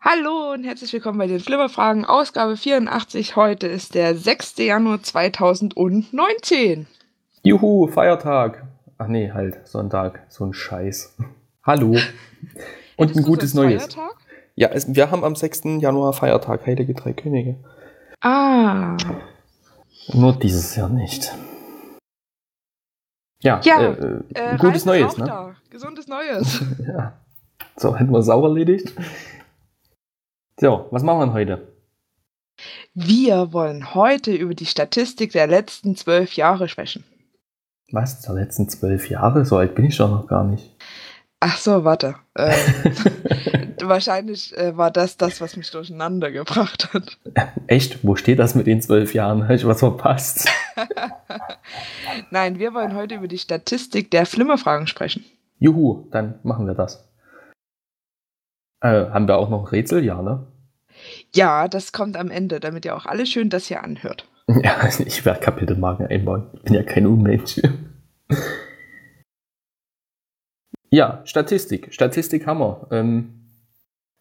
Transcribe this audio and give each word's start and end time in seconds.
Hallo 0.00 0.52
und 0.52 0.64
herzlich 0.64 0.92
willkommen 0.92 1.18
bei 1.18 1.26
den 1.26 1.40
Flimmerfragen, 1.40 2.04
Ausgabe 2.04 2.56
84. 2.56 3.36
Heute 3.36 3.66
ist 3.66 3.94
der 3.94 4.14
6. 4.14 4.58
Januar 4.58 5.02
2019. 5.02 6.86
Juhu, 7.42 7.88
Feiertag. 7.88 8.64
Ach 8.98 9.08
nee, 9.08 9.32
halt, 9.32 9.66
Sonntag. 9.66 10.24
So 10.28 10.44
ein 10.44 10.52
Scheiß. 10.54 11.16
Hallo. 11.64 11.96
Und 12.96 13.16
ein 13.16 13.22
gutes 13.22 13.54
Neues. 13.54 13.86
Feiertag? 13.86 14.16
Ja, 14.54 14.68
es, 14.68 14.94
wir 14.94 15.10
haben 15.10 15.24
am 15.24 15.34
6. 15.34 15.62
Januar 15.80 16.12
Feiertag, 16.12 16.64
Heilige 16.66 16.94
Drei 16.94 17.12
Könige. 17.12 17.56
Ah, 18.20 18.96
Nur 20.12 20.34
dieses 20.34 20.76
Jahr 20.76 20.88
nicht. 20.88 21.32
Ja, 23.44 23.60
Ja, 23.62 23.80
äh, 23.80 23.92
äh, 24.34 24.54
äh, 24.54 24.56
gutes 24.56 24.84
Neues, 24.86 25.18
ne? 25.18 25.26
Da. 25.26 25.54
Gesundes 25.70 26.08
Neues. 26.08 26.62
Ja. 26.86 27.12
So, 27.76 27.96
hätten 27.96 28.12
wir 28.12 28.22
sauber 28.22 28.48
erledigt. 28.48 28.92
So, 30.58 30.86
was 30.90 31.02
machen 31.02 31.18
wir 31.18 31.26
denn 31.26 31.34
heute? 31.34 31.68
Wir 32.94 33.52
wollen 33.52 33.94
heute 33.94 34.32
über 34.32 34.54
die 34.54 34.66
Statistik 34.66 35.32
der 35.32 35.48
letzten 35.48 35.96
zwölf 35.96 36.34
Jahre 36.34 36.68
sprechen. 36.68 37.04
Was? 37.90 38.22
Der 38.22 38.34
letzten 38.34 38.68
zwölf 38.68 39.10
Jahre? 39.10 39.44
So 39.44 39.56
alt 39.56 39.74
bin 39.74 39.86
ich 39.86 39.96
doch 39.96 40.08
noch 40.08 40.26
gar 40.28 40.44
nicht. 40.44 40.70
Ach 41.46 41.58
so, 41.58 41.84
warte. 41.84 42.14
Ähm, 42.38 42.54
wahrscheinlich 43.82 44.56
äh, 44.56 44.78
war 44.78 44.90
das 44.90 45.18
das, 45.18 45.42
was 45.42 45.58
mich 45.58 45.70
durcheinander 45.70 46.32
gebracht 46.32 46.94
hat. 46.94 47.18
Echt? 47.66 48.02
Wo 48.02 48.16
steht 48.16 48.38
das 48.38 48.54
mit 48.54 48.66
den 48.66 48.80
zwölf 48.80 49.12
Jahren? 49.12 49.42
Habe 49.42 49.56
ich 49.56 49.66
was 49.66 49.80
verpasst? 49.80 50.48
Nein, 52.30 52.58
wir 52.58 52.72
wollen 52.72 52.94
heute 52.94 53.16
über 53.16 53.28
die 53.28 53.36
Statistik 53.36 54.10
der 54.10 54.24
Flimmerfragen 54.24 54.86
sprechen. 54.86 55.22
Juhu, 55.58 56.08
dann 56.10 56.38
machen 56.44 56.66
wir 56.66 56.72
das. 56.72 57.06
Äh, 58.80 59.10
haben 59.10 59.28
wir 59.28 59.36
auch 59.36 59.50
noch 59.50 59.64
ein 59.64 59.68
Rätsel? 59.68 60.02
Ja, 60.02 60.22
ne? 60.22 60.46
Ja, 61.34 61.68
das 61.68 61.92
kommt 61.92 62.16
am 62.16 62.30
Ende, 62.30 62.58
damit 62.58 62.86
ihr 62.86 62.96
auch 62.96 63.04
alle 63.04 63.26
schön 63.26 63.50
das 63.50 63.66
hier 63.66 63.84
anhört. 63.84 64.26
Ja, 64.62 64.86
ich 64.86 65.24
werde 65.26 65.40
Kapitelmarken 65.40 66.06
einbauen. 66.06 66.46
Ich 66.54 66.62
bin 66.62 66.74
ja 66.74 66.82
kein 66.82 67.06
Unmensch. 67.06 67.60
Ja, 70.94 71.22
Statistik. 71.24 71.92
Statistik 71.92 72.46
haben 72.46 72.60
wir. 72.60 72.86
Ähm, 72.92 73.32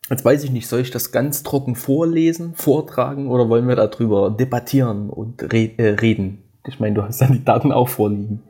jetzt 0.10 0.26
weiß 0.26 0.44
ich 0.44 0.50
nicht, 0.50 0.68
soll 0.68 0.80
ich 0.80 0.90
das 0.90 1.12
ganz 1.12 1.44
trocken 1.44 1.76
vorlesen, 1.76 2.56
vortragen 2.56 3.28
oder 3.28 3.48
wollen 3.48 3.68
wir 3.68 3.76
darüber 3.76 4.32
debattieren 4.32 5.12
und 5.12 5.44
re 5.54 5.70
äh, 5.78 5.90
reden? 6.00 6.40
Ich 6.66 6.80
meine, 6.80 6.96
du 6.96 7.04
hast 7.04 7.22
ja 7.22 7.28
die 7.28 7.44
Daten 7.46 7.72
auch 7.72 7.90
vorliegen. 7.90 8.42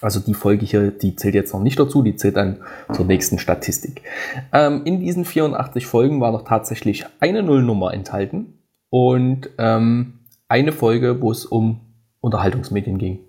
Also 0.00 0.20
die 0.20 0.34
Folge 0.34 0.66
hier, 0.66 0.90
die 0.90 1.16
zählt 1.16 1.34
jetzt 1.34 1.54
noch 1.54 1.62
nicht 1.62 1.78
dazu, 1.78 2.02
die 2.02 2.16
zählt 2.16 2.36
dann 2.36 2.58
zur 2.92 3.06
nächsten 3.06 3.38
Statistik. 3.38 4.02
Ähm, 4.52 4.82
in 4.84 5.00
diesen 5.00 5.24
84 5.24 5.86
Folgen 5.86 6.20
war 6.20 6.32
noch 6.32 6.44
tatsächlich 6.44 7.06
eine 7.20 7.42
Nullnummer 7.42 7.94
enthalten 7.94 8.58
und 8.90 9.48
ähm, 9.58 10.18
eine 10.48 10.72
Folge, 10.72 11.22
wo 11.22 11.30
es 11.30 11.46
um 11.46 11.80
Unterhaltungsmedien 12.20 12.98
ging. 12.98 13.20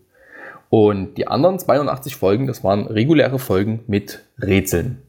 Und 0.69 1.17
die 1.17 1.27
anderen 1.27 1.57
82 1.57 2.17
Folgen, 2.17 2.47
das 2.47 2.61
waren 2.63 2.87
reguläre 2.87 3.39
Folgen 3.39 3.83
mit 3.87 4.23
Rätseln. 4.41 5.01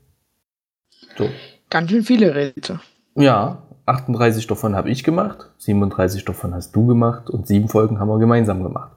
So. 1.19 1.29
Ganz 1.69 1.91
schön 1.91 2.05
viele 2.05 2.35
Rätsel. 2.35 2.81
Ja, 3.17 3.63
38 3.87 4.47
davon 4.47 4.77
habe 4.77 4.91
ich 4.91 5.03
gemacht, 5.03 5.51
37 5.59 6.25
davon 6.25 6.55
hast 6.55 6.77
du 6.77 6.87
gemacht 6.87 7.29
und 7.29 7.47
sieben 7.47 7.69
Folgen 7.69 7.99
haben 7.99 8.09
wir 8.09 8.19
gemeinsam 8.19 8.63
gemacht. 8.63 8.93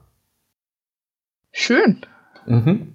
Schön. 1.50 1.98
Mhm. 2.46 2.94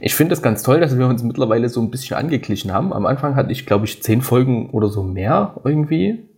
Ich 0.00 0.14
finde 0.14 0.34
es 0.34 0.42
ganz 0.42 0.62
toll, 0.62 0.80
dass 0.80 0.96
wir 0.96 1.06
uns 1.06 1.22
mittlerweile 1.22 1.68
so 1.68 1.80
ein 1.82 1.90
bisschen 1.90 2.16
angeglichen 2.16 2.72
haben. 2.72 2.92
Am 2.92 3.04
Anfang 3.04 3.34
hatte 3.34 3.52
ich, 3.52 3.66
glaube 3.66 3.84
ich, 3.84 4.02
zehn 4.02 4.22
Folgen 4.22 4.70
oder 4.70 4.88
so 4.88 5.02
mehr 5.02 5.60
irgendwie. 5.64 6.28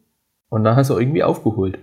Und 0.48 0.64
dann 0.64 0.74
hast 0.74 0.90
du 0.90 0.98
irgendwie 0.98 1.22
aufgeholt. 1.22 1.78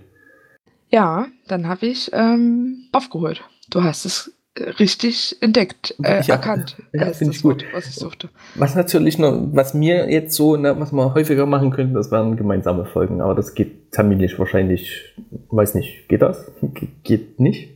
Ja, 0.90 1.26
dann 1.46 1.68
habe 1.68 1.86
ich 1.86 2.10
ähm, 2.12 2.88
aufgeholt. 2.92 3.42
Du 3.70 3.82
hast 3.82 4.04
es 4.04 4.37
richtig 4.78 5.36
entdeckt, 5.40 5.94
äh, 6.02 6.22
Ja. 6.22 6.34
erkannt. 6.34 6.76
Ja, 6.92 7.12
finde 7.12 7.34
ich 7.34 7.42
gut. 7.42 7.62
Wort, 7.64 7.74
was 7.74 7.86
ich 7.88 7.94
suchte. 7.94 8.28
Was 8.54 8.74
natürlich 8.74 9.18
noch, 9.18 9.40
was 9.52 9.74
mir 9.74 10.10
jetzt 10.10 10.34
so, 10.34 10.56
ne, 10.56 10.78
was 10.78 10.92
wir 10.92 11.14
häufiger 11.14 11.46
machen 11.46 11.70
könnten, 11.70 11.94
das 11.94 12.10
wären 12.10 12.36
gemeinsame 12.36 12.84
Folgen. 12.84 13.20
Aber 13.20 13.34
das 13.34 13.54
geht 13.54 13.92
terminlich 13.92 14.38
wahrscheinlich, 14.38 15.14
weiß 15.50 15.74
nicht, 15.74 16.08
geht 16.08 16.22
das? 16.22 16.50
Ge 16.62 16.88
geht 17.04 17.40
nicht? 17.40 17.70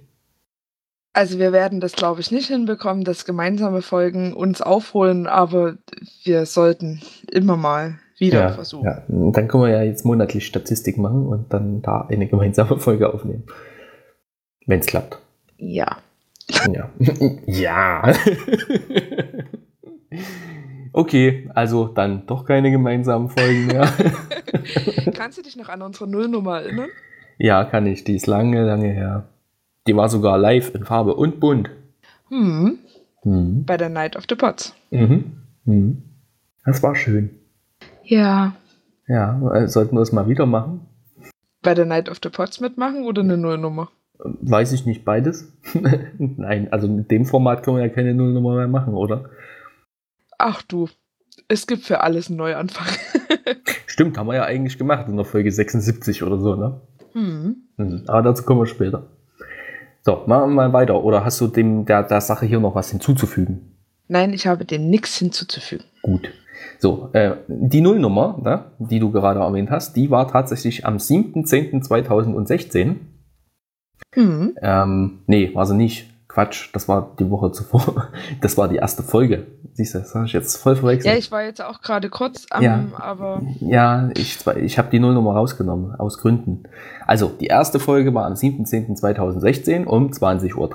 Also 1.14 1.38
wir 1.38 1.52
werden 1.52 1.80
das, 1.80 1.92
glaube 1.92 2.20
ich, 2.22 2.30
nicht 2.30 2.48
hinbekommen, 2.48 3.04
dass 3.04 3.26
gemeinsame 3.26 3.82
Folgen 3.82 4.32
uns 4.32 4.62
aufholen, 4.62 5.26
aber 5.26 5.76
wir 6.24 6.46
sollten 6.46 7.02
immer 7.30 7.56
mal 7.58 7.98
wieder 8.18 8.40
ja, 8.40 8.48
versuchen. 8.52 8.84
ja. 8.86 9.02
Dann 9.08 9.46
können 9.48 9.62
wir 9.64 9.70
ja 9.70 9.82
jetzt 9.82 10.04
monatlich 10.06 10.46
Statistik 10.46 10.96
machen 10.96 11.26
und 11.26 11.52
dann 11.52 11.82
da 11.82 12.06
eine 12.10 12.26
gemeinsame 12.28 12.78
Folge 12.78 13.12
aufnehmen. 13.12 13.44
Wenn 14.66 14.80
es 14.80 14.86
klappt. 14.86 15.18
ja. 15.58 15.98
Ja. 16.72 16.90
ja. 17.46 18.12
okay, 20.92 21.48
also 21.54 21.88
dann 21.88 22.26
doch 22.26 22.44
keine 22.44 22.70
gemeinsamen 22.70 23.28
Folgen 23.28 23.66
mehr. 23.66 23.88
Kannst 25.14 25.38
du 25.38 25.42
dich 25.42 25.56
noch 25.56 25.68
an 25.68 25.82
unsere 25.82 26.08
Nullnummer 26.08 26.60
erinnern? 26.62 26.88
ja, 27.38 27.64
kann 27.64 27.86
ich. 27.86 28.04
Die 28.04 28.16
ist 28.16 28.26
lange, 28.26 28.64
lange 28.64 28.88
her. 28.92 29.28
Die 29.86 29.96
war 29.96 30.08
sogar 30.08 30.38
live 30.38 30.74
in 30.74 30.84
Farbe 30.84 31.14
und 31.14 31.40
bunt. 31.40 31.70
Hm, 32.28 32.78
Mhm. 33.24 33.64
bei 33.66 33.76
der 33.76 33.88
Night 33.88 34.16
of 34.16 34.24
the 34.28 34.34
Pots. 34.34 34.74
Mhm. 34.90 35.32
Mhm. 35.64 36.02
Das 36.64 36.82
war 36.82 36.94
schön. 36.96 37.30
Ja. 38.04 38.54
Ja, 39.06 39.68
sollten 39.68 39.94
wir 39.96 40.00
das 40.00 40.12
mal 40.12 40.28
wieder 40.28 40.46
machen? 40.46 40.80
Bei 41.62 41.74
der 41.74 41.84
Night 41.84 42.08
of 42.08 42.18
the 42.22 42.30
Pots 42.30 42.60
mitmachen 42.60 43.04
oder 43.04 43.22
eine 43.22 43.36
Nullnummer? 43.36 43.90
Weiß 44.24 44.72
ich 44.72 44.86
nicht, 44.86 45.04
beides? 45.04 45.52
Nein, 46.18 46.72
also 46.72 46.88
mit 46.88 47.10
dem 47.10 47.26
Format 47.26 47.62
können 47.62 47.78
wir 47.78 47.84
ja 47.84 47.92
keine 47.92 48.14
Nullnummer 48.14 48.56
mehr 48.56 48.68
machen, 48.68 48.94
oder? 48.94 49.30
Ach 50.38 50.62
du, 50.62 50.88
es 51.48 51.66
gibt 51.66 51.82
für 51.82 52.02
alles 52.02 52.28
einen 52.28 52.38
Neuanfang. 52.38 52.86
Stimmt, 53.86 54.16
haben 54.16 54.28
wir 54.28 54.36
ja 54.36 54.44
eigentlich 54.44 54.78
gemacht 54.78 55.08
in 55.08 55.16
der 55.16 55.24
Folge 55.24 55.50
76 55.50 56.22
oder 56.22 56.38
so, 56.38 56.54
ne? 56.54 56.80
hm. 57.12 57.56
Mhm. 57.76 58.02
Aber 58.06 58.22
dazu 58.22 58.44
kommen 58.44 58.60
wir 58.60 58.66
später. 58.66 59.08
So, 60.02 60.22
machen 60.26 60.50
wir 60.50 60.54
mal 60.54 60.72
weiter. 60.72 61.02
Oder 61.02 61.24
hast 61.24 61.40
du 61.40 61.46
dem 61.46 61.84
der, 61.84 62.02
der 62.02 62.20
Sache 62.20 62.46
hier 62.46 62.60
noch 62.60 62.74
was 62.74 62.90
hinzuzufügen? 62.90 63.76
Nein, 64.08 64.32
ich 64.32 64.46
habe 64.46 64.64
dem 64.64 64.90
nichts 64.90 65.18
hinzuzufügen. 65.18 65.84
Gut. 66.02 66.28
So, 66.78 67.10
äh, 67.12 67.36
die 67.48 67.80
Nullnummer, 67.80 68.38
ne, 68.42 68.64
die 68.78 68.98
du 68.98 69.10
gerade 69.10 69.40
erwähnt 69.40 69.70
hast, 69.70 69.96
die 69.96 70.10
war 70.10 70.28
tatsächlich 70.28 70.84
am 70.84 70.96
7.10.2016. 70.96 72.96
Hm. 74.14 74.56
Ähm, 74.60 75.20
nee, 75.26 75.54
war 75.54 75.66
sie 75.66 75.76
nicht. 75.76 76.08
Quatsch, 76.28 76.70
das 76.72 76.88
war 76.88 77.14
die 77.18 77.28
Woche 77.30 77.52
zuvor. 77.52 78.08
Das 78.40 78.56
war 78.56 78.68
die 78.68 78.76
erste 78.76 79.02
Folge. 79.02 79.46
Siehst 79.74 79.94
du, 79.94 79.98
das 79.98 80.14
habe 80.14 80.24
ich 80.24 80.32
jetzt 80.32 80.56
voll 80.56 80.76
verwechselt. 80.76 81.12
Ja, 81.12 81.18
ich 81.18 81.30
war 81.30 81.42
jetzt 81.42 81.62
auch 81.62 81.82
gerade 81.82 82.08
kurz 82.08 82.46
am, 82.50 82.62
Ja. 82.62 82.84
aber 82.96 83.42
Ja, 83.60 84.08
ich, 84.16 84.38
ich 84.56 84.78
habe 84.78 84.88
die 84.90 84.98
Nullnummer 84.98 85.34
rausgenommen, 85.34 85.94
aus 85.94 86.18
Gründen. 86.18 86.62
Also, 87.06 87.28
die 87.28 87.46
erste 87.46 87.78
Folge 87.80 88.14
war 88.14 88.24
am 88.26 88.32
7.10.2016 88.34 89.84
um 89.84 90.08
20.30 90.10 90.54
Uhr. 90.56 90.70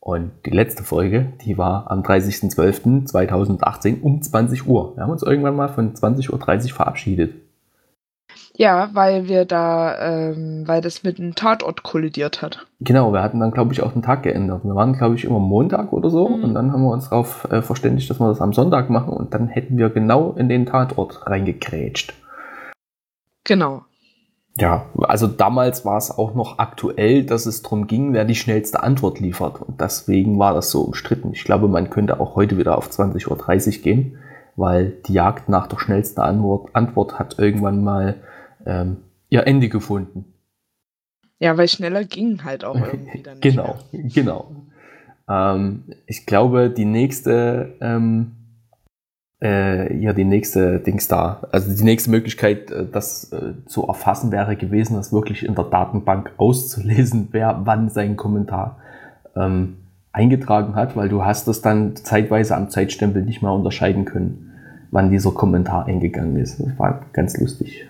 Und 0.00 0.32
die 0.44 0.50
letzte 0.50 0.82
Folge, 0.84 1.32
die 1.44 1.56
war 1.56 1.90
am 1.90 2.02
30.12.2018 2.02 4.02
um 4.02 4.20
20 4.20 4.66
Uhr. 4.66 4.94
Wir 4.96 5.02
haben 5.02 5.10
uns 5.10 5.22
irgendwann 5.22 5.56
mal 5.56 5.68
von 5.68 5.94
20.30 5.94 6.68
Uhr 6.68 6.74
verabschiedet. 6.74 7.34
Ja, 8.56 8.90
weil 8.92 9.26
wir 9.26 9.44
da, 9.44 9.98
ähm, 9.98 10.62
weil 10.66 10.80
das 10.80 11.02
mit 11.02 11.18
einem 11.18 11.34
Tatort 11.34 11.82
kollidiert 11.82 12.40
hat. 12.40 12.66
Genau, 12.80 13.12
wir 13.12 13.22
hatten 13.22 13.40
dann, 13.40 13.50
glaube 13.50 13.72
ich, 13.72 13.82
auch 13.82 13.92
den 13.92 14.02
Tag 14.02 14.22
geändert. 14.22 14.64
Wir 14.64 14.76
waren, 14.76 14.92
glaube 14.92 15.16
ich, 15.16 15.24
immer 15.24 15.40
Montag 15.40 15.92
oder 15.92 16.08
so. 16.08 16.28
Mhm. 16.28 16.44
Und 16.44 16.54
dann 16.54 16.72
haben 16.72 16.82
wir 16.82 16.92
uns 16.92 17.10
darauf 17.10 17.50
äh, 17.50 17.62
verständigt, 17.62 18.08
dass 18.10 18.20
wir 18.20 18.28
das 18.28 18.40
am 18.40 18.52
Sonntag 18.52 18.90
machen. 18.90 19.12
Und 19.12 19.34
dann 19.34 19.48
hätten 19.48 19.76
wir 19.76 19.90
genau 19.90 20.32
in 20.32 20.48
den 20.48 20.66
Tatort 20.66 21.26
reingekrätscht. 21.26 22.14
Genau. 23.42 23.82
Ja, 24.56 24.86
also 24.98 25.26
damals 25.26 25.84
war 25.84 25.96
es 25.96 26.16
auch 26.16 26.34
noch 26.34 26.60
aktuell, 26.60 27.24
dass 27.24 27.46
es 27.46 27.62
darum 27.62 27.88
ging, 27.88 28.12
wer 28.12 28.24
die 28.24 28.36
schnellste 28.36 28.84
Antwort 28.84 29.18
liefert. 29.18 29.60
Und 29.62 29.80
deswegen 29.80 30.38
war 30.38 30.54
das 30.54 30.70
so 30.70 30.82
umstritten. 30.82 31.32
Ich 31.32 31.42
glaube, 31.42 31.66
man 31.66 31.90
könnte 31.90 32.20
auch 32.20 32.36
heute 32.36 32.56
wieder 32.56 32.78
auf 32.78 32.88
20.30 32.88 33.78
Uhr 33.78 33.82
gehen, 33.82 34.18
weil 34.54 34.92
die 35.06 35.14
Jagd 35.14 35.48
nach 35.48 35.66
der 35.66 35.80
schnellsten 35.80 36.20
Antwort, 36.20 36.70
Antwort 36.72 37.18
hat 37.18 37.40
irgendwann 37.40 37.82
mal 37.82 38.14
ähm, 38.66 38.98
ihr 39.28 39.46
Ende 39.46 39.68
gefunden. 39.68 40.34
Ja, 41.38 41.56
weil 41.58 41.68
schneller 41.68 42.04
ging 42.04 42.44
halt 42.44 42.64
auch 42.64 42.76
irgendwie 42.76 43.22
dann. 43.22 43.40
genau, 43.40 43.76
mehr. 43.92 44.02
genau. 44.14 44.56
Ähm, 45.28 45.84
ich 46.06 46.26
glaube, 46.26 46.70
die 46.70 46.84
nächste, 46.84 47.74
ähm, 47.80 48.32
äh, 49.42 49.94
ja, 49.96 50.12
die 50.12 50.24
nächste 50.24 50.78
Dings 50.80 51.08
da, 51.08 51.42
also 51.50 51.74
die 51.74 51.84
nächste 51.84 52.10
Möglichkeit, 52.10 52.70
äh, 52.70 52.86
das 52.90 53.32
äh, 53.32 53.54
zu 53.66 53.86
erfassen, 53.86 54.32
wäre 54.32 54.56
gewesen, 54.56 54.96
das 54.96 55.12
wirklich 55.12 55.44
in 55.44 55.54
der 55.54 55.64
Datenbank 55.64 56.32
auszulesen, 56.36 57.28
wer 57.32 57.62
wann 57.64 57.88
seinen 57.88 58.16
Kommentar 58.16 58.78
ähm, 59.36 59.76
eingetragen 60.12 60.76
hat, 60.76 60.96
weil 60.96 61.08
du 61.08 61.24
hast 61.24 61.48
das 61.48 61.60
dann 61.60 61.96
zeitweise 61.96 62.56
am 62.56 62.70
Zeitstempel 62.70 63.22
nicht 63.22 63.42
mehr 63.42 63.52
unterscheiden 63.52 64.04
können, 64.04 64.52
wann 64.92 65.10
dieser 65.10 65.32
Kommentar 65.32 65.86
eingegangen 65.86 66.36
ist. 66.36 66.60
Das 66.60 66.78
war 66.78 67.06
ganz 67.12 67.36
lustig. 67.38 67.88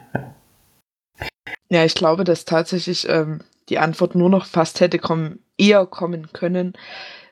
Ja. 1.71 1.85
Ich 1.85 1.95
glaube, 1.95 2.25
dass 2.25 2.45
tatsächlich 2.45 3.09
ähm, 3.09 3.41
die 3.69 3.79
Antwort 3.79 4.15
nur 4.15 4.31
noch 4.31 4.47
fast 4.47 4.81
hätte 4.81 4.99
kommen, 4.99 5.41
eher 5.59 5.87
kommen 5.87 6.33
können, 6.33 6.75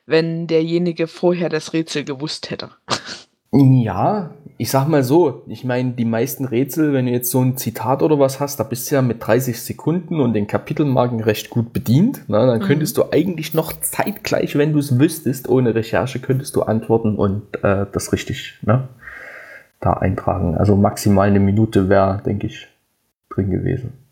wenn 0.05 0.47
derjenige 0.47 1.07
vorher 1.07 1.49
das 1.49 1.73
Rätsel 1.73 2.03
gewusst 2.03 2.49
hätte. 2.49 2.71
Ja, 3.51 4.31
ich 4.57 4.71
sag 4.71 4.87
mal 4.87 5.03
so, 5.03 5.43
ich 5.47 5.63
meine, 5.63 5.91
die 5.91 6.05
meisten 6.05 6.45
Rätsel, 6.45 6.91
wenn 6.91 7.05
du 7.05 7.11
jetzt 7.11 7.29
so 7.29 7.39
ein 7.39 7.55
Zitat 7.55 8.01
oder 8.01 8.17
was 8.17 8.39
hast, 8.39 8.59
da 8.59 8.63
bist 8.63 8.89
du 8.89 8.95
ja 8.95 9.03
mit 9.03 9.25
30 9.25 9.61
Sekunden 9.61 10.19
und 10.19 10.33
den 10.33 10.47
Kapitelmarken 10.47 11.19
recht 11.19 11.51
gut 11.51 11.71
bedient. 11.71 12.23
Na, 12.27 12.47
dann 12.47 12.59
mhm. 12.59 12.63
könntest 12.63 12.97
du 12.97 13.11
eigentlich 13.11 13.53
noch 13.53 13.71
zeitgleich, 13.73 14.57
wenn 14.57 14.73
du 14.73 14.79
es 14.79 14.97
wüsstest, 14.99 15.49
ohne 15.49 15.75
Recherche, 15.75 16.19
könntest 16.19 16.55
du 16.55 16.63
antworten 16.63 17.15
und 17.15 17.43
äh, 17.63 17.85
das 17.91 18.11
richtig 18.11 18.57
ne, 18.63 18.87
da 19.79 19.93
eintragen. 19.93 20.55
Also 20.55 20.75
maximal 20.75 21.27
eine 21.27 21.39
Minute 21.39 21.89
wäre, 21.89 22.21
denke 22.25 22.47
ich, 22.47 22.67
drin 23.29 23.51
gewesen. 23.51 24.02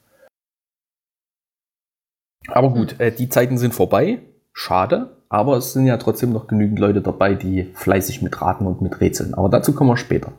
Aber 2.47 2.71
gut, 2.71 2.99
äh, 2.99 3.11
die 3.11 3.29
Zeiten 3.29 3.57
sind 3.57 3.73
vorbei. 3.73 4.19
Schade. 4.53 5.17
Aber 5.29 5.55
es 5.57 5.73
sind 5.73 5.85
ja 5.85 5.97
trotzdem 5.97 6.33
noch 6.33 6.47
genügend 6.47 6.79
Leute 6.79 7.01
dabei, 7.01 7.35
die 7.35 7.69
fleißig 7.73 8.21
mitraten 8.21 8.67
und 8.67 8.81
mit 8.81 8.99
rätseln. 8.99 9.33
Aber 9.33 9.47
dazu 9.47 9.73
kommen 9.73 9.89
wir 9.89 9.97
später. 9.97 10.33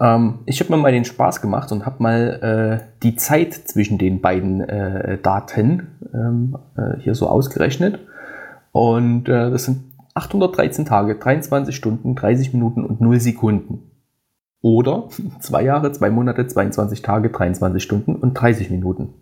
Ähm, 0.00 0.38
ich 0.46 0.60
habe 0.60 0.74
mir 0.74 0.78
mal 0.78 0.92
den 0.92 1.04
Spaß 1.04 1.40
gemacht 1.40 1.70
und 1.70 1.84
habe 1.84 2.02
mal 2.02 2.80
äh, 2.82 2.94
die 3.02 3.16
Zeit 3.16 3.52
zwischen 3.52 3.98
den 3.98 4.20
beiden 4.20 4.62
äh, 4.62 5.18
Daten 5.18 5.88
ähm, 6.14 6.56
äh, 6.76 6.98
hier 7.00 7.14
so 7.14 7.28
ausgerechnet. 7.28 8.00
Und 8.72 9.28
äh, 9.28 9.50
das 9.50 9.64
sind 9.64 9.84
813 10.14 10.84
Tage, 10.84 11.16
23 11.16 11.74
Stunden, 11.74 12.14
30 12.14 12.54
Minuten 12.54 12.84
und 12.84 13.00
0 13.00 13.20
Sekunden. 13.20 13.90
Oder 14.62 15.08
zwei 15.40 15.62
Jahre, 15.62 15.92
zwei 15.92 16.10
Monate, 16.10 16.46
22 16.46 17.02
Tage, 17.02 17.30
23 17.30 17.82
Stunden 17.82 18.14
und 18.14 18.34
30 18.34 18.70
Minuten. 18.70 19.14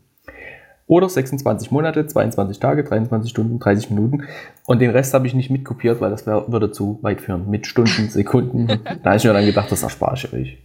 Oder 0.92 1.08
26 1.08 1.70
Monate, 1.70 2.06
22 2.06 2.58
Tage, 2.58 2.84
23 2.84 3.30
Stunden, 3.30 3.58
30 3.58 3.88
Minuten. 3.88 4.24
Und 4.66 4.78
den 4.80 4.90
Rest 4.90 5.14
habe 5.14 5.26
ich 5.26 5.32
nicht 5.32 5.48
mitkopiert, 5.48 6.02
weil 6.02 6.10
das 6.10 6.26
wär, 6.26 6.52
würde 6.52 6.70
zu 6.70 6.98
weit 7.00 7.22
führen. 7.22 7.48
Mit 7.48 7.66
Stunden, 7.66 7.90
Sekunden. 8.10 8.66
da 8.66 9.02
habe 9.02 9.16
ich 9.16 9.24
mir 9.24 9.32
dann 9.32 9.46
gedacht, 9.46 9.72
das 9.72 9.82
erspare 9.82 10.16
ich 10.16 10.30
euch. 10.34 10.58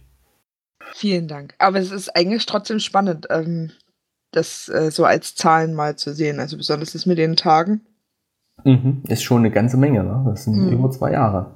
Vielen 0.92 1.28
Dank. 1.28 1.54
Aber 1.56 1.78
es 1.78 1.90
ist 1.90 2.14
eigentlich 2.14 2.44
trotzdem 2.44 2.78
spannend, 2.78 3.26
ähm, 3.30 3.70
das 4.30 4.68
äh, 4.68 4.90
so 4.90 5.06
als 5.06 5.34
Zahlen 5.34 5.72
mal 5.72 5.96
zu 5.96 6.12
sehen. 6.12 6.40
Also 6.40 6.58
besonders 6.58 6.92
das 6.92 7.06
mit 7.06 7.16
den 7.16 7.34
Tagen. 7.34 7.80
Mhm. 8.64 9.04
Ist 9.08 9.22
schon 9.22 9.38
eine 9.38 9.50
ganze 9.50 9.78
Menge, 9.78 10.04
ne? 10.04 10.26
Das 10.28 10.44
sind 10.44 10.56
mhm. 10.56 10.72
über 10.72 10.90
zwei 10.90 11.12
Jahre. 11.12 11.54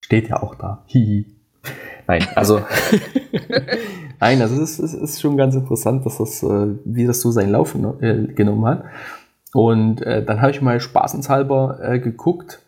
Steht 0.00 0.30
ja 0.30 0.42
auch 0.42 0.54
da. 0.54 0.84
Hihi. 0.86 1.36
Nein, 2.06 2.26
also 2.34 2.64
Nein, 4.20 4.40
also 4.40 4.60
es 4.62 4.78
ist, 4.78 4.94
ist 4.94 5.20
schon 5.20 5.36
ganz 5.36 5.54
interessant, 5.54 6.06
dass 6.06 6.18
das, 6.18 6.42
äh, 6.42 6.68
wie 6.84 7.06
das 7.06 7.20
so 7.20 7.30
seinen 7.30 7.50
Lauf 7.50 7.74
äh, 8.00 8.26
genommen 8.28 8.64
hat. 8.66 8.84
Und 9.52 10.02
äh, 10.02 10.24
dann 10.24 10.40
habe 10.40 10.50
ich 10.50 10.62
mal 10.62 10.80
spaßenshalber 10.80 11.78
äh, 11.82 11.98
geguckt, 11.98 12.62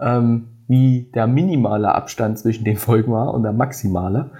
ähm, 0.00 0.48
wie 0.68 1.10
der 1.14 1.26
minimale 1.26 1.94
Abstand 1.94 2.38
zwischen 2.38 2.64
den 2.64 2.76
Folgen 2.76 3.12
war 3.12 3.34
und 3.34 3.42
der 3.42 3.52
maximale. 3.52 4.30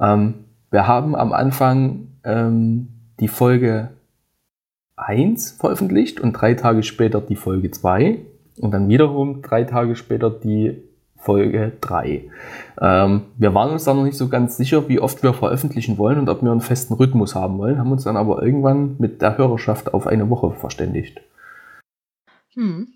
Ähm, 0.00 0.34
wir 0.70 0.86
haben 0.86 1.14
am 1.14 1.32
Anfang 1.32 2.08
ähm, 2.24 2.88
die 3.20 3.28
Folge 3.28 3.90
1 4.96 5.52
veröffentlicht 5.52 6.20
und 6.20 6.32
drei 6.32 6.54
Tage 6.54 6.82
später 6.82 7.20
die 7.20 7.36
Folge 7.36 7.70
2 7.70 8.18
und 8.60 8.70
dann 8.72 8.88
wiederum 8.88 9.42
drei 9.42 9.64
Tage 9.64 9.96
später 9.96 10.30
die 10.30 10.82
Folge 11.24 11.72
3. 11.80 12.24
Ähm, 12.80 13.22
wir 13.36 13.54
waren 13.54 13.70
uns 13.70 13.84
da 13.84 13.94
noch 13.94 14.04
nicht 14.04 14.18
so 14.18 14.28
ganz 14.28 14.56
sicher, 14.56 14.88
wie 14.88 15.00
oft 15.00 15.22
wir 15.22 15.32
veröffentlichen 15.32 15.98
wollen 15.98 16.18
und 16.18 16.28
ob 16.28 16.42
wir 16.42 16.50
einen 16.50 16.60
festen 16.60 16.94
Rhythmus 16.94 17.34
haben 17.34 17.58
wollen, 17.58 17.78
haben 17.78 17.92
uns 17.92 18.04
dann 18.04 18.16
aber 18.16 18.42
irgendwann 18.42 18.96
mit 18.98 19.22
der 19.22 19.38
Hörerschaft 19.38 19.94
auf 19.94 20.06
eine 20.06 20.28
Woche 20.30 20.52
verständigt. 20.52 21.20
Hm. 22.54 22.88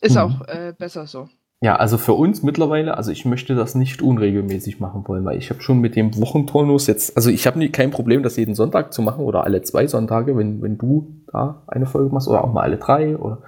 Ist 0.00 0.16
hm. 0.16 0.22
auch 0.22 0.48
äh, 0.48 0.74
besser 0.78 1.06
so. 1.06 1.28
Ja, 1.62 1.76
also 1.76 1.96
für 1.96 2.12
uns 2.12 2.42
mittlerweile, 2.42 2.98
also 2.98 3.10
ich 3.10 3.24
möchte 3.24 3.54
das 3.54 3.74
nicht 3.74 4.02
unregelmäßig 4.02 4.78
machen 4.78 5.08
wollen, 5.08 5.24
weil 5.24 5.38
ich 5.38 5.48
habe 5.48 5.62
schon 5.62 5.80
mit 5.80 5.96
dem 5.96 6.14
Wochenturnus 6.16 6.86
jetzt, 6.86 7.16
also 7.16 7.30
ich 7.30 7.46
habe 7.46 7.68
kein 7.70 7.90
Problem, 7.90 8.22
das 8.22 8.36
jeden 8.36 8.54
Sonntag 8.54 8.92
zu 8.92 9.00
machen 9.00 9.24
oder 9.24 9.44
alle 9.44 9.62
zwei 9.62 9.86
Sonntage, 9.86 10.36
wenn, 10.36 10.60
wenn 10.60 10.76
du 10.76 11.22
da 11.32 11.62
eine 11.66 11.86
Folge 11.86 12.12
machst 12.12 12.28
oder 12.28 12.44
auch 12.44 12.52
mal 12.52 12.60
alle 12.60 12.76
drei 12.76 13.16
oder 13.16 13.38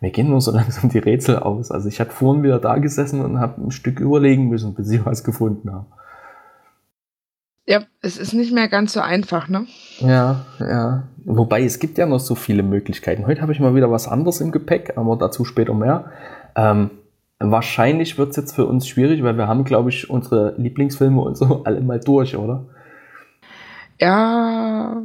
mir 0.00 0.10
gehen 0.10 0.30
nur 0.30 0.40
so 0.40 0.50
langsam 0.54 0.90
die 0.90 0.98
Rätsel 0.98 1.38
aus. 1.38 1.70
Also 1.70 1.88
ich 1.88 2.00
hatte 2.00 2.12
vorhin 2.12 2.42
wieder 2.42 2.58
da 2.58 2.78
gesessen 2.78 3.24
und 3.24 3.40
habe 3.40 3.62
ein 3.62 3.70
Stück 3.70 4.00
überlegen 4.00 4.48
müssen, 4.48 4.74
bis 4.74 4.90
ich 4.90 5.04
was 5.04 5.24
gefunden 5.24 5.72
habe. 5.72 5.86
Ja, 7.66 7.82
es 8.00 8.16
ist 8.16 8.32
nicht 8.32 8.50
mehr 8.50 8.68
ganz 8.68 8.94
so 8.94 9.00
einfach, 9.00 9.48
ne? 9.48 9.66
Ja, 9.98 10.46
ja. 10.58 11.02
Wobei 11.26 11.62
es 11.64 11.78
gibt 11.78 11.98
ja 11.98 12.06
noch 12.06 12.18
so 12.18 12.34
viele 12.34 12.62
Möglichkeiten. 12.62 13.26
Heute 13.26 13.42
habe 13.42 13.52
ich 13.52 13.60
mal 13.60 13.74
wieder 13.74 13.90
was 13.90 14.08
anderes 14.08 14.40
im 14.40 14.52
Gepäck, 14.52 14.94
aber 14.96 15.16
dazu 15.16 15.44
später 15.44 15.74
mehr. 15.74 16.10
Ähm, 16.56 16.90
wahrscheinlich 17.38 18.16
wird 18.16 18.30
es 18.30 18.36
jetzt 18.36 18.54
für 18.54 18.64
uns 18.64 18.88
schwierig, 18.88 19.22
weil 19.22 19.36
wir 19.36 19.48
haben, 19.48 19.64
glaube 19.64 19.90
ich, 19.90 20.08
unsere 20.08 20.54
Lieblingsfilme 20.56 21.20
und 21.20 21.36
so 21.36 21.62
alle 21.66 21.82
mal 21.82 22.00
durch, 22.00 22.38
oder? 22.38 22.64
Ja, 24.00 25.02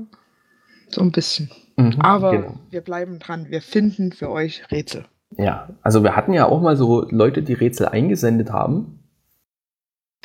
so 0.88 1.01
ein 1.01 1.12
bisschen. 1.12 1.50
Mhm, 1.75 1.96
Aber 2.00 2.31
genau. 2.31 2.54
wir 2.70 2.81
bleiben 2.81 3.20
dran. 3.20 3.48
Wir 3.50 3.62
finden 3.62 4.12
für 4.12 4.30
euch 4.30 4.64
Rätsel. 4.72 5.06
Ja, 5.38 5.70
also 5.81 6.04
wir 6.04 6.16
hatten 6.16 6.34
ja 6.34 6.48
auch 6.48 6.62
mal 6.62 6.78
so 6.78 7.08
Leute, 7.10 7.42
die 7.42 7.54
Rätsel 7.54 7.88
eingesendet 7.88 8.52
haben. 8.52 9.00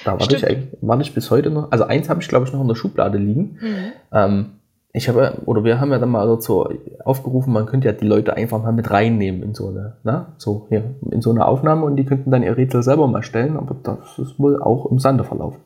Da 0.04 0.12
warte 0.12 0.36
ich, 0.36 0.68
warte 0.80 1.02
ich 1.02 1.14
bis 1.14 1.30
heute 1.30 1.50
noch. 1.50 1.72
Also 1.72 1.84
eins 1.84 2.08
habe 2.08 2.20
ich, 2.20 2.28
glaube 2.28 2.46
ich, 2.46 2.52
noch 2.52 2.60
in 2.60 2.68
der 2.68 2.74
Schublade 2.74 3.18
liegen. 3.18 3.58
Mhm. 3.60 3.92
Ähm, 4.12 4.46
ich 4.92 5.08
habe, 5.08 5.34
oder 5.44 5.64
wir 5.64 5.80
haben 5.80 5.90
ja 5.90 5.98
dann 5.98 6.10
mal 6.10 6.26
dazu 6.26 6.68
aufgerufen, 7.04 7.52
man 7.52 7.66
könnte 7.66 7.88
ja 7.88 7.92
die 7.92 8.06
Leute 8.06 8.34
einfach 8.36 8.62
mal 8.62 8.72
mit 8.72 8.90
reinnehmen 8.90 9.42
in 9.42 9.54
so 9.54 9.68
eine, 9.68 9.96
na, 10.02 10.32
so 10.38 10.66
hier, 10.70 10.94
in 11.10 11.20
so 11.20 11.30
eine 11.30 11.46
Aufnahme 11.46 11.84
und 11.84 11.96
die 11.96 12.04
könnten 12.04 12.30
dann 12.30 12.42
ihr 12.42 12.56
Rätsel 12.56 12.82
selber 12.82 13.06
mal 13.06 13.22
stellen, 13.22 13.56
aber 13.56 13.76
das 13.82 14.18
ist 14.18 14.38
wohl 14.38 14.62
auch 14.62 14.90
im 14.90 14.98
Sande 14.98 15.24
verlaufen. 15.24 15.60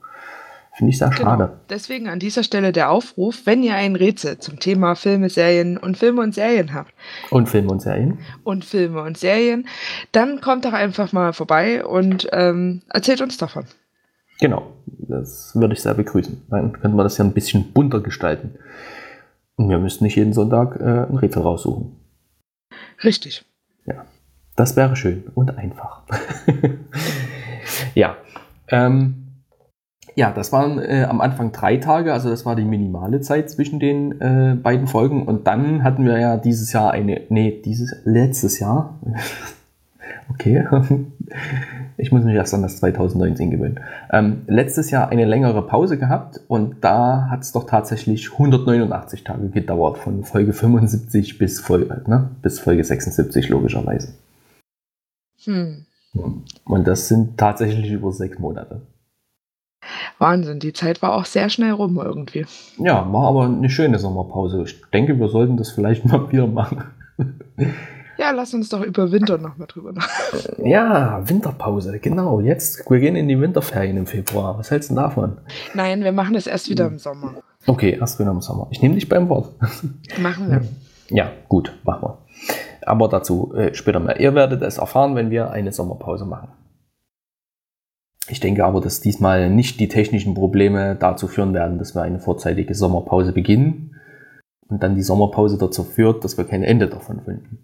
Finde 0.74 0.90
ich 0.90 0.98
sehr 0.98 1.10
genau. 1.10 1.22
schade. 1.22 1.60
Deswegen 1.68 2.08
an 2.08 2.18
dieser 2.18 2.42
Stelle 2.42 2.72
der 2.72 2.90
Aufruf, 2.90 3.42
wenn 3.44 3.62
ihr 3.62 3.74
ein 3.74 3.94
Rätsel 3.94 4.38
zum 4.38 4.58
Thema 4.58 4.94
Filme, 4.94 5.28
Serien 5.28 5.76
und 5.76 5.98
Filme 5.98 6.22
und 6.22 6.34
Serien 6.34 6.72
habt. 6.72 6.94
Und 7.30 7.48
Filme 7.48 7.70
und 7.70 7.82
Serien. 7.82 8.18
Und 8.42 8.64
Filme 8.64 9.02
und 9.02 9.18
Serien, 9.18 9.68
dann 10.12 10.40
kommt 10.40 10.64
doch 10.64 10.72
einfach 10.72 11.12
mal 11.12 11.34
vorbei 11.34 11.84
und 11.84 12.26
ähm, 12.32 12.80
erzählt 12.88 13.20
uns 13.20 13.36
davon. 13.36 13.66
Genau, 14.40 14.72
das 14.86 15.54
würde 15.54 15.74
ich 15.74 15.82
sehr 15.82 15.94
begrüßen. 15.94 16.46
Dann 16.48 16.72
könnte 16.72 16.96
man 16.96 17.04
das 17.04 17.18
ja 17.18 17.24
ein 17.24 17.34
bisschen 17.34 17.72
bunter 17.72 18.00
gestalten. 18.00 18.54
Und 19.56 19.68
wir 19.68 19.78
müssen 19.78 20.04
nicht 20.04 20.16
jeden 20.16 20.32
Sonntag 20.32 20.80
äh, 20.80 21.06
ein 21.08 21.18
Rätsel 21.18 21.42
raussuchen. 21.42 21.96
Richtig. 23.04 23.44
Ja, 23.84 24.06
das 24.56 24.74
wäre 24.74 24.96
schön 24.96 25.24
und 25.34 25.56
einfach. 25.58 26.02
ja. 27.94 28.16
Ähm, 28.68 29.21
ja, 30.14 30.30
das 30.30 30.52
waren 30.52 30.78
äh, 30.78 31.06
am 31.08 31.20
Anfang 31.20 31.52
drei 31.52 31.76
Tage, 31.76 32.12
also 32.12 32.28
das 32.30 32.44
war 32.44 32.56
die 32.56 32.64
minimale 32.64 33.20
Zeit 33.20 33.50
zwischen 33.50 33.80
den 33.80 34.20
äh, 34.20 34.54
beiden 34.54 34.86
Folgen. 34.86 35.26
Und 35.26 35.46
dann 35.46 35.82
hatten 35.84 36.04
wir 36.04 36.18
ja 36.18 36.36
dieses 36.36 36.72
Jahr 36.72 36.90
eine, 36.90 37.22
nee, 37.28 37.60
dieses, 37.64 37.96
letztes 38.04 38.58
Jahr. 38.58 38.98
okay. 40.30 40.66
ich 41.96 42.12
muss 42.12 42.24
mich 42.24 42.34
erst 42.34 42.54
an 42.54 42.62
das 42.62 42.78
2019 42.78 43.50
gewöhnen. 43.50 43.80
Ähm, 44.10 44.42
letztes 44.46 44.90
Jahr 44.90 45.08
eine 45.08 45.24
längere 45.24 45.66
Pause 45.66 45.98
gehabt 45.98 46.40
und 46.48 46.76
da 46.82 47.28
hat 47.30 47.42
es 47.42 47.52
doch 47.52 47.64
tatsächlich 47.64 48.32
189 48.32 49.24
Tage 49.24 49.48
gedauert, 49.48 49.98
von 49.98 50.24
Folge 50.24 50.52
75 50.52 51.38
bis 51.38 51.60
Folge, 51.60 52.02
ne, 52.06 52.30
bis 52.42 52.58
Folge 52.58 52.84
76 52.84 53.48
logischerweise. 53.48 54.14
Hm. 55.44 55.86
Und 56.64 56.86
das 56.86 57.08
sind 57.08 57.38
tatsächlich 57.38 57.90
über 57.90 58.12
sechs 58.12 58.38
Monate. 58.38 58.82
Wahnsinn, 60.18 60.58
die 60.58 60.72
Zeit 60.72 61.02
war 61.02 61.14
auch 61.14 61.24
sehr 61.24 61.48
schnell 61.48 61.72
rum 61.72 62.00
irgendwie. 62.02 62.46
Ja, 62.78 63.10
war 63.12 63.28
aber 63.28 63.44
eine 63.44 63.70
schöne 63.70 63.98
Sommerpause. 63.98 64.62
Ich 64.64 64.80
denke, 64.92 65.18
wir 65.18 65.28
sollten 65.28 65.56
das 65.56 65.70
vielleicht 65.70 66.04
mal 66.06 66.30
wieder 66.30 66.46
machen. 66.46 66.84
Ja, 68.18 68.30
lass 68.30 68.54
uns 68.54 68.68
doch 68.68 68.82
über 68.82 69.10
Winter 69.10 69.38
nochmal 69.38 69.66
drüber 69.66 69.92
nachdenken. 69.92 70.66
Ja, 70.66 71.28
Winterpause, 71.28 71.98
genau. 71.98 72.40
Jetzt, 72.40 72.88
wir 72.88 73.00
gehen 73.00 73.16
in 73.16 73.26
die 73.26 73.40
Winterferien 73.40 73.96
im 73.96 74.06
Februar. 74.06 74.58
Was 74.58 74.70
hältst 74.70 74.90
du 74.90 74.94
davon? 74.94 75.38
Nein, 75.74 76.04
wir 76.04 76.12
machen 76.12 76.34
das 76.34 76.46
erst 76.46 76.68
wieder 76.70 76.86
im 76.86 76.98
Sommer. 76.98 77.34
Okay, 77.66 77.96
erst 77.98 78.20
wieder 78.20 78.30
im 78.30 78.40
Sommer. 78.40 78.68
Ich 78.70 78.82
nehme 78.82 78.94
dich 78.94 79.08
beim 79.08 79.28
Wort. 79.28 79.48
Machen 80.20 80.50
wir. 80.50 80.62
Ja, 81.08 81.30
gut, 81.48 81.72
machen 81.84 82.02
wir. 82.02 82.18
Aber 82.86 83.08
dazu 83.08 83.52
äh, 83.54 83.74
später 83.74 84.00
mehr. 84.00 84.18
Ihr 84.18 84.34
werdet 84.34 84.62
es 84.62 84.78
erfahren, 84.78 85.14
wenn 85.14 85.30
wir 85.30 85.50
eine 85.50 85.70
Sommerpause 85.72 86.24
machen. 86.24 86.48
Ich 88.28 88.40
denke 88.40 88.64
aber, 88.64 88.80
dass 88.80 89.00
diesmal 89.00 89.50
nicht 89.50 89.80
die 89.80 89.88
technischen 89.88 90.34
Probleme 90.34 90.96
dazu 90.96 91.26
führen 91.26 91.54
werden, 91.54 91.78
dass 91.78 91.94
wir 91.94 92.02
eine 92.02 92.20
vorzeitige 92.20 92.74
Sommerpause 92.74 93.32
beginnen 93.32 93.96
und 94.68 94.82
dann 94.82 94.94
die 94.94 95.02
Sommerpause 95.02 95.58
dazu 95.58 95.84
führt, 95.84 96.24
dass 96.24 96.38
wir 96.38 96.44
kein 96.44 96.62
Ende 96.62 96.88
davon 96.88 97.20
finden. 97.24 97.58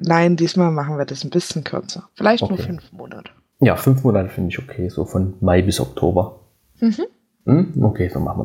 Nein, 0.00 0.36
diesmal 0.36 0.70
machen 0.70 0.98
wir 0.98 1.06
das 1.06 1.24
ein 1.24 1.30
bisschen 1.30 1.64
kürzer. 1.64 2.08
Vielleicht 2.14 2.42
okay. 2.42 2.54
nur 2.54 2.62
fünf 2.62 2.92
Monate. 2.92 3.30
Ja, 3.60 3.76
fünf 3.76 4.04
Monate 4.04 4.28
finde 4.28 4.50
ich 4.50 4.58
okay, 4.58 4.88
so 4.88 5.06
von 5.06 5.34
Mai 5.40 5.62
bis 5.62 5.80
Oktober. 5.80 6.40
Mhm. 6.80 7.06
Hm? 7.46 7.84
Okay, 7.84 8.08
so 8.08 8.20
machen 8.20 8.44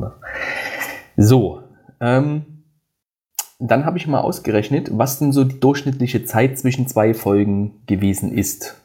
das. 1.16 1.28
So, 1.28 1.62
ähm, 2.00 2.44
dann 3.58 3.84
habe 3.84 3.98
ich 3.98 4.06
mal 4.06 4.20
ausgerechnet, 4.20 4.90
was 4.92 5.18
denn 5.18 5.32
so 5.32 5.44
die 5.44 5.60
durchschnittliche 5.60 6.24
Zeit 6.24 6.58
zwischen 6.58 6.88
zwei 6.88 7.14
Folgen 7.14 7.82
gewesen 7.86 8.32
ist. 8.32 8.81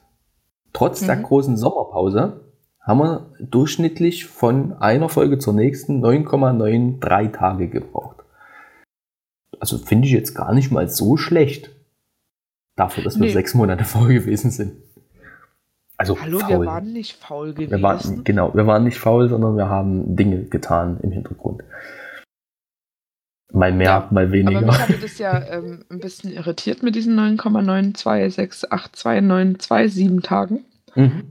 Trotz 0.77 1.01
mhm. 1.01 1.07
der 1.07 1.15
großen 1.17 1.57
Sommerpause 1.57 2.41
haben 2.79 2.99
wir 2.99 3.33
durchschnittlich 3.39 4.25
von 4.27 4.73
einer 4.73 5.09
Folge 5.09 5.39
zur 5.39 5.55
nächsten 5.55 6.05
9,93 6.05 7.31
Tage 7.31 7.67
gebraucht. 7.67 8.17
Also 9.59 9.79
finde 9.79 10.05
ich 10.07 10.13
jetzt 10.13 10.35
gar 10.35 10.53
nicht 10.53 10.71
mal 10.71 10.87
so 10.87 11.17
schlecht. 11.17 11.71
Dafür, 12.75 13.03
dass 13.03 13.15
wir 13.15 13.25
nee. 13.25 13.33
sechs 13.33 13.55
Monate 13.55 13.85
faul 13.85 14.09
gewesen 14.13 14.51
sind. 14.51 14.73
Also 15.97 16.21
Hallo, 16.21 16.37
faul. 16.37 16.49
wir 16.49 16.65
waren 16.67 16.93
nicht 16.93 17.15
faul 17.15 17.53
gewesen. 17.53 17.71
Wir 17.71 17.81
waren, 17.81 18.23
genau, 18.23 18.53
wir 18.53 18.67
waren 18.67 18.83
nicht 18.83 18.99
faul, 18.99 19.29
sondern 19.29 19.57
wir 19.57 19.69
haben 19.69 20.15
Dinge 20.15 20.43
getan 20.43 20.99
im 21.01 21.11
Hintergrund. 21.11 21.63
Mal 23.53 23.71
mehr, 23.71 23.87
ja, 23.87 24.07
mal 24.11 24.31
weniger. 24.31 24.57
Aber 24.57 24.67
mich 24.67 24.79
hatte 24.79 24.97
das 24.97 25.17
ja 25.17 25.41
ähm, 25.49 25.85
ein 25.89 25.99
bisschen 25.99 26.31
irritiert 26.33 26.83
mit 26.83 26.93
diesen 26.95 27.17
9,926829227 27.37 30.21
Tagen. 30.21 30.65
Mhm. 30.95 31.23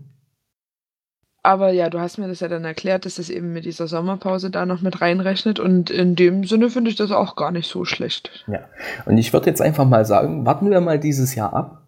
Aber 1.42 1.70
ja, 1.70 1.90
du 1.90 2.00
hast 2.00 2.16
mir 2.18 2.26
das 2.26 2.40
ja 2.40 2.48
dann 2.48 2.64
erklärt, 2.64 3.04
dass 3.04 3.16
das 3.16 3.28
eben 3.30 3.52
mit 3.52 3.66
dieser 3.66 3.86
Sommerpause 3.86 4.50
da 4.50 4.66
noch 4.66 4.80
mit 4.80 5.00
reinrechnet 5.00 5.60
und 5.60 5.90
in 5.90 6.16
dem 6.16 6.42
Sinne 6.42 6.70
finde 6.70 6.90
ich 6.90 6.96
das 6.96 7.12
auch 7.12 7.36
gar 7.36 7.52
nicht 7.52 7.68
so 7.68 7.84
schlecht. 7.84 8.44
Ja, 8.48 8.64
und 9.04 9.16
ich 9.16 9.32
würde 9.32 9.46
jetzt 9.46 9.62
einfach 9.62 9.84
mal 9.84 10.04
sagen, 10.04 10.44
warten 10.44 10.70
wir 10.70 10.80
mal 10.80 10.98
dieses 10.98 11.36
Jahr 11.36 11.52
ab. 11.52 11.86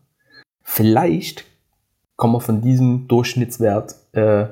Vielleicht 0.62 1.44
kommen 2.14 2.34
wir 2.34 2.40
von 2.40 2.60
diesem 2.60 3.08
Durchschnittswert, 3.08 3.96
äh, 4.12 4.46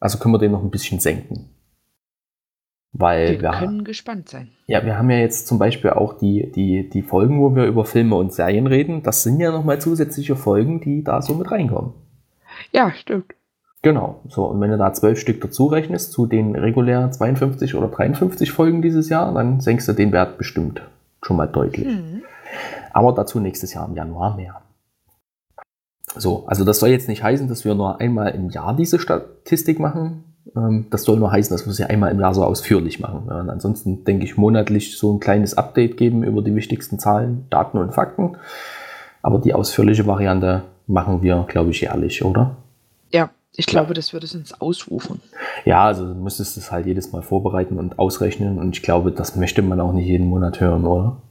also 0.00 0.18
können 0.18 0.32
wir 0.32 0.38
den 0.38 0.52
noch 0.52 0.62
ein 0.62 0.70
bisschen 0.70 1.00
senken. 1.00 1.50
Weil 2.92 3.32
wir, 3.32 3.42
wir 3.42 3.50
können 3.50 3.84
gespannt 3.84 4.28
sein. 4.28 4.50
Ja, 4.66 4.84
wir 4.84 4.98
haben 4.98 5.10
ja 5.10 5.18
jetzt 5.18 5.46
zum 5.46 5.58
Beispiel 5.58 5.90
auch 5.90 6.14
die, 6.14 6.50
die, 6.52 6.88
die 6.88 7.02
Folgen, 7.02 7.40
wo 7.40 7.54
wir 7.54 7.66
über 7.66 7.84
Filme 7.84 8.16
und 8.16 8.32
Serien 8.32 8.66
reden. 8.66 9.02
Das 9.02 9.22
sind 9.22 9.40
ja 9.40 9.50
nochmal 9.50 9.80
zusätzliche 9.80 10.36
Folgen, 10.36 10.80
die 10.80 11.04
da 11.04 11.20
so 11.20 11.34
mit 11.34 11.50
reinkommen. 11.50 11.92
Ja, 12.72 12.90
stimmt. 12.92 13.34
Genau, 13.82 14.20
so. 14.28 14.46
Und 14.46 14.60
wenn 14.60 14.70
du 14.70 14.78
da 14.78 14.92
zwölf 14.92 15.20
Stück 15.20 15.40
dazu 15.40 15.66
rechnest, 15.66 16.12
zu 16.12 16.26
den 16.26 16.56
regulären 16.56 17.12
52 17.12 17.74
oder 17.74 17.88
53 17.88 18.50
Folgen 18.50 18.82
dieses 18.82 19.08
Jahr, 19.08 19.32
dann 19.32 19.60
senkst 19.60 19.86
du 19.86 19.92
den 19.92 20.12
Wert 20.12 20.38
bestimmt 20.38 20.82
schon 21.22 21.36
mal 21.36 21.46
deutlich. 21.46 21.86
Mhm. 21.86 22.22
Aber 22.92 23.12
dazu 23.12 23.38
nächstes 23.38 23.74
Jahr 23.74 23.88
im 23.88 23.94
Januar 23.94 24.36
mehr. 24.36 24.62
So, 26.16 26.46
also 26.46 26.64
das 26.64 26.80
soll 26.80 26.88
jetzt 26.88 27.08
nicht 27.08 27.22
heißen, 27.22 27.48
dass 27.48 27.64
wir 27.64 27.74
nur 27.74 28.00
einmal 28.00 28.34
im 28.34 28.50
Jahr 28.50 28.74
diese 28.74 28.98
Statistik 28.98 29.78
machen. 29.78 30.24
Ähm, 30.56 30.86
das 30.90 31.02
soll 31.02 31.18
nur 31.18 31.32
heißen, 31.32 31.54
dass 31.54 31.66
wir 31.66 31.72
sie 31.72 31.84
einmal 31.84 32.10
im 32.10 32.20
Jahr 32.20 32.34
so 32.34 32.44
ausführlich 32.44 33.00
machen. 33.00 33.28
Und 33.28 33.50
ansonsten 33.50 34.04
denke 34.04 34.24
ich 34.24 34.36
monatlich 34.36 34.98
so 34.98 35.12
ein 35.12 35.20
kleines 35.20 35.54
Update 35.54 35.96
geben 35.96 36.22
über 36.22 36.42
die 36.42 36.54
wichtigsten 36.54 36.98
Zahlen, 36.98 37.46
Daten 37.50 37.78
und 37.78 37.92
Fakten. 37.92 38.36
Aber 39.22 39.38
die 39.38 39.54
ausführliche 39.54 40.06
Variante 40.06 40.62
machen 40.86 41.22
wir, 41.22 41.44
glaube 41.48 41.70
ich, 41.70 41.80
jährlich, 41.80 42.24
oder? 42.24 42.56
Ja, 43.10 43.30
ich 43.54 43.66
glaube, 43.66 43.94
das 43.94 44.12
würde 44.12 44.26
es 44.26 44.34
ins 44.34 44.60
Ausrufen. 44.60 45.20
Ja, 45.64 45.84
also 45.84 46.06
du 46.06 46.14
müsstest 46.14 46.56
es 46.56 46.70
halt 46.70 46.86
jedes 46.86 47.12
Mal 47.12 47.22
vorbereiten 47.22 47.78
und 47.78 47.98
ausrechnen 47.98 48.58
und 48.58 48.76
ich 48.76 48.82
glaube, 48.82 49.12
das 49.12 49.36
möchte 49.36 49.62
man 49.62 49.80
auch 49.80 49.92
nicht 49.92 50.06
jeden 50.06 50.28
Monat 50.28 50.60
hören, 50.60 50.84
oder? 50.86 51.22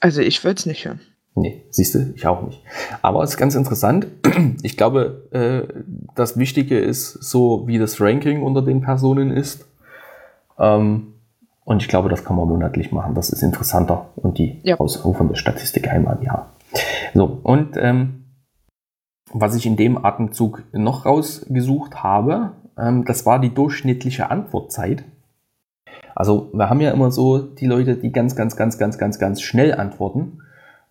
Also 0.00 0.20
ich 0.20 0.42
würde 0.42 0.58
es 0.58 0.66
nicht 0.66 0.84
hören. 0.84 1.00
Nee, 1.34 1.64
siehst 1.70 1.94
du, 1.94 2.12
ich 2.14 2.26
auch 2.26 2.42
nicht. 2.42 2.62
Aber 3.00 3.22
es 3.22 3.30
ist 3.30 3.36
ganz 3.36 3.54
interessant. 3.54 4.06
Ich 4.62 4.76
glaube, 4.76 5.28
äh, 5.32 5.72
das 6.14 6.36
Wichtige 6.36 6.78
ist 6.78 7.12
so, 7.12 7.66
wie 7.66 7.78
das 7.78 8.00
Ranking 8.00 8.42
unter 8.42 8.62
den 8.62 8.80
Personen 8.80 9.30
ist. 9.30 9.66
Ähm, 10.58 11.14
und 11.64 11.82
ich 11.82 11.88
glaube, 11.88 12.08
das 12.08 12.24
kann 12.24 12.36
man 12.36 12.48
monatlich 12.48 12.92
machen. 12.92 13.14
Das 13.14 13.30
ist 13.30 13.42
interessanter 13.42 14.10
und 14.16 14.38
die 14.38 14.60
ja. 14.62 14.78
ausrufende 14.78 15.36
Statistik 15.36 15.88
einmal 15.88 16.16
im 16.18 16.22
Jahr. 16.22 16.52
So, 17.14 17.40
und 17.42 17.76
ähm, 17.76 18.24
was 19.32 19.54
ich 19.54 19.66
in 19.66 19.76
dem 19.76 20.04
Atemzug 20.04 20.64
noch 20.72 21.06
rausgesucht 21.06 22.02
habe, 22.02 22.52
ähm, 22.78 23.04
das 23.04 23.26
war 23.26 23.38
die 23.38 23.54
durchschnittliche 23.54 24.30
Antwortzeit. 24.30 25.04
Also 26.14 26.50
wir 26.52 26.68
haben 26.68 26.80
ja 26.80 26.90
immer 26.90 27.10
so 27.10 27.38
die 27.38 27.66
Leute, 27.66 27.96
die 27.96 28.12
ganz, 28.12 28.36
ganz, 28.36 28.56
ganz, 28.56 28.76
ganz, 28.76 28.98
ganz, 28.98 29.18
ganz 29.18 29.40
schnell 29.40 29.74
antworten. 29.74 30.41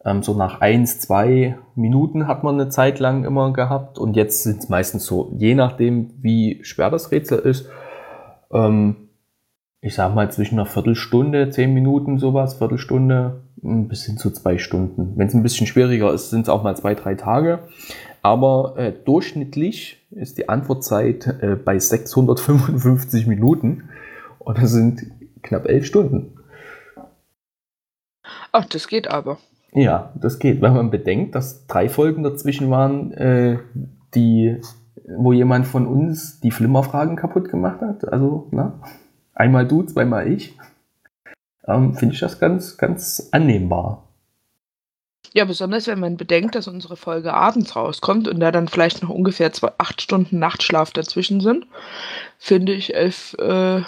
Ähm, 0.03 0.23
so 0.23 0.33
nach 0.33 0.61
eins, 0.61 0.99
zwei 0.99 1.57
Minuten 1.75 2.27
hat 2.27 2.43
man 2.43 2.59
eine 2.59 2.69
Zeit 2.69 2.99
lang 2.99 3.23
immer 3.23 3.53
gehabt 3.53 3.99
und 3.99 4.15
jetzt 4.15 4.43
sind 4.43 4.59
es 4.59 4.69
meistens 4.69 5.05
so, 5.05 5.33
je 5.37 5.55
nachdem, 5.55 6.11
wie 6.21 6.59
schwer 6.63 6.89
das 6.89 7.11
Rätsel 7.11 7.39
ist, 7.39 7.69
ähm, 8.51 9.09
ich 9.81 9.95
sag 9.95 10.13
mal 10.13 10.31
zwischen 10.31 10.59
einer 10.59 10.67
Viertelstunde, 10.67 11.49
zehn 11.49 11.73
Minuten 11.73 12.19
sowas, 12.19 12.55
Viertelstunde, 12.55 13.41
bis 13.63 14.05
hin 14.05 14.17
zu 14.17 14.31
zwei 14.31 14.57
Stunden. 14.57 15.13
Wenn 15.15 15.27
es 15.27 15.33
ein 15.33 15.43
bisschen 15.43 15.67
schwieriger 15.67 16.13
ist, 16.13 16.29
sind 16.29 16.43
es 16.43 16.49
auch 16.49 16.63
mal 16.63 16.75
zwei, 16.75 16.95
drei 16.95 17.15
Tage. 17.15 17.59
Aber 18.21 18.75
äh, 18.77 18.91
durchschnittlich 18.91 20.05
ist 20.11 20.37
die 20.37 20.49
Antwortzeit 20.49 21.27
äh, 21.41 21.55
bei 21.55 21.79
655 21.79 23.25
Minuten 23.25 23.89
und 24.37 24.57
das 24.59 24.71
sind 24.71 25.03
knapp 25.41 25.67
elf 25.67 25.85
Stunden. 25.85 26.37
Ach, 28.51 28.65
das 28.65 28.87
geht 28.87 29.07
aber. 29.07 29.37
Ja, 29.73 30.11
das 30.15 30.39
geht, 30.39 30.61
wenn 30.61 30.73
man 30.73 30.91
bedenkt, 30.91 31.35
dass 31.35 31.65
drei 31.67 31.87
Folgen 31.87 32.23
dazwischen 32.23 32.69
waren, 32.69 33.11
äh, 33.13 33.59
die, 34.13 34.57
wo 35.17 35.31
jemand 35.31 35.65
von 35.65 35.87
uns 35.87 36.41
die 36.41 36.51
Flimmerfragen 36.51 37.15
kaputt 37.15 37.49
gemacht 37.49 37.81
hat. 37.81 38.07
Also, 38.11 38.49
na, 38.51 38.81
einmal 39.33 39.67
du, 39.67 39.83
zweimal 39.83 40.31
ich. 40.31 40.57
Ähm, 41.65 41.93
Finde 41.93 42.15
ich 42.15 42.19
das 42.19 42.39
ganz, 42.39 42.77
ganz 42.77 43.29
annehmbar. 43.31 44.07
Ja, 45.33 45.45
besonders 45.45 45.87
wenn 45.87 45.99
man 45.99 46.17
bedenkt, 46.17 46.55
dass 46.55 46.67
unsere 46.67 46.97
Folge 46.97 47.33
abends 47.33 47.75
rauskommt 47.75 48.27
und 48.27 48.41
da 48.41 48.51
dann 48.51 48.67
vielleicht 48.67 49.01
noch 49.01 49.09
ungefähr 49.09 49.53
zwei, 49.53 49.71
acht 49.77 50.01
Stunden 50.01 50.39
Nachtschlaf 50.39 50.91
dazwischen 50.91 51.39
sind, 51.39 51.67
finde 52.37 52.73
ich 52.73 52.93
elf 52.93 53.37
äh, 53.39 53.81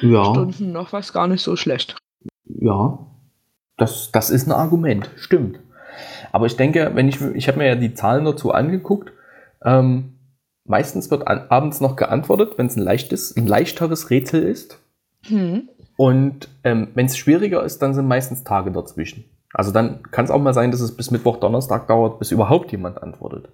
ja. 0.00 0.24
Stunden 0.24 0.72
noch 0.72 0.94
was 0.94 1.12
gar 1.12 1.26
nicht 1.26 1.42
so 1.42 1.56
schlecht. 1.56 1.96
Ja, 2.46 2.98
das, 3.80 4.12
das 4.12 4.30
ist 4.30 4.46
ein 4.46 4.52
Argument, 4.52 5.10
stimmt. 5.16 5.58
Aber 6.32 6.46
ich 6.46 6.56
denke, 6.56 6.92
wenn 6.94 7.08
ich, 7.08 7.20
ich 7.20 7.48
habe 7.48 7.58
mir 7.58 7.66
ja 7.66 7.74
die 7.74 7.94
Zahlen 7.94 8.24
dazu 8.24 8.52
angeguckt, 8.52 9.12
ähm, 9.64 10.18
meistens 10.64 11.10
wird 11.10 11.26
an, 11.26 11.46
abends 11.48 11.80
noch 11.80 11.96
geantwortet, 11.96 12.54
wenn 12.56 12.66
es 12.66 12.76
ein 12.76 12.82
leichtes, 12.82 13.36
ein 13.36 13.46
leichteres 13.46 14.10
Rätsel 14.10 14.42
ist. 14.42 14.78
Hm. 15.26 15.68
Und 15.96 16.48
ähm, 16.62 16.88
wenn 16.94 17.06
es 17.06 17.16
schwieriger 17.16 17.64
ist, 17.64 17.80
dann 17.80 17.94
sind 17.94 18.06
meistens 18.06 18.44
Tage 18.44 18.70
dazwischen. 18.70 19.24
Also 19.52 19.72
dann 19.72 20.02
kann 20.10 20.24
es 20.24 20.30
auch 20.30 20.40
mal 20.40 20.54
sein, 20.54 20.70
dass 20.70 20.80
es 20.80 20.96
bis 20.96 21.10
Mittwoch, 21.10 21.38
Donnerstag 21.38 21.88
dauert, 21.88 22.18
bis 22.18 22.30
überhaupt 22.30 22.70
jemand 22.72 23.02
antwortet. 23.02 23.48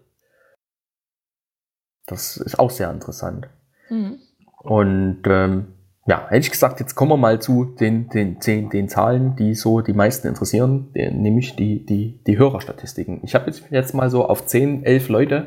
Das 2.07 2.37
ist 2.37 2.59
auch 2.59 2.71
sehr 2.71 2.91
interessant. 2.91 3.49
Mhm. 3.89 4.19
Und 4.59 5.23
ähm, 5.27 5.76
ja, 6.07 6.27
hätte 6.29 6.47
ich 6.47 6.51
gesagt, 6.53 6.79
jetzt 6.79 6.95
kommen 6.95 7.11
wir 7.11 7.17
mal 7.17 7.41
zu 7.41 7.65
den, 7.65 8.09
den, 8.09 8.39
den, 8.39 8.71
den 8.71 8.89
Zahlen, 8.89 9.35
die 9.35 9.55
so 9.55 9.81
die 9.81 9.93
meisten 9.93 10.29
interessieren, 10.29 10.89
nämlich 10.95 11.57
die, 11.57 11.85
die, 11.85 12.21
die 12.25 12.39
Hörerstatistiken. 12.39 13.21
Ich 13.25 13.35
habe 13.35 13.53
jetzt 13.71 13.95
mal 13.95 14.09
so 14.09 14.25
auf 14.25 14.47
10, 14.47 14.85
11 14.85 15.09
Leute 15.09 15.47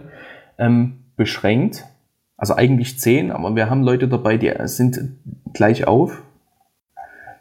ähm, 0.58 1.06
beschränkt. 1.16 1.86
Also 2.36 2.56
eigentlich 2.56 3.00
10, 3.00 3.32
aber 3.32 3.56
wir 3.56 3.70
haben 3.70 3.84
Leute 3.84 4.08
dabei, 4.08 4.38
die 4.38 4.54
sind 4.66 5.00
gleich 5.54 5.88
auf. 5.88 6.22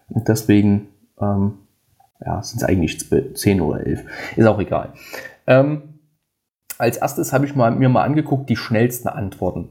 Und 0.09 0.29
deswegen 0.29 0.89
ähm, 1.21 1.55
ja, 2.25 2.43
sind 2.43 2.63
es 2.63 2.69
eigentlich 2.69 3.05
10 3.35 3.61
oder 3.61 3.85
11. 3.85 4.05
Ist 4.37 4.47
auch 4.47 4.61
egal. 4.61 4.93
Ähm, 5.47 6.01
als 6.79 6.99
erstes 6.99 7.33
habe 7.33 7.47
ich 7.47 7.57
mal, 7.57 7.73
mir 7.73 7.89
mal 7.89 8.05
angeguckt, 8.05 8.49
die 8.49 8.57
schnellsten 8.57 9.09
Antworten. 9.09 9.71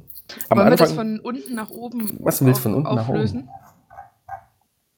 Am 0.50 0.58
Wollen 0.58 0.72
Anfang, 0.72 0.88
wir 0.88 0.88
das 0.88 0.94
von 0.94 1.20
unten 1.20 1.56
nach 1.56 1.70
oben 1.70 2.18
Was 2.20 2.44
willst 2.44 2.60
du 2.60 2.64
von 2.64 2.76
unten 2.76 2.88
auflösen? 2.88 3.46
nach 3.46 3.54
oben? 3.54 3.68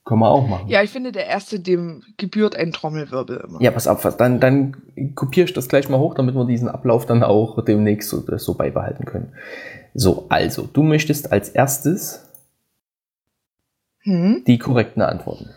Können 0.10 0.22
wir 0.22 0.30
auch 0.30 0.48
machen. 0.48 0.68
Ja, 0.68 0.82
ich 0.82 0.90
finde, 0.90 1.12
der 1.12 1.28
erste, 1.28 1.60
dem 1.60 2.02
gebührt 2.18 2.56
ein 2.56 2.72
Trommelwirbel 2.72 3.46
immer. 3.48 3.62
Ja, 3.62 3.70
pass 3.70 3.88
auf, 3.88 4.02
dann, 4.18 4.40
dann 4.40 4.76
kopiere 5.14 5.46
ich 5.46 5.54
das 5.54 5.70
gleich 5.70 5.88
mal 5.88 6.00
hoch, 6.00 6.16
damit 6.16 6.34
wir 6.34 6.46
diesen 6.46 6.68
Ablauf 6.68 7.06
dann 7.06 7.22
auch 7.22 7.64
demnächst 7.64 8.10
so, 8.10 8.24
so 8.38 8.56
beibehalten 8.56 9.06
können. 9.06 9.34
So, 9.94 10.26
also, 10.30 10.68
du 10.72 10.82
möchtest 10.82 11.32
als 11.32 11.50
erstes 11.50 12.28
hm? 14.00 14.44
die 14.48 14.58
korrekten 14.58 15.04
Antworten. 15.04 15.52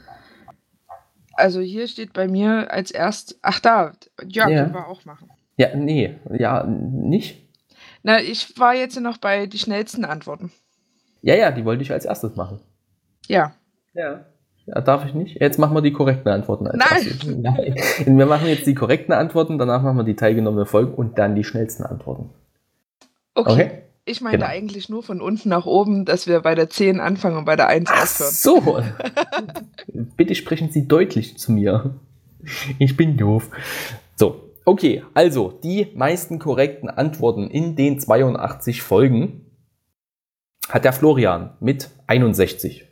Also 1.33 1.61
hier 1.61 1.89
steht 1.89 2.13
bei 2.13 2.29
mir 2.29 2.71
als 2.71 2.91
erst, 2.91 3.39
ach 3.41 3.59
da, 3.59 3.93
ja, 4.27 4.51
ja. 4.51 4.65
können 4.65 4.75
wir 4.75 4.87
auch 4.87 5.07
machen. 5.07 5.31
Ja, 5.57 5.75
nee, 5.75 6.19
ja, 6.31 6.65
nicht. 6.65 7.42
Na, 8.03 8.21
ich 8.21 8.59
war 8.59 8.75
jetzt 8.75 8.99
noch 9.01 9.19
bei 9.19 9.47
die 9.47 9.59
schnellsten 9.59 10.05
Antworten. 10.05 10.53
Ja, 11.23 11.35
ja, 11.35 11.51
die 11.51 11.65
wollte 11.65 11.83
ich 11.83 11.93
als 11.93 12.05
erstes 12.05 12.37
machen. 12.37 12.61
Ja. 13.29 13.55
Ja. 13.95 14.27
Ja, 14.67 14.81
darf 14.81 15.05
ich 15.05 15.15
nicht? 15.15 15.41
Jetzt 15.41 15.59
machen 15.59 15.75
wir 15.75 15.83
die 15.83 15.93
korrekten 15.93 16.31
Antworten. 16.31 16.67
Als 16.69 16.79
Nein. 16.79 17.43
Nein. 17.43 17.75
Wir 18.19 18.27
machen 18.27 18.47
jetzt 18.47 18.67
die 18.67 18.75
korrekten 18.75 19.13
Antworten, 19.13 19.59
danach 19.59 19.83
machen 19.83 19.97
wir 19.97 20.05
die 20.05 20.15
teilgenommene 20.15 20.67
Folge 20.67 20.93
und 20.93 21.19
dann 21.19 21.35
die 21.35 21.43
schnellsten 21.43 21.83
Antworten. 21.83 22.31
Okay. 23.35 23.53
okay? 23.53 23.83
Ich 24.05 24.21
meine 24.21 24.39
genau. 24.39 24.51
eigentlich 24.51 24.89
nur 24.89 25.03
von 25.03 25.21
unten 25.21 25.49
nach 25.49 25.65
oben, 25.65 26.05
dass 26.05 26.27
wir 26.27 26.41
bei 26.41 26.57
der 26.57 26.69
10 26.69 26.99
anfangen 26.99 27.37
und 27.37 27.45
bei 27.45 27.55
der 27.55 27.69
1 27.69 27.89
Ach 27.93 28.03
aufhören. 28.03 28.33
So. 28.33 28.83
Bitte 30.17 30.35
sprechen 30.35 30.71
Sie 30.73 30.89
deutlich 30.89 31.39
zu 31.39 31.53
mir. 31.53 31.95
Ich 32.79 32.97
bin 32.97 33.17
doof. 33.17 33.49
So, 34.17 34.52
okay, 34.65 35.03
also 35.15 35.59
die 35.63 35.89
meisten 35.95 36.39
korrekten 36.39 36.89
Antworten 36.89 37.49
in 37.49 37.77
den 37.77 37.99
82 37.99 38.83
Folgen 38.83 39.47
hat 40.69 40.85
der 40.85 40.93
Florian 40.93 41.57
mit 41.61 41.91
61. 42.07 42.89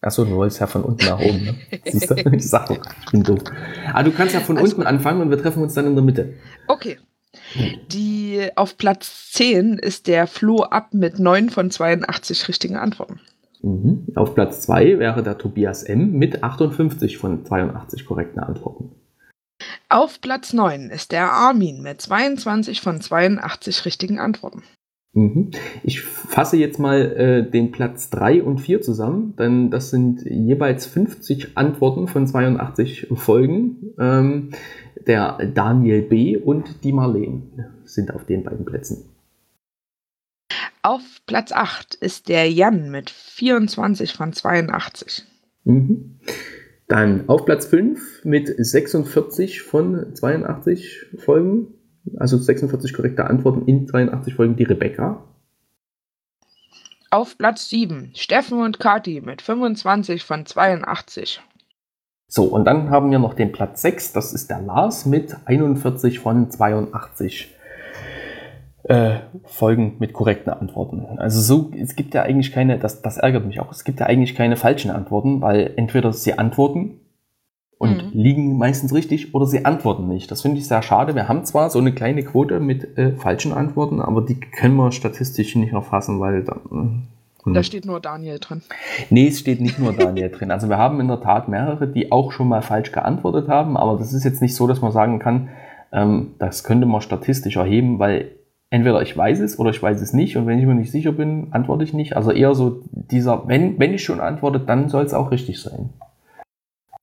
Achso, 0.00 0.24
du 0.24 0.32
wolltest 0.32 0.60
ja 0.60 0.66
von 0.66 0.82
unten 0.84 1.06
nach 1.06 1.18
oben. 1.18 1.44
Ne? 1.44 1.54
Siehst 1.86 2.10
du? 2.10 2.14
Ich 2.32 2.48
sag 2.48 2.66
doch, 2.66 2.78
ich 3.04 3.10
bin 3.10 3.22
doof. 3.22 3.40
Aber 3.88 3.98
ah, 3.98 4.02
du 4.02 4.12
kannst 4.12 4.34
ja 4.34 4.40
von 4.40 4.58
also, 4.58 4.76
unten 4.76 4.86
anfangen 4.86 5.22
und 5.22 5.30
wir 5.30 5.38
treffen 5.38 5.62
uns 5.62 5.72
dann 5.72 5.86
in 5.86 5.94
der 5.94 6.04
Mitte. 6.04 6.34
Okay. 6.68 6.98
Die 7.90 8.48
auf 8.54 8.76
Platz 8.76 9.32
10 9.32 9.78
ist 9.78 10.06
der 10.06 10.26
Flo 10.26 10.62
ab 10.62 10.92
mit 10.92 11.18
9 11.18 11.48
von 11.48 11.70
82 11.70 12.48
richtigen 12.48 12.76
Antworten. 12.76 13.20
Mhm. 13.62 14.08
Auf 14.14 14.34
Platz 14.34 14.60
2 14.62 14.98
wäre 14.98 15.22
der 15.22 15.38
Tobias 15.38 15.82
M 15.82 16.12
mit 16.12 16.42
58 16.42 17.16
von 17.16 17.46
82 17.46 18.04
korrekten 18.04 18.40
Antworten. 18.40 18.90
Auf 19.94 20.20
Platz 20.20 20.52
9 20.52 20.90
ist 20.90 21.12
der 21.12 21.30
Armin 21.30 21.80
mit 21.80 22.00
22 22.00 22.80
von 22.80 23.00
82 23.00 23.84
richtigen 23.84 24.18
Antworten. 24.18 24.64
Mhm. 25.12 25.52
Ich 25.84 26.02
fasse 26.02 26.56
jetzt 26.56 26.80
mal 26.80 27.00
äh, 27.12 27.48
den 27.48 27.70
Platz 27.70 28.10
3 28.10 28.42
und 28.42 28.58
4 28.58 28.82
zusammen, 28.82 29.36
denn 29.36 29.70
das 29.70 29.90
sind 29.90 30.22
jeweils 30.22 30.86
50 30.86 31.56
Antworten 31.56 32.08
von 32.08 32.26
82 32.26 33.06
Folgen. 33.14 33.94
Ähm, 33.96 34.50
der 35.06 35.38
Daniel 35.54 36.02
B. 36.02 36.38
und 36.38 36.82
die 36.82 36.92
Marleen 36.92 37.64
sind 37.84 38.12
auf 38.12 38.24
den 38.26 38.42
beiden 38.42 38.64
Plätzen. 38.64 39.14
Auf 40.82 41.02
Platz 41.24 41.52
8 41.52 41.94
ist 41.94 42.28
der 42.28 42.50
Jan 42.50 42.90
mit 42.90 43.10
24 43.10 44.12
von 44.12 44.32
82. 44.32 45.22
Mhm. 45.62 46.18
Dann 46.86 47.28
auf 47.28 47.44
Platz 47.44 47.66
5 47.66 48.24
mit 48.24 48.48
46 48.56 49.62
von 49.62 50.14
82 50.14 51.06
Folgen 51.18 51.74
also 52.18 52.36
46 52.36 52.92
korrekte 52.92 53.24
Antworten 53.26 53.66
in 53.66 53.86
82 53.86 54.34
Folgen, 54.34 54.56
die 54.56 54.64
Rebecca. 54.64 55.22
Auf 57.10 57.38
Platz 57.38 57.68
7 57.68 58.10
Steffen 58.14 58.60
und 58.60 58.80
Kati 58.80 59.20
mit 59.20 59.40
25 59.40 60.24
von 60.24 60.46
82. 60.46 61.40
So, 62.26 62.44
und 62.44 62.64
dann 62.64 62.90
haben 62.90 63.10
wir 63.10 63.18
noch 63.18 63.34
den 63.34 63.52
Platz 63.52 63.82
6, 63.82 64.12
das 64.12 64.32
ist 64.32 64.50
der 64.50 64.60
Lars 64.60 65.06
mit 65.06 65.36
41 65.44 66.18
von 66.18 66.50
82 66.50 67.54
äh, 68.84 69.20
Folgen 69.44 69.96
mit 69.98 70.12
korrekten 70.12 70.52
Antworten. 70.52 71.18
Also 71.18 71.40
so, 71.40 71.70
es 71.76 71.96
gibt 71.96 72.14
ja 72.14 72.22
eigentlich 72.22 72.52
keine, 72.52 72.78
das, 72.78 73.02
das 73.02 73.16
ärgert 73.16 73.46
mich 73.46 73.60
auch, 73.60 73.72
es 73.72 73.84
gibt 73.84 74.00
ja 74.00 74.06
eigentlich 74.06 74.34
keine 74.34 74.56
falschen 74.56 74.90
Antworten, 74.90 75.40
weil 75.40 75.72
entweder 75.76 76.12
sie 76.12 76.38
antworten 76.38 77.00
und 77.78 77.96
mhm. 77.96 78.10
liegen 78.12 78.58
meistens 78.58 78.94
richtig 78.94 79.34
oder 79.34 79.46
sie 79.46 79.64
antworten 79.64 80.06
nicht. 80.08 80.30
Das 80.30 80.42
finde 80.42 80.58
ich 80.58 80.68
sehr 80.68 80.82
schade. 80.82 81.14
Wir 81.14 81.28
haben 81.28 81.44
zwar 81.44 81.70
so 81.70 81.78
eine 81.78 81.92
kleine 81.92 82.22
Quote 82.22 82.60
mit 82.60 82.96
äh, 82.98 83.12
falschen 83.12 83.52
Antworten, 83.52 84.00
aber 84.00 84.22
die 84.22 84.38
können 84.38 84.76
wir 84.76 84.92
statistisch 84.92 85.56
nicht 85.56 85.72
erfassen, 85.72 86.20
weil 86.20 86.44
dann. 86.44 86.60
Hm. 86.70 87.02
Da 87.52 87.62
steht 87.62 87.84
nur 87.84 88.00
Daniel 88.00 88.38
drin. 88.38 88.62
Nee, 89.10 89.28
es 89.28 89.40
steht 89.40 89.60
nicht 89.60 89.78
nur 89.78 89.92
Daniel 89.92 90.30
drin. 90.30 90.50
Also 90.50 90.70
wir 90.70 90.78
haben 90.78 90.98
in 91.00 91.08
der 91.08 91.20
Tat 91.20 91.46
mehrere, 91.46 91.86
die 91.86 92.10
auch 92.10 92.32
schon 92.32 92.48
mal 92.48 92.62
falsch 92.62 92.90
geantwortet 92.90 93.48
haben, 93.48 93.76
aber 93.76 93.98
das 93.98 94.14
ist 94.14 94.24
jetzt 94.24 94.40
nicht 94.40 94.54
so, 94.54 94.66
dass 94.66 94.80
man 94.80 94.92
sagen 94.92 95.18
kann, 95.18 95.50
ähm, 95.92 96.32
das 96.38 96.64
könnte 96.64 96.86
man 96.86 97.02
statistisch 97.02 97.56
erheben, 97.56 97.98
weil 97.98 98.30
entweder 98.74 99.02
ich 99.02 99.16
weiß 99.16 99.38
es 99.38 99.58
oder 99.60 99.70
ich 99.70 99.80
weiß 99.80 100.00
es 100.00 100.12
nicht 100.12 100.36
und 100.36 100.48
wenn 100.48 100.58
ich 100.58 100.66
mir 100.66 100.74
nicht 100.74 100.90
sicher 100.90 101.12
bin, 101.12 101.46
antworte 101.52 101.84
ich 101.84 101.94
nicht. 101.94 102.16
Also 102.16 102.32
eher 102.32 102.56
so 102.56 102.82
dieser, 102.90 103.46
wenn, 103.46 103.78
wenn 103.78 103.94
ich 103.94 104.02
schon 104.02 104.18
antworte, 104.20 104.58
dann 104.58 104.88
soll 104.88 105.04
es 105.04 105.14
auch 105.14 105.30
richtig 105.30 105.62
sein. 105.62 105.90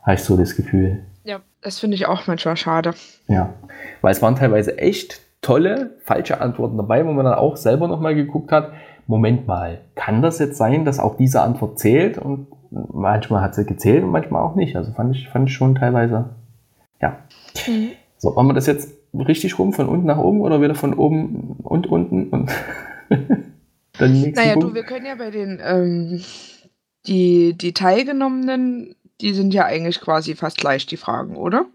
Ich 0.05 0.21
so 0.21 0.35
das 0.35 0.57
Gefühl. 0.57 1.05
Ja, 1.23 1.39
das 1.61 1.79
finde 1.79 1.95
ich 1.95 2.07
auch 2.07 2.27
manchmal 2.27 2.57
schade. 2.57 2.93
Ja, 3.29 3.53
weil 4.01 4.11
es 4.11 4.21
waren 4.21 4.35
teilweise 4.35 4.79
echt 4.79 5.21
tolle, 5.41 5.91
falsche 6.03 6.41
Antworten 6.41 6.75
dabei, 6.75 7.05
wo 7.05 7.13
man 7.13 7.23
dann 7.23 7.35
auch 7.35 7.55
selber 7.55 7.87
nochmal 7.87 8.15
geguckt 8.15 8.51
hat, 8.51 8.73
Moment 9.07 9.47
mal, 9.47 9.79
kann 9.95 10.21
das 10.21 10.39
jetzt 10.39 10.57
sein, 10.57 10.83
dass 10.83 10.99
auch 10.99 11.15
diese 11.15 11.41
Antwort 11.41 11.79
zählt? 11.79 12.17
Und 12.17 12.47
manchmal 12.69 13.41
hat 13.41 13.55
sie 13.55 13.65
gezählt 13.65 14.03
und 14.03 14.11
manchmal 14.11 14.43
auch 14.43 14.55
nicht. 14.55 14.75
Also 14.75 14.91
fand 14.91 15.15
ich, 15.15 15.29
fand 15.29 15.47
ich 15.47 15.55
schon 15.55 15.75
teilweise, 15.75 16.31
ja. 17.01 17.17
Mhm. 17.65 17.91
So, 18.17 18.33
machen 18.33 18.47
wir 18.47 18.53
das 18.55 18.67
jetzt 18.67 19.00
richtig 19.13 19.59
rum, 19.59 19.73
von 19.73 19.87
unten 19.87 20.07
nach 20.07 20.17
oben 20.17 20.41
oder 20.41 20.61
wieder 20.61 20.75
von 20.75 20.93
oben 20.93 21.57
und 21.63 21.87
unten? 21.87 22.29
Und 22.29 22.51
dann 23.97 24.21
naja, 24.31 24.53
Punkt? 24.53 24.69
du, 24.69 24.73
wir 24.73 24.83
können 24.83 25.05
ja 25.05 25.15
bei 25.15 25.31
den, 25.31 25.59
ähm, 25.63 26.21
die, 27.07 27.53
die 27.53 27.73
teilgenommenen 27.73 28.95
die 29.21 29.33
sind 29.33 29.53
ja 29.53 29.65
eigentlich 29.65 30.01
quasi 30.01 30.35
fast 30.35 30.57
gleich, 30.57 30.85
die 30.85 30.97
Fragen, 30.97 31.35
oder? 31.35 31.65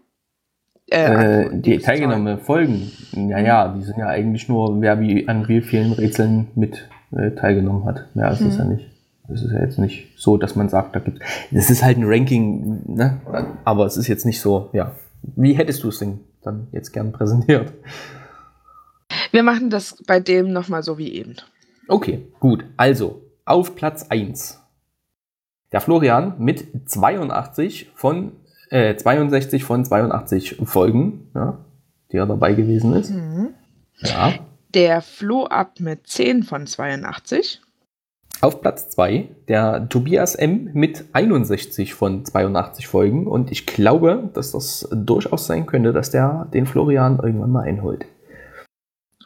Äh, 0.89 1.45
äh, 1.45 1.49
die 1.53 1.79
teilgenommenen 1.79 2.39
Folgen, 2.39 2.91
ja, 3.13 3.39
ja, 3.39 3.67
die 3.67 3.83
sind 3.83 3.97
ja 3.97 4.07
eigentlich 4.07 4.47
nur, 4.47 4.79
wer 4.79 4.99
wie 4.99 5.27
an 5.27 5.47
wie 5.47 5.61
vielen 5.61 5.91
Rätseln 5.93 6.47
mit 6.55 6.87
äh, 7.11 7.31
teilgenommen 7.31 7.85
hat. 7.85 8.05
Mehr 8.15 8.31
ist 8.31 8.41
es 8.41 8.57
hm. 8.57 8.59
ja 8.59 8.65
nicht. 8.65 8.85
Das 9.27 9.41
ist 9.41 9.51
ja 9.51 9.59
jetzt 9.59 9.79
nicht 9.79 10.07
so, 10.15 10.37
dass 10.37 10.55
man 10.55 10.69
sagt, 10.69 10.95
da 10.95 10.99
gibt 10.99 11.19
es. 11.51 11.69
ist 11.69 11.83
halt 11.83 11.97
ein 11.97 12.05
Ranking, 12.05 12.79
ne? 12.85 13.19
Aber 13.65 13.85
es 13.85 13.97
ist 13.97 14.07
jetzt 14.07 14.25
nicht 14.25 14.39
so, 14.39 14.69
ja. 14.71 14.93
Wie 15.35 15.53
hättest 15.53 15.83
du 15.83 15.89
es 15.89 15.99
denn 15.99 16.21
dann 16.43 16.67
jetzt 16.71 16.91
gern 16.91 17.11
präsentiert? 17.11 17.73
Wir 19.31 19.43
machen 19.43 19.69
das 19.69 20.01
bei 20.05 20.19
dem 20.19 20.51
nochmal 20.51 20.83
so 20.83 20.97
wie 20.97 21.13
eben. 21.13 21.35
Okay, 21.87 22.27
gut. 22.39 22.65
Also, 22.75 23.21
auf 23.45 23.75
Platz 23.75 24.07
1 24.09 24.61
der 25.71 25.81
Florian 25.81 26.35
mit 26.37 26.67
82 26.89 27.91
von 27.93 28.33
äh, 28.69 28.95
62 28.95 29.63
von 29.63 29.83
82 29.83 30.57
Folgen, 30.63 31.29
ja, 31.35 31.57
die 32.11 32.17
er 32.17 32.25
dabei 32.25 32.53
gewesen 32.53 32.93
ist. 32.93 33.11
Mhm. 33.11 33.53
Ja. 33.99 34.33
Der 34.73 35.01
Flo 35.01 35.45
ab 35.45 35.79
mit 35.79 36.07
10 36.07 36.43
von 36.43 36.67
82. 36.67 37.61
Auf 38.39 38.61
Platz 38.61 38.89
2 38.89 39.29
der 39.47 39.89
Tobias 39.89 40.35
M 40.35 40.69
mit 40.73 41.05
61 41.13 41.95
von 41.95 42.23
82 42.23 42.87
Folgen 42.87 43.25
und 43.25 43.51
ich 43.51 43.65
glaube, 43.65 44.29
dass 44.33 44.51
das 44.51 44.87
durchaus 44.91 45.47
sein 45.47 45.65
könnte, 45.65 45.91
dass 45.91 46.11
der 46.11 46.47
den 46.53 46.67
Florian 46.67 47.19
irgendwann 47.21 47.51
mal 47.51 47.63
einholt. 47.63 48.05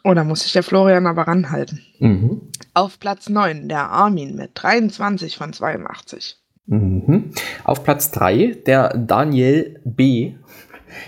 Oh, 0.04 0.14
da 0.14 0.24
muss 0.24 0.40
sich 0.40 0.52
der 0.52 0.62
Florian 0.62 1.06
aber 1.06 1.22
ranhalten. 1.22 1.80
Mhm. 1.98 2.40
Auf 2.72 2.98
Platz 2.98 3.28
9 3.28 3.68
der 3.68 3.90
Armin 3.90 4.34
mit 4.34 4.52
23 4.54 5.36
von 5.36 5.52
82. 5.52 6.38
Mhm. 6.66 7.32
Auf 7.64 7.84
Platz 7.84 8.10
3 8.12 8.62
der 8.66 8.96
Daniel 8.96 9.80
B. 9.84 10.34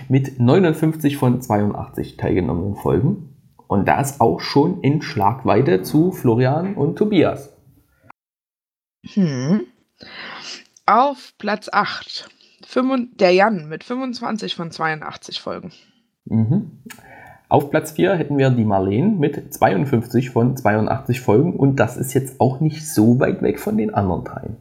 mit 0.09 0.39
59 0.39 1.17
von 1.17 1.41
82 1.41 2.19
teilgenommenen 2.19 2.77
Folgen. 2.77 3.31
Und 3.67 3.89
das 3.89 4.21
auch 4.21 4.41
schon 4.41 4.83
in 4.83 5.01
Schlagweite 5.01 5.83
zu 5.83 6.13
Florian 6.13 6.75
und 6.75 6.97
Tobias. 6.97 7.54
Hm. 9.13 9.67
Auf 10.87 11.35
Platz 11.39 11.69
8 11.73 12.29
der 13.21 13.31
Jan 13.31 13.69
mit 13.69 13.85
25 13.85 14.55
von 14.57 14.71
82 14.71 15.41
Folgen. 15.41 15.73
Mhm. 16.25 16.83
Auf 17.49 17.71
Platz 17.71 17.93
4 17.93 18.15
hätten 18.17 18.37
wir 18.39 18.51
die 18.51 18.65
Marleen 18.65 19.19
mit 19.19 19.55
52 19.55 20.31
von 20.31 20.57
82 20.57 21.21
Folgen 21.21 21.55
und 21.55 21.77
das 21.77 21.97
ist 21.97 22.15
jetzt 22.15 22.41
auch 22.41 22.61
nicht 22.61 22.89
so 22.89 23.21
weit 23.21 23.43
weg 23.43 23.61
von 23.61 23.77
den 23.77 23.95
anderen 23.95 24.25
dreien. 24.25 24.57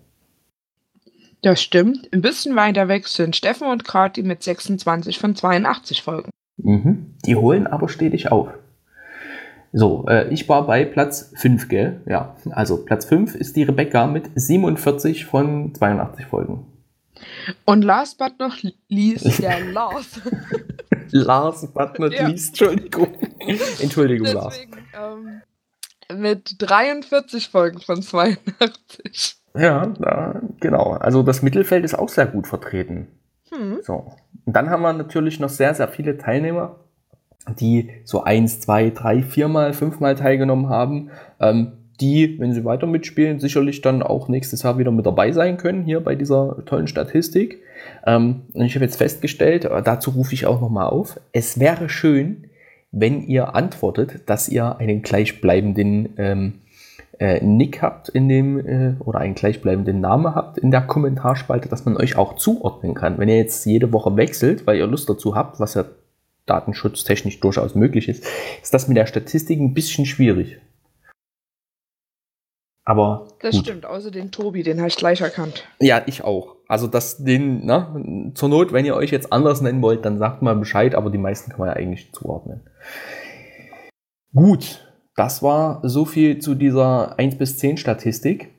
Das 1.42 1.62
stimmt. 1.62 2.08
Ein 2.14 2.22
bisschen 2.22 2.56
weiter 2.56 2.88
weg 2.88 3.08
sind 3.08 3.36
Steffen 3.36 3.68
und 3.68 3.84
Kati 3.84 4.24
mit 4.24 4.44
26 4.44 5.20
von 5.20 5.36
82 5.36 6.02
Folgen. 6.02 6.30
Mhm. 6.58 7.16
Die 7.26 7.36
holen 7.36 7.68
aber 7.68 7.90
stetig 7.90 8.32
auf. 8.32 8.50
So, 9.76 10.06
äh, 10.08 10.32
ich 10.32 10.48
war 10.48 10.68
bei 10.68 10.86
Platz 10.86 11.34
5, 11.36 11.68
gell? 11.68 12.02
Ja, 12.06 12.36
also 12.52 12.86
Platz 12.86 13.06
5 13.06 13.34
ist 13.34 13.56
die 13.56 13.64
Rebecca 13.64 14.06
mit 14.06 14.30
47 14.36 15.26
von 15.26 15.74
82 15.74 16.28
Folgen. 16.28 16.68
Und 17.66 17.84
last 17.84 18.20
but 18.20 18.34
not 18.38 18.54
least, 18.88 19.40
der 19.42 19.66
Lars. 19.72 20.22
Lars 21.10 21.68
but 21.74 21.98
not 21.98 22.14
ja. 22.14 22.28
least, 22.28 22.50
Entschuldigung. 22.50 23.18
Entschuldigung, 23.82 24.26
Deswegen, 24.26 24.72
Lars. 24.94 25.42
Ähm, 26.10 26.22
mit 26.22 26.56
43 26.60 27.50
Folgen 27.50 27.80
von 27.80 28.04
82. 28.04 29.38
Ja, 29.56 29.88
da, 30.00 30.42
genau. 30.60 30.92
Also 30.94 31.24
das 31.24 31.42
Mittelfeld 31.42 31.84
ist 31.84 31.96
auch 31.96 32.10
sehr 32.10 32.28
gut 32.28 32.46
vertreten. 32.48 33.08
Hm. 33.50 33.80
So. 33.82 34.14
Und 34.46 34.56
dann 34.56 34.70
haben 34.70 34.82
wir 34.82 34.94
natürlich 34.94 35.40
noch 35.40 35.50
sehr, 35.50 35.74
sehr 35.74 35.88
viele 35.88 36.18
Teilnehmer, 36.18 36.80
die 37.60 37.90
so 38.04 38.24
eins, 38.24 38.60
zwei, 38.60 38.90
drei, 38.90 39.22
viermal, 39.22 39.74
fünfmal 39.74 40.16
teilgenommen 40.16 40.70
haben. 40.70 41.10
Ähm, 41.40 41.74
die, 42.02 42.40
wenn 42.40 42.54
sie 42.54 42.66
weiter 42.66 42.88
mitspielen, 42.88 43.40
sicherlich 43.40 43.82
dann 43.82 44.02
auch 44.02 44.28
nächstes 44.28 44.64
Jahr 44.64 44.78
wieder 44.78 44.92
mit 44.92 45.06
dabei 45.06 45.32
sein 45.32 45.58
können, 45.58 45.84
hier 45.84 46.00
bei 46.02 46.16
dieser 46.16 46.66
tollen 46.66 46.88
Statistik. 46.88 47.62
Ähm, 48.06 48.42
und 48.54 48.66
ich 48.66 48.76
habe 48.76 48.86
jetzt 48.86 48.98
festgestellt, 48.98 49.66
äh, 49.66 49.82
dazu 49.82 50.12
rufe 50.12 50.34
ich 50.34 50.46
auch 50.46 50.60
nochmal 50.60 50.88
auf, 50.88 51.20
es 51.32 51.60
wäre 51.60 51.90
schön, 51.90 52.46
wenn 52.92 53.22
ihr 53.24 53.56
antwortet, 53.56 54.22
dass 54.28 54.50
ihr 54.50 54.78
einen 54.78 55.02
gleichbleibenden 55.02 56.10
ähm, 56.18 56.54
äh, 57.20 57.44
Nick 57.44 57.82
habt 57.82 58.10
in 58.10 58.28
dem 58.28 58.60
äh, 58.60 58.96
oder 59.00 59.20
einen 59.20 59.36
gleichbleibenden 59.36 60.00
Namen 60.02 60.36
habt 60.36 60.58
in 60.58 60.72
der 60.72 60.82
Kommentarspalte, 60.82 61.70
dass 61.70 61.86
man 61.86 61.98
euch 61.98 62.18
auch 62.18 62.36
zuordnen 62.36 62.94
kann. 62.94 63.18
Wenn 63.18 63.30
ihr 63.30 63.38
jetzt 63.38 63.66
jede 63.66 63.94
Woche 63.94 64.16
wechselt, 64.18 64.68
weil 64.68 64.78
ihr 64.78 64.88
Lust 64.88 65.10
dazu 65.10 65.36
habt, 65.36 65.60
was 65.60 65.76
ja 65.76 65.86
datenschutztechnisch 66.46 67.40
durchaus 67.40 67.76
möglich 67.76 68.10
ist, 68.10 68.26
ist 68.62 68.74
das 68.74 68.88
mit 68.88 68.98
der 68.98 69.06
Statistik 69.06 69.60
ein 69.60 69.74
bisschen 69.74 70.06
schwierig. 70.06 70.60
Aber. 72.86 73.30
Das 73.40 73.56
gut. 73.56 73.66
stimmt, 73.66 73.86
außer 73.86 74.12
den 74.12 74.32
Tobi, 74.32 74.64
den 74.64 74.80
habe 74.80 74.90
ich 74.90 74.98
gleich 74.98 75.22
erkannt. 75.22 75.66
Ja, 75.80 76.04
ich 76.06 76.24
auch. 76.24 76.58
Also 76.68 76.88
das, 76.88 77.24
den, 77.24 77.66
ne, 77.66 78.32
zur 78.36 78.50
Not, 78.50 78.74
wenn 78.74 78.86
ihr 78.86 78.96
euch 78.96 79.12
jetzt 79.12 79.32
anders 79.32 79.62
nennen 79.62 79.82
wollt, 79.82 80.04
dann 80.06 80.18
sagt 80.18 80.42
mal 80.42 80.56
Bescheid, 80.56 80.96
aber 80.96 81.10
die 81.10 81.18
meisten 81.18 81.52
kann 81.52 81.60
man 81.60 81.70
ja 81.70 81.76
eigentlich 81.76 82.12
zuordnen. 82.14 82.62
Gut, 84.34 84.94
das 85.16 85.44
war 85.44 85.82
so 85.88 86.06
viel 86.06 86.40
zu 86.40 86.56
dieser 86.56 87.18
1 87.20 87.38
bis 87.38 87.58
10 87.58 87.78
Statistik. 87.78 88.50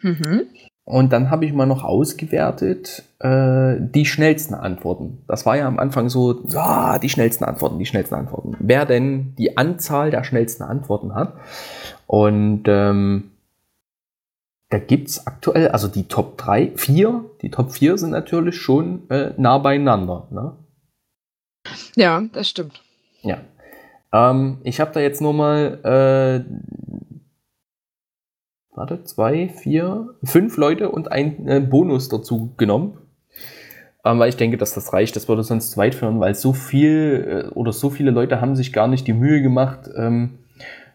Mhm. 0.00 0.48
Und 0.84 1.14
dann 1.14 1.30
habe 1.30 1.46
ich 1.46 1.54
mal 1.54 1.64
noch 1.64 1.82
ausgewertet 1.82 3.04
äh, 3.20 3.76
die 3.78 4.04
schnellsten 4.04 4.52
Antworten. 4.52 5.22
Das 5.26 5.46
war 5.46 5.56
ja 5.56 5.66
am 5.66 5.78
Anfang 5.78 6.10
so, 6.10 6.42
ja, 6.48 6.98
die 6.98 7.08
schnellsten 7.08 7.44
Antworten, 7.44 7.78
die 7.78 7.86
schnellsten 7.86 8.16
Antworten. 8.16 8.54
Wer 8.58 8.84
denn 8.84 9.34
die 9.36 9.56
Anzahl 9.56 10.10
der 10.10 10.24
schnellsten 10.24 10.62
Antworten 10.62 11.14
hat. 11.14 11.32
Und 12.06 12.64
ähm, 12.66 13.30
da 14.68 14.78
gibt 14.78 15.08
es 15.08 15.26
aktuell, 15.26 15.68
also 15.68 15.88
die 15.88 16.06
Top 16.08 16.36
3, 16.36 16.72
4, 16.76 17.24
die 17.40 17.50
Top 17.50 17.72
4 17.72 17.96
sind 17.96 18.10
natürlich 18.10 18.56
schon 18.56 19.08
äh, 19.08 19.32
nah 19.38 19.56
beieinander. 19.58 20.26
Ne? 20.30 20.52
Ja, 21.96 22.22
das 22.32 22.48
stimmt. 22.48 22.82
Ja. 23.22 23.38
Ähm, 24.12 24.58
ich 24.64 24.80
habe 24.80 24.92
da 24.92 25.00
jetzt 25.00 25.22
nur 25.22 25.32
mal, 25.32 25.78
äh, 26.44 27.13
warte, 28.74 29.04
zwei, 29.04 29.48
vier, 29.48 30.14
fünf 30.22 30.56
Leute 30.56 30.90
und 30.90 31.10
einen 31.10 31.48
äh, 31.48 31.60
Bonus 31.60 32.08
dazu 32.08 32.52
genommen. 32.56 32.98
Ähm, 34.04 34.18
weil 34.18 34.28
ich 34.28 34.36
denke, 34.36 34.58
dass 34.58 34.74
das 34.74 34.92
reicht. 34.92 35.16
Das 35.16 35.28
würde 35.28 35.42
sonst 35.42 35.70
zu 35.70 35.76
weit 35.78 35.94
führen, 35.94 36.20
weil 36.20 36.34
so 36.34 36.52
viel 36.52 37.46
äh, 37.46 37.54
oder 37.54 37.72
so 37.72 37.88
viele 37.88 38.10
Leute 38.10 38.40
haben 38.40 38.56
sich 38.56 38.72
gar 38.72 38.86
nicht 38.86 39.06
die 39.06 39.14
Mühe 39.14 39.40
gemacht, 39.40 39.88
ähm, 39.96 40.38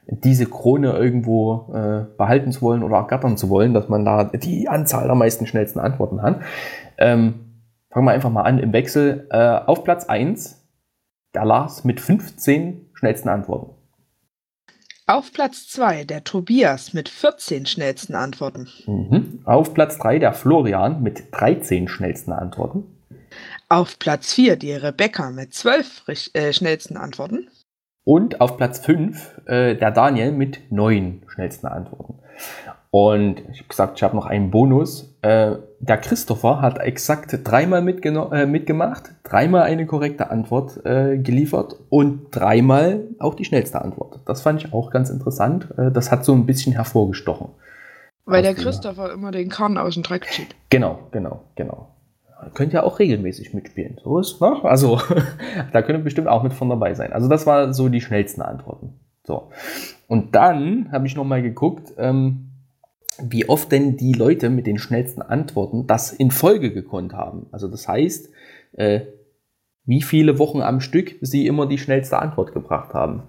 diese 0.06 0.46
Krone 0.46 0.92
irgendwo 0.94 1.72
äh, 1.74 2.06
behalten 2.18 2.52
zu 2.52 2.62
wollen 2.62 2.84
oder 2.84 2.98
ergattern 2.98 3.38
zu 3.38 3.50
wollen, 3.50 3.74
dass 3.74 3.90
man 3.90 4.06
da 4.06 4.24
die 4.26 4.68
Anzahl 4.68 5.06
der 5.06 5.16
meisten 5.16 5.46
schnellsten 5.46 5.80
Antworten 5.80 6.22
hat. 6.22 6.42
Ähm, 6.98 7.36
fangen 7.90 8.06
wir 8.06 8.12
einfach 8.12 8.32
mal 8.32 8.44
an 8.44 8.60
im 8.60 8.74
Wechsel. 8.74 9.28
Äh, 9.30 9.38
auf 9.66 9.84
Platz 9.84 10.06
1 10.06 10.68
der 11.34 11.46
Lars 11.46 11.84
mit 11.84 12.00
15 12.02 12.90
schnellsten 12.94 13.30
Antworten. 13.30 13.79
Auf 15.10 15.34
Platz 15.34 15.68
2 15.70 16.04
der 16.04 16.24
Tobias 16.24 16.94
mit 16.94 17.10
14 17.10 17.66
schnellsten 17.66 18.14
Antworten. 18.14 18.68
Mhm. 18.86 19.42
Auf 19.44 19.74
Platz 19.74 19.98
3 19.98 20.20
der 20.20 20.34
Florian 20.34 21.02
mit 21.02 21.24
13 21.32 21.88
schnellsten 21.88 22.32
Antworten. 22.32 22.84
Auf 23.70 23.98
Platz 23.98 24.36
4 24.36 24.56
die 24.56 24.74
Rebecca 24.74 25.32
mit 25.32 25.56
12 25.56 26.04
äh, 26.34 26.54
schnellsten 26.54 26.96
Antworten. 26.96 27.48
Und 28.04 28.40
auf 28.40 28.58
Platz 28.58 28.86
5 28.86 29.48
äh, 29.48 29.76
der 29.76 29.90
Daniel 29.90 30.32
mit 30.32 30.72
9 30.72 31.24
schnellsten 31.26 31.66
Antworten. 31.66 32.20
Und 32.92 33.40
ich 33.52 33.62
habe 33.62 33.68
gesagt, 33.68 33.98
ich 33.98 34.04
habe 34.04 34.16
noch 34.16 34.28
einen 34.28 34.52
Bonus. 34.52 35.18
Äh, 35.24 35.56
der 35.82 35.98
Christopher 35.98 36.62
hat 36.62 36.80
exakt 36.80 37.40
dreimal 37.44 37.88
äh, 37.88 38.46
mitgemacht, 38.46 39.12
dreimal 39.24 39.64
eine 39.64 39.86
korrekte 39.86 40.30
Antwort 40.30 40.86
äh, 40.86 41.18
geliefert 41.18 41.76
und 41.90 42.28
dreimal 42.32 43.06
auch 43.20 43.34
die 43.34 43.46
schnellste 43.46 43.82
Antwort. 43.82 44.20
Das 44.26 44.42
fand 44.42 44.62
ich 44.64 44.74
auch 44.74 44.92
ganz 44.92 45.10
interessant. 45.10 45.68
Äh, 45.78 45.92
das 45.92 46.12
hat 46.12 46.26
so 46.26 46.34
ein 46.34 46.46
bisschen 46.46 46.74
hervorgestochen. 46.74 47.50
Weil 48.26 48.44
der 48.44 48.54
Christopher 48.54 49.12
immer 49.12 49.32
den 49.32 49.50
Kahn 49.50 49.78
aus 49.78 49.96
dem 49.96 50.04
Dreck 50.04 50.28
zieht. 50.32 50.56
Genau, 50.70 51.00
genau, 51.12 51.46
genau. 51.56 51.96
Könnt 52.54 52.74
ja 52.74 52.84
auch 52.84 53.00
regelmäßig 53.00 53.54
mitspielen. 53.54 53.98
So 54.04 54.20
ist, 54.20 54.40
ne? 54.40 54.58
Also, 54.64 55.02
da 55.74 55.82
könnte 55.82 56.04
bestimmt 56.04 56.28
auch 56.28 56.44
mit 56.44 56.54
von 56.54 56.70
dabei 56.70 56.94
sein. 56.94 57.12
Also, 57.12 57.28
das 57.28 57.48
war 57.48 57.74
so 57.74 57.90
die 57.90 58.02
schnellsten 58.02 58.42
Antworten. 58.42 59.00
So. 59.26 59.50
Und 60.08 60.36
dann 60.36 60.92
habe 60.92 61.08
ich 61.08 61.16
nochmal 61.16 61.42
geguckt, 61.42 61.94
ähm, 61.98 62.49
wie 63.24 63.48
oft 63.48 63.72
denn 63.72 63.98
die 63.98 64.14
Leute 64.14 64.50
mit 64.50 64.68
den 64.68 64.78
schnellsten 64.78 65.22
Antworten 65.22 65.88
das 65.88 66.12
in 66.12 66.32
Folge 66.32 66.72
gekonnt 66.72 67.14
haben. 67.14 67.48
Also 67.52 67.68
das 67.68 67.88
heißt, 67.88 68.30
äh, 68.74 69.02
wie 69.86 70.02
viele 70.02 70.38
Wochen 70.40 70.62
am 70.62 70.82
Stück 70.82 71.16
sie 71.22 71.48
immer 71.48 71.68
die 71.68 71.78
schnellste 71.78 72.20
Antwort 72.20 72.54
gebracht 72.54 72.94
haben. 72.94 73.24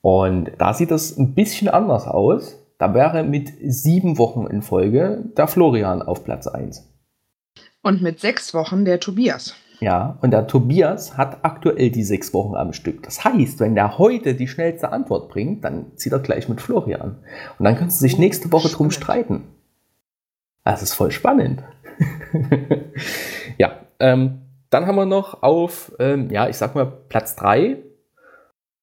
Und 0.00 0.52
da 0.58 0.72
sieht 0.72 0.90
das 0.90 1.18
ein 1.18 1.34
bisschen 1.34 1.68
anders 1.68 2.06
aus. 2.06 2.58
Da 2.78 2.94
wäre 2.94 3.24
mit 3.24 3.52
sieben 3.60 4.18
Wochen 4.18 4.46
in 4.46 4.62
Folge 4.62 5.24
der 5.36 5.48
Florian 5.48 6.02
auf 6.02 6.24
Platz 6.24 6.46
1. 6.46 6.88
Und 7.82 8.02
mit 8.02 8.20
sechs 8.20 8.54
Wochen 8.54 8.84
der 8.84 9.00
Tobias. 9.00 9.54
Ja, 9.80 10.18
und 10.22 10.30
der 10.30 10.46
Tobias 10.46 11.18
hat 11.18 11.44
aktuell 11.44 11.90
die 11.90 12.02
sechs 12.02 12.32
Wochen 12.32 12.56
am 12.56 12.72
Stück. 12.72 13.02
Das 13.02 13.24
heißt, 13.24 13.60
wenn 13.60 13.74
der 13.74 13.98
heute 13.98 14.34
die 14.34 14.48
schnellste 14.48 14.90
Antwort 14.90 15.28
bringt, 15.28 15.64
dann 15.64 15.96
zieht 15.96 16.12
er 16.12 16.20
gleich 16.20 16.48
mit 16.48 16.60
Florian. 16.60 17.18
Und 17.58 17.64
dann 17.64 17.76
können 17.76 17.90
sie 17.90 17.98
sich 17.98 18.18
nächste 18.18 18.50
Woche 18.52 18.68
spannend. 18.68 18.78
drum 18.78 18.90
streiten. 18.90 19.44
Das 20.64 20.82
ist 20.82 20.94
voll 20.94 21.12
spannend. 21.12 21.62
ja, 23.58 23.80
ähm, 24.00 24.42
dann 24.70 24.86
haben 24.86 24.96
wir 24.96 25.06
noch 25.06 25.42
auf, 25.42 25.92
ähm, 25.98 26.30
ja, 26.30 26.48
ich 26.48 26.56
sag 26.56 26.74
mal, 26.74 26.86
Platz 26.86 27.36
3 27.36 27.76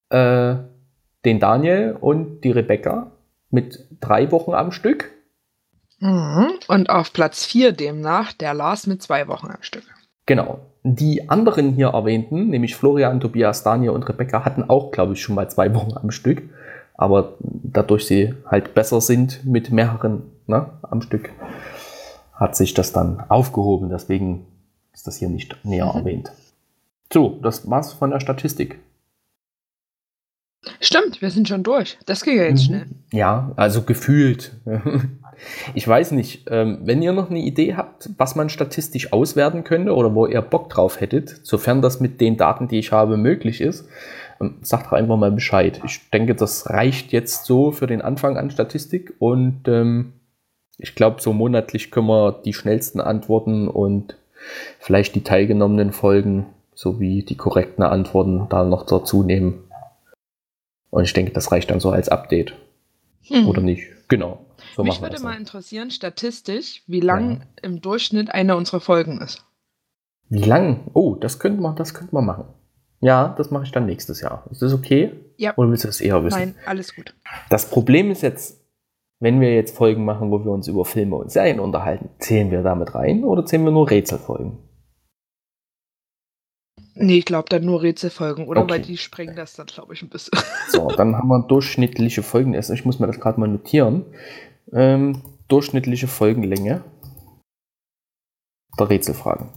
äh, 0.09 0.55
den 1.25 1.39
Daniel 1.39 1.97
und 1.99 2.41
die 2.41 2.51
Rebecca 2.51 3.11
mit 3.49 3.87
drei 3.99 4.31
Wochen 4.31 4.53
am 4.53 4.71
Stück. 4.71 5.11
Mhm. 5.99 6.51
Und 6.67 6.89
auf 6.89 7.13
Platz 7.13 7.45
4 7.45 7.71
demnach 7.71 8.33
der 8.33 8.53
Lars 8.53 8.87
mit 8.87 9.01
zwei 9.01 9.27
Wochen 9.27 9.47
am 9.47 9.61
Stück. 9.61 9.83
Genau. 10.25 10.59
Die 10.83 11.29
anderen 11.29 11.73
hier 11.73 11.89
erwähnten, 11.89 12.49
nämlich 12.49 12.75
Florian, 12.75 13.21
Tobias, 13.21 13.63
Daniel 13.63 13.91
und 13.91 14.07
Rebecca, 14.07 14.43
hatten 14.43 14.69
auch, 14.69 14.91
glaube 14.91 15.13
ich, 15.13 15.21
schon 15.21 15.35
mal 15.35 15.49
zwei 15.49 15.73
Wochen 15.75 15.97
am 15.97 16.11
Stück. 16.11 16.43
Aber 16.95 17.33
dadurch 17.39 18.05
sie 18.05 18.33
halt 18.45 18.73
besser 18.73 19.01
sind 19.01 19.45
mit 19.45 19.71
mehreren 19.71 20.23
ne, 20.45 20.69
am 20.83 21.01
Stück, 21.01 21.31
hat 22.33 22.55
sich 22.55 22.73
das 22.73 22.91
dann 22.91 23.23
aufgehoben. 23.29 23.89
Deswegen 23.89 24.45
ist 24.93 25.07
das 25.07 25.17
hier 25.17 25.29
nicht 25.29 25.55
näher 25.63 25.91
mhm. 25.91 25.99
erwähnt. 25.99 26.31
So, 27.11 27.39
das 27.41 27.69
war's 27.69 27.93
von 27.93 28.11
der 28.11 28.19
Statistik. 28.19 28.79
Stimmt, 30.79 31.21
wir 31.21 31.29
sind 31.29 31.47
schon 31.47 31.63
durch. 31.63 31.97
Das 32.05 32.23
ging 32.23 32.37
ja 32.37 32.43
jetzt 32.43 32.61
mhm. 32.61 32.65
schnell. 32.65 32.85
Ja, 33.11 33.51
also 33.55 33.83
gefühlt. 33.83 34.55
Ich 35.73 35.87
weiß 35.87 36.11
nicht, 36.11 36.45
ähm, 36.49 36.79
wenn 36.83 37.01
ihr 37.01 37.13
noch 37.13 37.29
eine 37.29 37.39
Idee 37.39 37.75
habt, 37.75 38.09
was 38.17 38.35
man 38.35 38.49
statistisch 38.49 39.13
auswerten 39.13 39.63
könnte 39.63 39.93
oder 39.93 40.13
wo 40.15 40.25
ihr 40.25 40.41
Bock 40.41 40.69
drauf 40.69 40.99
hättet, 41.01 41.39
sofern 41.43 41.81
das 41.81 41.99
mit 41.99 42.21
den 42.21 42.37
Daten, 42.37 42.67
die 42.67 42.79
ich 42.79 42.91
habe, 42.91 43.17
möglich 43.17 43.61
ist, 43.61 43.87
ähm, 44.41 44.57
sagt 44.61 44.87
doch 44.87 44.93
einfach 44.93 45.17
mal 45.17 45.31
Bescheid. 45.31 45.81
Ich 45.85 46.09
denke, 46.11 46.35
das 46.35 46.69
reicht 46.69 47.11
jetzt 47.11 47.45
so 47.45 47.71
für 47.71 47.87
den 47.87 48.01
Anfang 48.01 48.37
an 48.37 48.51
Statistik 48.51 49.13
und 49.19 49.67
ähm, 49.67 50.13
ich 50.77 50.95
glaube, 50.95 51.21
so 51.21 51.33
monatlich 51.33 51.91
können 51.91 52.07
wir 52.07 52.41
die 52.43 52.53
schnellsten 52.53 52.99
Antworten 52.99 53.67
und 53.67 54.17
vielleicht 54.79 55.15
die 55.15 55.23
teilgenommenen 55.23 55.91
Folgen 55.91 56.47
sowie 56.75 57.23
die 57.23 57.37
korrekten 57.37 57.83
Antworten 57.83 58.47
da 58.49 58.63
noch 58.63 58.85
dazu 58.85 59.23
nehmen. 59.23 59.63
Und 60.89 61.03
ich 61.03 61.13
denke, 61.13 61.31
das 61.31 61.51
reicht 61.51 61.71
dann 61.71 61.79
so 61.79 61.91
als 61.91 62.09
Update. 62.09 62.53
Hm. 63.27 63.47
Oder 63.47 63.61
nicht? 63.61 63.83
Genau. 64.09 64.39
So 64.75 64.83
Mich 64.83 65.01
würde 65.01 65.21
mal 65.21 65.37
interessieren, 65.37 65.91
statistisch, 65.91 66.83
wie 66.87 66.99
lang 66.99 67.31
ja. 67.31 67.39
im 67.61 67.81
Durchschnitt 67.81 68.33
eine 68.33 68.55
unserer 68.55 68.79
Folgen 68.79 69.21
ist. 69.21 69.45
Wie 70.29 70.43
lang? 70.43 70.89
Oh, 70.93 71.15
das 71.15 71.37
könnte 71.37 71.61
man, 71.61 71.75
das 71.75 71.93
könnte 71.93 72.15
man 72.15 72.25
machen. 72.25 72.45
Ja, 73.01 73.35
das 73.37 73.51
mache 73.51 73.65
ich 73.65 73.71
dann 73.71 73.85
nächstes 73.85 74.21
Jahr. 74.21 74.45
Ist 74.49 74.61
das 74.61 74.73
okay? 74.73 75.11
Ja. 75.37 75.53
Oder 75.57 75.69
willst 75.69 75.83
du 75.83 75.89
das 75.89 76.01
eher 76.01 76.23
wissen? 76.23 76.39
Nein, 76.39 76.55
alles 76.65 76.95
gut. 76.95 77.13
Das 77.49 77.69
Problem 77.69 78.09
ist 78.09 78.21
jetzt, 78.21 78.61
wenn 79.19 79.41
wir 79.41 79.53
jetzt 79.53 79.75
Folgen 79.75 80.05
machen, 80.05 80.31
wo 80.31 80.43
wir 80.43 80.51
uns 80.51 80.67
über 80.67 80.85
Filme 80.85 81.17
und 81.17 81.31
Serien 81.31 81.59
unterhalten, 81.59 82.09
zählen 82.19 82.49
wir 82.49 82.63
damit 82.63 82.95
rein 82.95 83.23
oder 83.23 83.45
zählen 83.45 83.65
wir 83.65 83.71
nur 83.71 83.89
Rätselfolgen? 83.89 84.57
Nee, 86.95 87.17
ich 87.17 87.25
glaube 87.25 87.49
dann 87.49 87.65
nur 87.65 87.81
Rätselfolgen, 87.81 88.47
oder? 88.47 88.61
Okay. 88.61 88.71
Weil 88.71 88.81
die 88.81 88.97
sprengen 88.97 89.35
das 89.35 89.55
dann, 89.55 89.65
glaube 89.65 89.93
ich, 89.93 90.01
ein 90.01 90.09
bisschen. 90.09 90.37
So, 90.69 90.87
dann 90.87 91.15
haben 91.15 91.27
wir 91.27 91.43
durchschnittliche 91.47 92.23
Folgen. 92.23 92.53
Ich 92.53 92.85
muss 92.85 92.99
mir 92.99 93.07
das 93.07 93.19
gerade 93.19 93.39
mal 93.39 93.47
notieren. 93.47 94.05
Ähm, 94.73 95.21
durchschnittliche 95.47 96.07
Folgenlänge 96.07 96.83
der 98.79 98.89
Rätselfragen. 98.89 99.49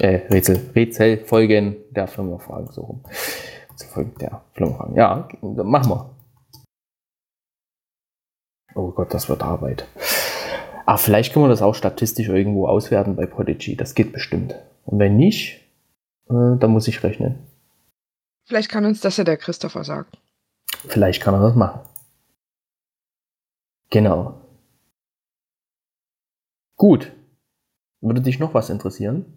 Äh, 0.00 0.26
Rätsel, 0.30 0.70
Rätselfolgen 0.74 1.76
der 1.92 2.08
Firmenfragen, 2.08 2.70
so 2.72 2.82
rum. 2.82 3.04
Rätselfolgen 3.70 4.14
der 4.18 4.44
Firmenfragen. 4.52 4.96
Ja, 4.96 5.28
dann 5.40 5.66
machen 5.66 5.90
wir. 5.90 6.14
Oh 8.74 8.90
Gott, 8.90 9.14
das 9.14 9.28
wird 9.28 9.42
Arbeit. 9.42 9.86
Ah, 10.84 10.98
vielleicht 10.98 11.32
können 11.32 11.46
wir 11.46 11.50
das 11.50 11.62
auch 11.62 11.74
statistisch 11.74 12.28
irgendwo 12.28 12.68
auswerten 12.68 13.16
bei 13.16 13.24
Podigy. 13.24 13.76
Das 13.76 13.94
geht 13.94 14.12
bestimmt. 14.12 14.54
Und 14.84 14.98
wenn 14.98 15.16
nicht, 15.16 15.60
äh, 16.28 16.58
dann 16.58 16.70
muss 16.70 16.88
ich 16.88 17.02
rechnen. 17.02 17.46
Vielleicht 18.46 18.68
kann 18.68 18.84
uns 18.84 19.00
das 19.00 19.16
ja 19.16 19.24
der 19.24 19.38
Christopher 19.38 19.84
sagen. 19.84 20.08
Vielleicht 20.86 21.22
kann 21.22 21.34
er 21.34 21.40
das 21.40 21.54
machen. 21.54 21.80
Genau. 23.90 24.40
Gut. 26.76 27.12
Würde 28.00 28.20
dich 28.20 28.38
noch 28.38 28.54
was 28.54 28.70
interessieren? 28.70 29.36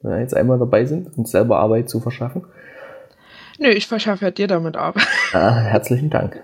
Wenn 0.00 0.12
wir 0.12 0.20
jetzt 0.20 0.36
einmal 0.36 0.58
dabei 0.58 0.84
sind, 0.84 1.16
uns 1.16 1.30
selber 1.30 1.58
Arbeit 1.58 1.88
zu 1.88 2.00
verschaffen. 2.00 2.44
Nö, 3.58 3.68
ich 3.68 3.86
verschaffe 3.86 4.26
ja 4.26 4.30
dir 4.30 4.48
damit 4.48 4.76
Arbeit. 4.76 5.06
Ah, 5.32 5.54
herzlichen 5.54 6.10
Dank. 6.10 6.42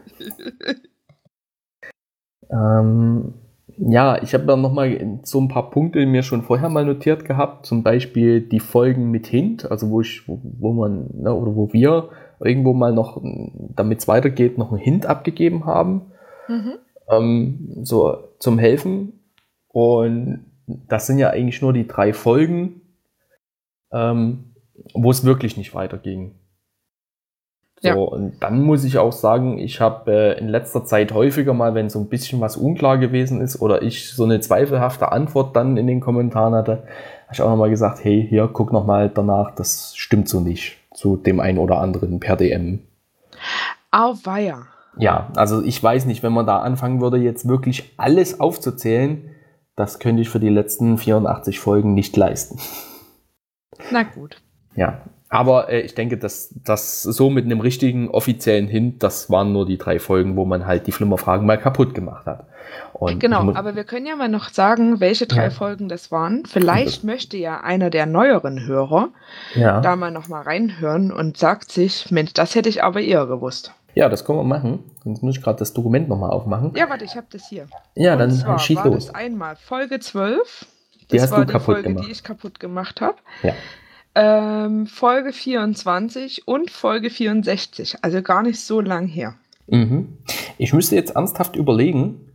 ähm, 2.51 3.35
ja, 3.77 4.23
ich 4.23 4.35
habe 4.35 4.45
dann 4.45 4.61
nochmal 4.61 5.21
so 5.25 5.41
ein 5.41 5.49
paar 5.49 5.71
Punkte 5.71 6.05
mir 6.07 6.23
schon 6.23 6.43
vorher 6.43 6.69
mal 6.69 6.85
notiert 6.85 7.25
gehabt. 7.25 7.67
Zum 7.67 7.83
Beispiel 7.83 8.41
die 8.41 8.61
Folgen 8.61 9.11
mit 9.11 9.27
Hint, 9.27 9.71
also 9.71 9.91
wo 9.91 10.01
ich, 10.01 10.29
wo, 10.29 10.41
wo 10.43 10.73
man, 10.73 11.09
ne, 11.15 11.35
oder 11.35 11.55
wo 11.57 11.73
wir 11.73 12.11
irgendwo 12.41 12.73
mal 12.73 12.93
noch, 12.93 13.23
damit 13.23 14.01
es 14.01 14.09
weitergeht, 14.09 14.59
noch 14.59 14.71
einen 14.71 14.81
Hint 14.81 15.07
abgegeben 15.07 15.67
haben. 15.67 16.13
Mhm. 16.49 16.79
Ähm, 17.11 17.77
so 17.83 18.19
zum 18.39 18.59
Helfen. 18.59 19.21
Und 19.69 20.45
das 20.67 21.07
sind 21.07 21.19
ja 21.19 21.31
eigentlich 21.31 21.63
nur 21.63 21.73
die 21.73 21.87
drei 21.87 22.13
Folgen, 22.13 22.81
ähm, 23.93 24.55
wo 24.95 25.11
es 25.11 25.25
wirklich 25.25 25.57
nicht 25.57 25.75
weiterging. 25.75 26.35
So, 27.83 27.89
Ja. 27.89 27.95
und 27.95 28.41
dann 28.41 28.63
muss 28.63 28.85
ich 28.85 28.99
auch 28.99 29.13
sagen, 29.13 29.59
ich 29.59 29.81
habe 29.81 30.13
äh, 30.13 30.39
in 30.39 30.49
letzter 30.49 30.85
Zeit 30.85 31.13
häufiger 31.13 31.55
mal, 31.55 31.75
wenn 31.75 31.89
so 31.89 31.99
ein 31.99 32.09
bisschen 32.09 32.41
was 32.41 32.57
unklar 32.59 32.99
gewesen 32.99 33.41
ist 33.41 33.61
oder 33.63 33.83
ich 33.83 34.11
so 34.11 34.25
eine 34.25 34.41
zweifelhafte 34.41 35.11
Antwort 35.13 35.57
dann 35.57 35.77
in 35.79 35.87
den 35.87 36.01
Kommentaren 36.01 36.55
hatte, 36.55 36.73
habe 37.25 37.33
ich 37.33 37.41
auch 37.41 37.49
nochmal 37.49 37.71
gesagt, 37.71 38.05
hey, 38.05 38.27
hier, 38.29 38.49
guck 38.53 38.73
nochmal 38.73 39.09
danach, 39.09 39.55
das 39.55 39.97
stimmt 39.97 40.29
so 40.29 40.41
nicht 40.41 40.77
zu 40.93 41.17
dem 41.17 41.41
einen 41.41 41.59
oder 41.59 41.79
anderen 41.79 42.21
per 42.21 42.37
DM. 42.37 42.81
Auweia. 43.91 44.67
Ja, 44.97 45.31
also 45.37 45.63
ich 45.63 45.83
weiß 45.83 46.07
nicht, 46.07 46.23
wenn 46.23 46.33
man 46.33 46.47
da 46.47 46.61
anfangen 46.61 47.01
würde, 47.01 47.19
jetzt 47.19 47.49
wirklich 47.49 47.95
alles 47.97 48.41
aufzuzählen, 48.41 49.31
das 49.77 49.99
könnte 49.99 50.23
ich 50.23 50.29
für 50.29 50.41
die 50.41 50.49
letzten 50.49 50.99
84 50.99 51.61
Folgen 51.61 51.95
nicht 51.95 52.17
leisten. 52.17 52.59
Na 53.91 54.03
gut. 54.03 54.43
Ja, 54.75 55.03
aber 55.31 55.71
äh, 55.71 55.81
ich 55.81 55.95
denke, 55.95 56.19
dass 56.19 56.53
das 56.65 57.03
so 57.03 57.31
mit 57.31 57.45
einem 57.45 57.61
richtigen 57.61 58.11
offiziellen 58.11 58.67
Hint, 58.67 59.03
das 59.03 59.31
waren 59.31 59.53
nur 59.53 59.65
die 59.65 59.79
drei 59.79 60.01
Folgen, 60.01 60.37
wo 60.37 60.45
man 60.45 60.67
halt 60.67 60.89
die 60.89 60.93
Flimmerfragen 60.93 61.47
mal 61.47 61.57
kaputt 61.57 61.95
gemacht 61.95 62.27
hat. 62.27 62.47
Und 62.93 63.21
Genau, 63.21 63.53
aber 63.55 63.77
wir 63.77 63.85
können 63.85 64.07
ja 64.07 64.17
mal 64.17 64.29
noch 64.29 64.49
sagen, 64.49 65.01
welche 65.01 65.27
drei 65.27 65.45
Ja. 65.45 65.51
Folgen 65.51 65.89
das 65.89 66.11
waren. 66.11 66.45
Vielleicht 66.47 67.05
möchte 67.05 67.37
ja 67.37 67.61
einer 67.61 67.91
der 67.91 68.07
neueren 68.07 68.67
Hörer 68.67 69.11
ja. 69.55 69.81
da 69.81 69.95
mal 69.95 70.11
noch 70.11 70.29
mal 70.29 70.43
reinhören 70.43 71.13
und 71.13 71.37
sagt 71.37 71.71
sich, 71.71 72.11
Mensch, 72.11 72.35
das 72.35 72.57
hätte 72.57 72.69
ich 72.69 72.83
aber 72.83 73.01
eher 73.01 73.27
gewusst. 73.27 73.73
Ja, 73.95 74.09
das 74.09 74.25
können 74.25 74.39
wir 74.39 74.45
machen. 74.45 74.85
Jetzt 75.05 75.23
muss 75.23 75.37
ich 75.37 75.43
gerade 75.43 75.59
das 75.59 75.73
Dokument 75.73 76.09
nochmal 76.09 76.31
aufmachen. 76.31 76.73
Ja, 76.77 76.89
warte, 76.89 77.05
ich 77.05 77.17
habe 77.17 77.27
das 77.31 77.49
hier. 77.49 77.67
Ja, 77.95 78.13
und 78.15 78.19
dann 78.21 78.31
zwar 78.33 78.59
schieß 78.59 78.77
war 78.79 78.87
los. 78.87 79.07
das 79.07 79.15
einmal 79.15 79.57
Folge 79.57 79.99
12. 80.01 80.67
Die 81.11 81.17
Das 81.17 81.23
hast 81.25 81.31
war 81.33 81.41
du 81.41 81.47
die 81.47 81.53
kaputt 81.53 81.65
Folge, 81.77 81.89
gemacht. 81.89 82.07
die 82.07 82.13
ich 82.13 82.23
kaputt 82.23 82.61
gemacht 82.61 83.01
habe. 83.01 83.17
Ja. 83.43 83.53
Ähm, 84.15 84.87
Folge 84.87 85.33
24 85.33 86.47
und 86.49 86.71
Folge 86.71 87.11
64. 87.11 87.99
Also 88.03 88.23
gar 88.23 88.43
nicht 88.43 88.61
so 88.61 88.81
lang 88.81 89.07
her. 89.07 89.35
Mhm. 89.69 90.19
Ich 90.59 90.73
müsste 90.73 90.97
jetzt 90.97 91.15
ernsthaft 91.17 91.57
überlegen. 91.57 92.30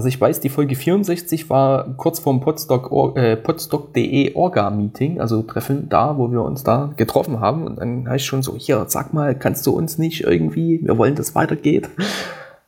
Also 0.00 0.08
ich 0.08 0.18
weiß, 0.18 0.40
die 0.40 0.48
Folge 0.48 0.76
64 0.76 1.50
war 1.50 1.94
kurz 1.98 2.20
vorm 2.20 2.38
äh, 2.38 3.36
podstock.de 3.36 4.34
Orga-Meeting, 4.34 5.20
also 5.20 5.42
Treffen 5.42 5.90
da, 5.90 6.16
wo 6.16 6.32
wir 6.32 6.40
uns 6.40 6.64
da 6.64 6.94
getroffen 6.96 7.40
haben. 7.40 7.66
Und 7.66 7.76
dann 7.78 8.10
ich 8.14 8.24
schon 8.24 8.42
so, 8.42 8.56
hier, 8.56 8.82
sag 8.88 9.12
mal, 9.12 9.38
kannst 9.38 9.66
du 9.66 9.72
uns 9.72 9.98
nicht 9.98 10.22
irgendwie, 10.22 10.80
wir 10.82 10.96
wollen, 10.96 11.16
dass 11.16 11.28
es 11.28 11.34
weitergeht. 11.34 11.90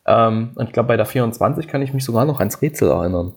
Ähm, 0.05 0.51
und 0.57 0.67
ich 0.67 0.73
glaube, 0.75 0.89
bei 0.89 0.99
der 0.99 1.07
24 1.07 1.69
kann 1.69 1.81
ich 1.81 1.95
mich 1.95 2.05
sogar 2.05 2.27
noch 2.27 2.39
ans 2.39 2.61
Rätsel 2.61 2.91
erinnern. 2.91 3.33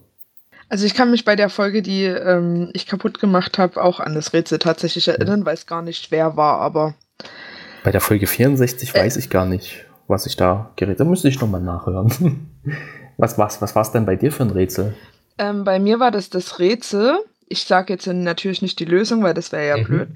Also 0.67 0.85
ich 0.85 0.93
kann 0.93 1.09
mich 1.09 1.23
bei 1.23 1.37
der 1.37 1.47
Folge, 1.47 1.81
die 1.81 2.03
ähm, 2.03 2.71
ich 2.73 2.87
kaputt 2.87 3.21
gemacht 3.21 3.57
habe, 3.57 3.81
auch 3.81 4.01
an 4.01 4.13
das 4.13 4.33
Rätsel 4.33 4.59
tatsächlich 4.59 5.07
erinnern, 5.07 5.45
weil 5.45 5.53
es 5.53 5.67
gar 5.67 5.81
nicht 5.81 6.03
schwer 6.03 6.35
war, 6.35 6.59
aber 6.59 6.95
Bei 7.85 7.91
der 7.91 8.01
Folge 8.01 8.27
64 8.27 8.93
weiß 8.93 9.15
ich 9.15 9.29
gar 9.29 9.45
nicht, 9.45 9.85
was 10.09 10.25
ich 10.25 10.35
da 10.35 10.71
geredet 10.75 10.99
habe. 10.99 11.05
Da 11.05 11.09
müsste 11.11 11.29
ich 11.29 11.39
nochmal 11.39 11.61
nachhören. 11.61 12.49
was 13.17 13.37
war's, 13.37 13.61
was 13.61 13.75
war's 13.75 13.91
denn 13.91 14.05
bei 14.05 14.15
dir 14.15 14.31
für 14.31 14.43
ein 14.43 14.49
Rätsel? 14.51 14.93
ähm, 15.37 15.63
bei 15.65 15.79
mir 15.79 15.99
war 15.99 16.11
das 16.11 16.29
das 16.29 16.59
Rätsel. 16.59 17.17
Ich 17.47 17.65
sage 17.65 17.93
jetzt 17.93 18.07
natürlich 18.07 18.61
nicht 18.61 18.79
die 18.79 18.85
Lösung, 18.85 19.21
weil 19.23 19.33
das 19.33 19.51
wäre 19.51 19.67
ja 19.67 19.77
Mhm. 19.77 19.83
blöd. 19.85 20.07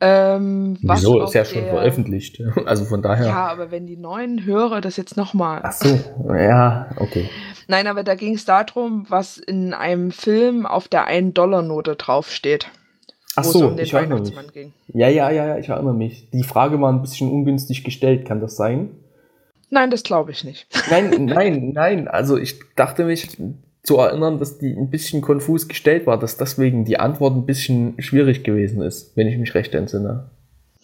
Ähm, 0.00 0.78
Wieso? 0.80 1.22
Ist 1.24 1.34
ja 1.34 1.44
schon 1.44 1.62
der- 1.62 1.70
veröffentlicht. 1.72 2.40
Also 2.66 2.84
von 2.84 3.02
daher. 3.02 3.26
Ja, 3.26 3.46
aber 3.48 3.70
wenn 3.72 3.86
die 3.86 3.96
neuen 3.96 4.44
Hörer 4.44 4.80
das 4.80 4.96
jetzt 4.96 5.16
nochmal. 5.16 5.60
Ach 5.64 5.72
so, 5.72 5.98
ja, 6.32 6.88
okay. 6.96 7.28
Nein, 7.66 7.86
aber 7.88 8.04
da 8.04 8.14
ging 8.14 8.34
es 8.34 8.44
darum, 8.44 9.06
was 9.08 9.38
in 9.38 9.74
einem 9.74 10.10
Film 10.12 10.66
auf 10.66 10.86
der 10.88 11.08
1-Dollar-Note 11.08 11.96
draufsteht. 11.96 12.68
Ach 13.34 13.44
wo 13.44 13.48
es 13.48 13.52
so, 13.54 13.66
um 13.68 13.76
den 13.76 13.84
ich 13.84 13.92
erinnere 13.92 14.20
mich. 14.20 14.30
Weihnachtsmann 14.30 14.52
ging. 14.54 14.72
Ja, 14.94 15.08
ja, 15.08 15.30
ja, 15.30 15.46
ja, 15.48 15.58
ich 15.58 15.68
erinnere 15.68 15.94
mich. 15.94 16.28
Die 16.30 16.44
Frage 16.44 16.80
war 16.80 16.92
ein 16.92 17.02
bisschen 17.02 17.30
ungünstig 17.30 17.82
gestellt, 17.84 18.24
kann 18.26 18.40
das 18.40 18.56
sein? 18.56 18.90
Nein, 19.70 19.90
das 19.90 20.02
glaube 20.02 20.30
ich 20.30 20.44
nicht. 20.44 20.66
Nein, 20.90 21.26
nein, 21.26 21.72
nein. 21.74 22.08
Also 22.08 22.38
ich 22.38 22.58
dachte 22.74 23.04
mich 23.04 23.36
zu 23.82 23.98
erinnern, 23.98 24.38
dass 24.38 24.58
die 24.58 24.72
ein 24.72 24.90
bisschen 24.90 25.20
konfus 25.22 25.68
gestellt 25.68 26.06
war, 26.06 26.18
dass 26.18 26.36
deswegen 26.36 26.84
die 26.84 26.98
Antwort 26.98 27.34
ein 27.34 27.46
bisschen 27.46 27.94
schwierig 28.00 28.44
gewesen 28.44 28.82
ist, 28.82 29.16
wenn 29.16 29.26
ich 29.28 29.38
mich 29.38 29.54
recht 29.54 29.74
entsinne. 29.74 30.30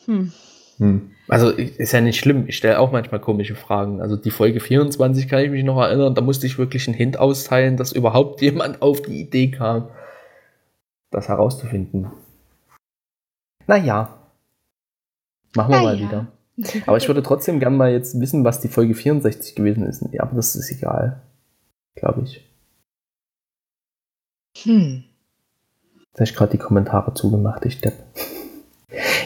Hm. 0.07 0.33
Hm. 0.79 1.11
Also 1.29 1.51
ist 1.51 1.93
ja 1.93 2.01
nicht 2.01 2.19
schlimm. 2.19 2.45
Ich 2.49 2.57
stelle 2.57 2.79
auch 2.79 2.93
manchmal 2.93 3.21
komische 3.21 3.55
Fragen. 3.55 4.01
Also 4.01 4.17
die 4.17 4.31
Folge 4.31 4.61
24 4.61 5.29
kann 5.29 5.43
ich 5.45 5.51
mich 5.51 5.65
noch 5.65 5.81
erinnern, 5.81 6.15
da 6.15 6.21
musste 6.21 6.47
ich 6.47 6.59
wirklich 6.59 6.87
einen 6.87 6.97
Hint 6.97 7.19
austeilen, 7.19 7.77
dass 7.77 7.93
überhaupt 7.93 8.43
jemand 8.43 8.83
auf 8.83 9.01
die 9.03 9.21
Idee 9.21 9.51
kam, 9.51 9.89
das 11.11 11.29
herauszufinden. 11.29 12.11
Naja. 13.67 14.19
Machen 15.55 15.73
wir 15.73 15.83
mal 15.83 15.95
Naja. 15.97 16.09
wieder. 16.09 16.27
Aber 16.87 16.97
ich 16.97 17.09
würde 17.09 17.23
trotzdem 17.23 17.61
gern 17.61 17.77
mal 17.77 17.93
jetzt 17.93 18.21
wissen, 18.21 18.45
was 18.45 18.61
die 18.61 18.69
Folge 18.69 18.95
64 18.95 19.55
gewesen 19.55 19.85
ist. 19.87 20.05
Ja, 20.13 20.23
aber 20.23 20.37
das 20.37 20.55
ist 20.55 20.71
egal. 20.71 21.21
Glaube 21.97 22.23
ich. 22.23 22.49
Hm. 24.63 25.05
Jetzt 25.97 26.15
habe 26.15 26.25
ich 26.25 26.35
gerade 26.35 26.53
die 26.53 26.59
Kommentare 26.59 27.15
zugemacht, 27.15 27.65
ich 27.65 27.81
Depp. 27.81 27.95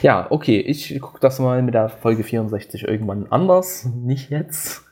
Ja, 0.00 0.28
okay, 0.30 0.60
ich 0.60 0.98
gucke 1.00 1.18
das 1.20 1.40
mal 1.40 1.60
mit 1.60 1.74
der 1.74 1.88
Folge 1.90 2.22
64 2.22 2.84
irgendwann 2.84 3.26
anders. 3.30 3.84
Nicht 3.84 4.30
jetzt. 4.30 4.84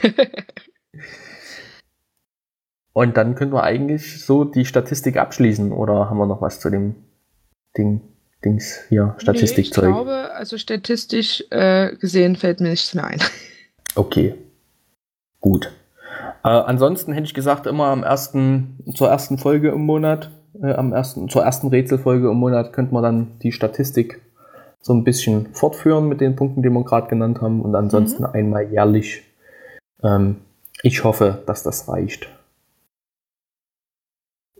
Und 2.92 3.16
dann 3.16 3.34
können 3.34 3.52
wir 3.52 3.62
eigentlich 3.64 4.24
so 4.24 4.44
die 4.44 4.66
Statistik 4.66 5.16
abschließen. 5.16 5.72
Oder 5.72 6.10
haben 6.10 6.18
wir 6.18 6.26
noch 6.26 6.42
was 6.42 6.60
zu 6.60 6.70
dem 6.70 6.94
Ding, 7.76 8.02
Dings 8.44 8.80
hier, 8.88 9.04
Nee, 9.04 9.12
ich 9.16 9.22
Statistikzeug? 9.22 9.84
glaube, 9.84 10.30
also 10.34 10.58
statistisch 10.58 11.44
äh, 11.50 11.94
gesehen 11.96 12.36
fällt 12.36 12.60
mir 12.60 12.70
nichts 12.70 12.94
mehr 12.94 13.04
ein. 13.04 13.20
Okay. 13.94 14.34
Gut. 15.40 15.70
Äh, 16.44 16.48
ansonsten 16.48 17.12
hätte 17.12 17.26
ich 17.26 17.34
gesagt, 17.34 17.66
immer 17.66 17.88
am 17.88 18.02
ersten, 18.04 18.78
zur 18.94 19.10
ersten 19.10 19.36
Folge 19.36 19.68
im 19.68 19.82
Monat, 19.84 20.30
äh, 20.62 20.72
am 20.72 20.94
ersten, 20.94 21.28
zur 21.28 21.42
ersten 21.44 21.68
Rätselfolge 21.68 22.30
im 22.30 22.38
Monat 22.38 22.72
könnte 22.72 22.94
man 22.94 23.02
dann 23.02 23.38
die 23.40 23.52
Statistik 23.52 24.22
so 24.80 24.94
ein 24.94 25.04
bisschen 25.04 25.52
fortführen 25.54 26.08
mit 26.08 26.22
den 26.22 26.36
Punkten, 26.36 26.62
die 26.62 26.70
wir 26.70 26.84
gerade 26.84 27.08
genannt 27.08 27.42
haben 27.42 27.60
und 27.60 27.74
ansonsten 27.74 28.24
einmal 28.24 28.64
jährlich. 28.72 29.22
Ähm, 30.02 30.36
ich 30.82 31.04
hoffe, 31.04 31.42
dass 31.46 31.62
das 31.62 31.86
reicht. 31.88 32.28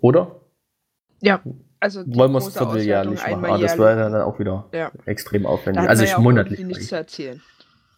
Oder? 0.00 0.36
Ja, 1.20 1.40
also 1.82 2.04
wollen 2.06 2.32
wir 2.32 2.38
es 2.38 2.56
vierteljährlich 2.56 3.20
machen. 3.20 3.44
Ah, 3.44 3.58
das 3.58 3.76
wäre 3.76 4.10
dann 4.10 4.22
auch 4.22 4.38
wieder 4.38 4.66
ja. 4.72 4.92
extrem 5.04 5.46
aufwendig. 5.46 5.88
Also 5.88 6.04
ich 6.04 6.10
ja 6.10 6.18
monatlich. 6.18 6.60
Nichts 6.60 6.88
zu 6.88 6.96
erzählen. 6.96 7.42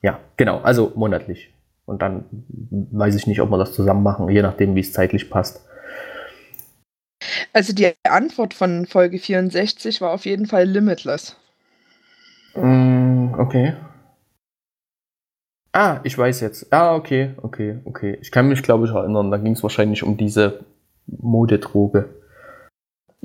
Ja, 0.01 0.21
genau. 0.37 0.61
Also 0.61 0.93
monatlich. 0.95 1.53
Und 1.85 2.01
dann 2.01 2.25
weiß 2.49 3.15
ich 3.15 3.27
nicht, 3.27 3.41
ob 3.41 3.51
wir 3.51 3.59
das 3.59 3.75
zusammen 3.75 4.03
machen, 4.03 4.29
je 4.31 4.41
nachdem, 4.41 4.75
wie 4.75 4.81
es 4.81 4.93
zeitlich 4.93 5.29
passt. 5.29 5.67
Also 7.53 7.75
die 7.75 7.93
Antwort 8.05 8.55
von 8.55 8.87
Folge 8.87 9.19
64 9.19 10.01
war 10.01 10.13
auf 10.13 10.25
jeden 10.25 10.47
Fall 10.47 10.65
Limitless. 10.65 11.37
Mm, 12.55 13.35
okay. 13.39 13.75
Ah, 15.73 16.01
ich 16.05 16.17
weiß 16.17 16.41
jetzt. 16.41 16.73
Ah, 16.73 16.95
okay, 16.95 17.35
okay, 17.43 17.81
okay. 17.85 18.17
Ich 18.23 18.31
kann 18.31 18.49
mich, 18.49 18.63
glaube 18.63 18.87
ich, 18.87 18.93
erinnern. 18.93 19.31
Da 19.31 19.39
ging 19.39 19.53
es 19.53 19.63
wahrscheinlich 19.63 20.03
um 20.03 20.17
diese 20.17 20.65
Modedroge. 21.07 22.09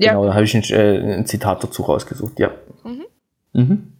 Ja. 0.00 0.12
Genau, 0.12 0.24
da 0.24 0.34
habe 0.34 0.44
ich 0.44 0.56
ein, 0.56 0.62
äh, 0.70 1.14
ein, 1.14 1.26
Zitat 1.26 1.62
dazu 1.62 1.82
rausgesucht, 1.82 2.38
ja. 2.38 2.52
Mhm. 2.84 3.04
Mhm. 3.52 3.92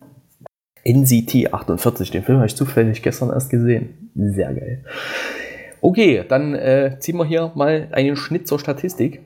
NCT 0.82 1.52
48, 1.52 2.10
den 2.10 2.22
Film 2.22 2.38
habe 2.38 2.46
ich 2.46 2.56
zufällig 2.56 3.02
gestern 3.02 3.28
erst 3.28 3.50
gesehen. 3.50 4.10
Sehr 4.14 4.54
geil. 4.54 4.84
Okay, 5.82 6.24
dann 6.26 6.54
äh, 6.54 6.96
ziehen 7.00 7.18
wir 7.18 7.26
hier 7.26 7.52
mal 7.54 7.88
einen 7.92 8.16
Schnitt 8.16 8.48
zur 8.48 8.58
Statistik. 8.58 9.20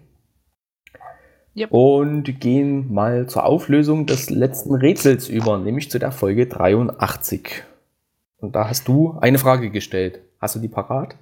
Yep. 1.56 1.70
Und 1.70 2.40
gehen 2.40 2.92
mal 2.92 3.28
zur 3.28 3.46
Auflösung 3.46 4.06
des 4.06 4.30
letzten 4.30 4.74
Rätsels 4.74 5.28
über, 5.28 5.58
nämlich 5.58 5.92
zu 5.92 6.00
der 6.00 6.10
Folge 6.10 6.48
83. 6.48 7.62
Und 8.38 8.56
da 8.56 8.68
hast 8.68 8.88
du 8.88 9.16
eine 9.20 9.38
Frage 9.38 9.70
gestellt. 9.70 10.18
Hast 10.40 10.56
du 10.56 10.58
die 10.58 10.66
parat? 10.66 11.14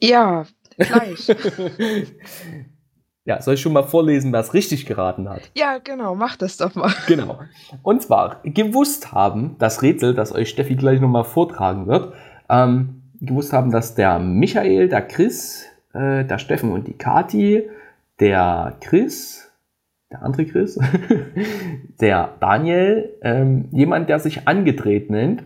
Ja, 0.00 0.46
gleich. 0.78 1.26
Ja, 3.26 3.42
soll 3.42 3.54
ich 3.54 3.60
schon 3.60 3.72
mal 3.72 3.82
vorlesen, 3.82 4.32
wer 4.32 4.38
es 4.38 4.54
richtig 4.54 4.86
geraten 4.86 5.28
hat? 5.28 5.40
Ja, 5.56 5.78
genau, 5.82 6.14
mach 6.14 6.36
das 6.36 6.56
doch 6.56 6.76
mal. 6.76 6.92
Genau. 7.08 7.40
Und 7.82 8.02
zwar 8.02 8.40
gewusst 8.44 9.12
haben, 9.12 9.56
das 9.58 9.82
Rätsel, 9.82 10.14
das 10.14 10.32
euch 10.32 10.48
Steffi 10.48 10.76
gleich 10.76 11.00
nochmal 11.00 11.24
vortragen 11.24 11.88
wird, 11.88 12.14
ähm, 12.48 13.02
gewusst 13.20 13.52
haben, 13.52 13.72
dass 13.72 13.96
der 13.96 14.20
Michael, 14.20 14.88
der 14.88 15.02
Chris, 15.02 15.64
äh, 15.92 16.24
der 16.24 16.38
Steffen 16.38 16.70
und 16.70 16.86
die 16.86 16.92
Kati, 16.92 17.68
der 18.20 18.76
Chris, 18.80 19.50
der 20.12 20.22
andere 20.22 20.46
Chris, 20.46 20.78
der 22.00 22.30
Daniel, 22.38 23.12
ähm, 23.22 23.68
jemand, 23.72 24.08
der 24.08 24.20
sich 24.20 24.46
angedreht 24.46 25.10
nennt, 25.10 25.42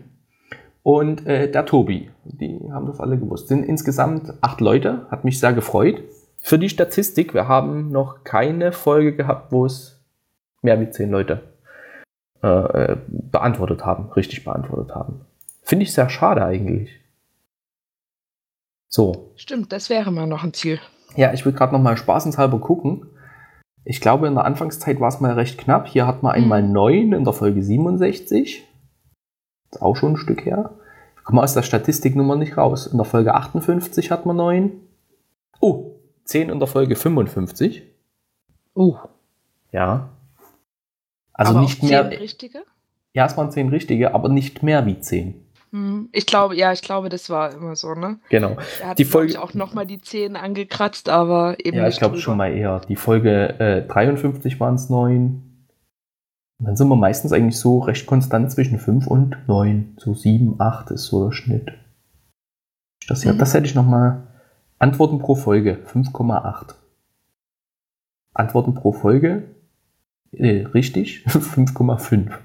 und 0.83 1.27
äh, 1.27 1.49
der 1.49 1.65
Tobi. 1.65 2.09
Die 2.25 2.59
haben 2.71 2.87
das 2.87 2.99
alle 2.99 3.17
gewusst. 3.17 3.47
Sind 3.47 3.63
insgesamt 3.63 4.33
acht 4.41 4.61
Leute, 4.61 5.05
hat 5.11 5.23
mich 5.23 5.39
sehr 5.39 5.53
gefreut. 5.53 6.01
Für 6.41 6.57
die 6.57 6.69
Statistik, 6.69 7.33
wir 7.33 7.47
haben 7.47 7.91
noch 7.91 8.23
keine 8.23 8.71
Folge 8.71 9.15
gehabt, 9.15 9.51
wo 9.51 9.65
es 9.65 10.03
mehr 10.61 10.79
wie 10.81 10.89
zehn 10.89 11.11
Leute 11.11 11.43
äh, 12.43 12.47
äh, 12.47 12.97
beantwortet 13.07 13.85
haben, 13.85 14.11
richtig 14.13 14.43
beantwortet 14.43 14.95
haben. 14.95 15.25
Finde 15.61 15.83
ich 15.83 15.93
sehr 15.93 16.09
schade 16.09 16.43
eigentlich. 16.43 16.99
So. 18.89 19.31
Stimmt, 19.35 19.71
das 19.71 19.89
wäre 19.89 20.11
mal 20.11 20.27
noch 20.27 20.43
ein 20.43 20.53
Ziel. 20.53 20.79
Ja, 21.15 21.33
ich 21.33 21.45
will 21.45 21.53
gerade 21.53 21.73
noch 21.73 21.81
mal 21.81 21.97
spaßenshalber 21.97 22.59
gucken. 22.59 23.05
Ich 23.83 24.01
glaube, 24.01 24.27
in 24.27 24.35
der 24.35 24.45
Anfangszeit 24.45 24.99
war 24.99 25.07
es 25.07 25.19
mal 25.19 25.33
recht 25.33 25.57
knapp. 25.59 25.87
Hier 25.87 26.07
hat 26.07 26.23
man 26.23 26.33
einmal 26.33 26.63
mhm. 26.63 26.71
9 26.71 27.13
in 27.13 27.23
der 27.23 27.33
Folge 27.33 27.63
67. 27.63 28.67
Das 29.69 29.77
ist 29.77 29.81
auch 29.81 29.95
schon 29.95 30.13
ein 30.13 30.17
Stück 30.17 30.45
her. 30.45 30.71
Ich 31.17 31.23
komme 31.23 31.41
aus 31.41 31.53
der 31.53 31.63
Statistiknummer 31.63 32.35
nicht 32.35 32.57
raus. 32.57 32.87
In 32.87 32.97
der 32.97 33.05
Folge 33.05 33.33
58 33.33 34.11
hat 34.11 34.25
man 34.25 34.35
9. 34.35 34.71
Oh, 35.59 35.90
10 36.25 36.49
in 36.49 36.59
der 36.59 36.67
Folge 36.67 36.95
55. 36.95 37.83
Uh. 38.75 38.97
Ja. 39.71 40.09
Also 41.33 41.51
aber 41.51 41.61
nicht 41.61 41.83
mehr. 41.83 42.09
richtige? 42.09 42.63
Ja, 43.13 43.25
es 43.25 43.35
waren 43.37 43.51
10 43.51 43.69
richtige, 43.69 44.13
aber 44.13 44.29
nicht 44.29 44.63
mehr 44.63 44.85
wie 44.85 44.99
10. 44.99 45.35
Hm, 45.71 46.09
ich 46.11 46.25
glaube, 46.25 46.55
ja, 46.55 46.73
ich 46.73 46.81
glaube, 46.81 47.09
das 47.09 47.29
war 47.29 47.53
immer 47.53 47.75
so, 47.75 47.93
ne? 47.93 48.19
Genau. 48.29 48.57
Er 48.81 48.89
hat 48.89 48.99
die 48.99 49.05
Folge 49.05 49.41
auch 49.41 49.53
nochmal 49.53 49.85
die 49.85 50.01
10 50.01 50.35
angekratzt, 50.35 51.07
aber 51.07 51.55
eben. 51.63 51.77
Ja, 51.77 51.87
ich 51.87 51.97
glaube 51.97 52.17
schon 52.17 52.37
mal 52.37 52.53
eher. 52.53 52.81
Die 52.87 52.97
Folge 52.97 53.59
äh, 53.59 53.87
53 53.87 54.59
waren 54.59 54.75
es 54.75 54.89
9. 54.89 55.43
Und 56.59 56.65
dann 56.67 56.75
sind 56.75 56.89
wir 56.89 56.95
meistens 56.95 57.31
eigentlich 57.31 57.57
so 57.57 57.79
recht 57.79 58.05
konstant 58.05 58.51
zwischen 58.51 58.79
5 58.79 59.07
und 59.07 59.37
9. 59.47 59.95
So 59.97 60.13
7, 60.13 60.55
8 60.59 60.91
ist 60.91 61.05
so 61.05 61.25
der 61.25 61.31
Schnitt. 61.33 61.71
Das, 63.07 63.25
mhm. 63.25 63.37
das 63.37 63.53
hätte 63.53 63.65
ich 63.65 63.75
nochmal 63.75 64.27
Antworten 64.81 65.19
pro 65.19 65.35
Folge 65.35 65.77
5,8. 65.93 66.73
Antworten 68.33 68.73
pro 68.73 68.91
Folge 68.93 69.43
äh, 70.31 70.65
richtig 70.65 71.23
5,5. 71.27 72.35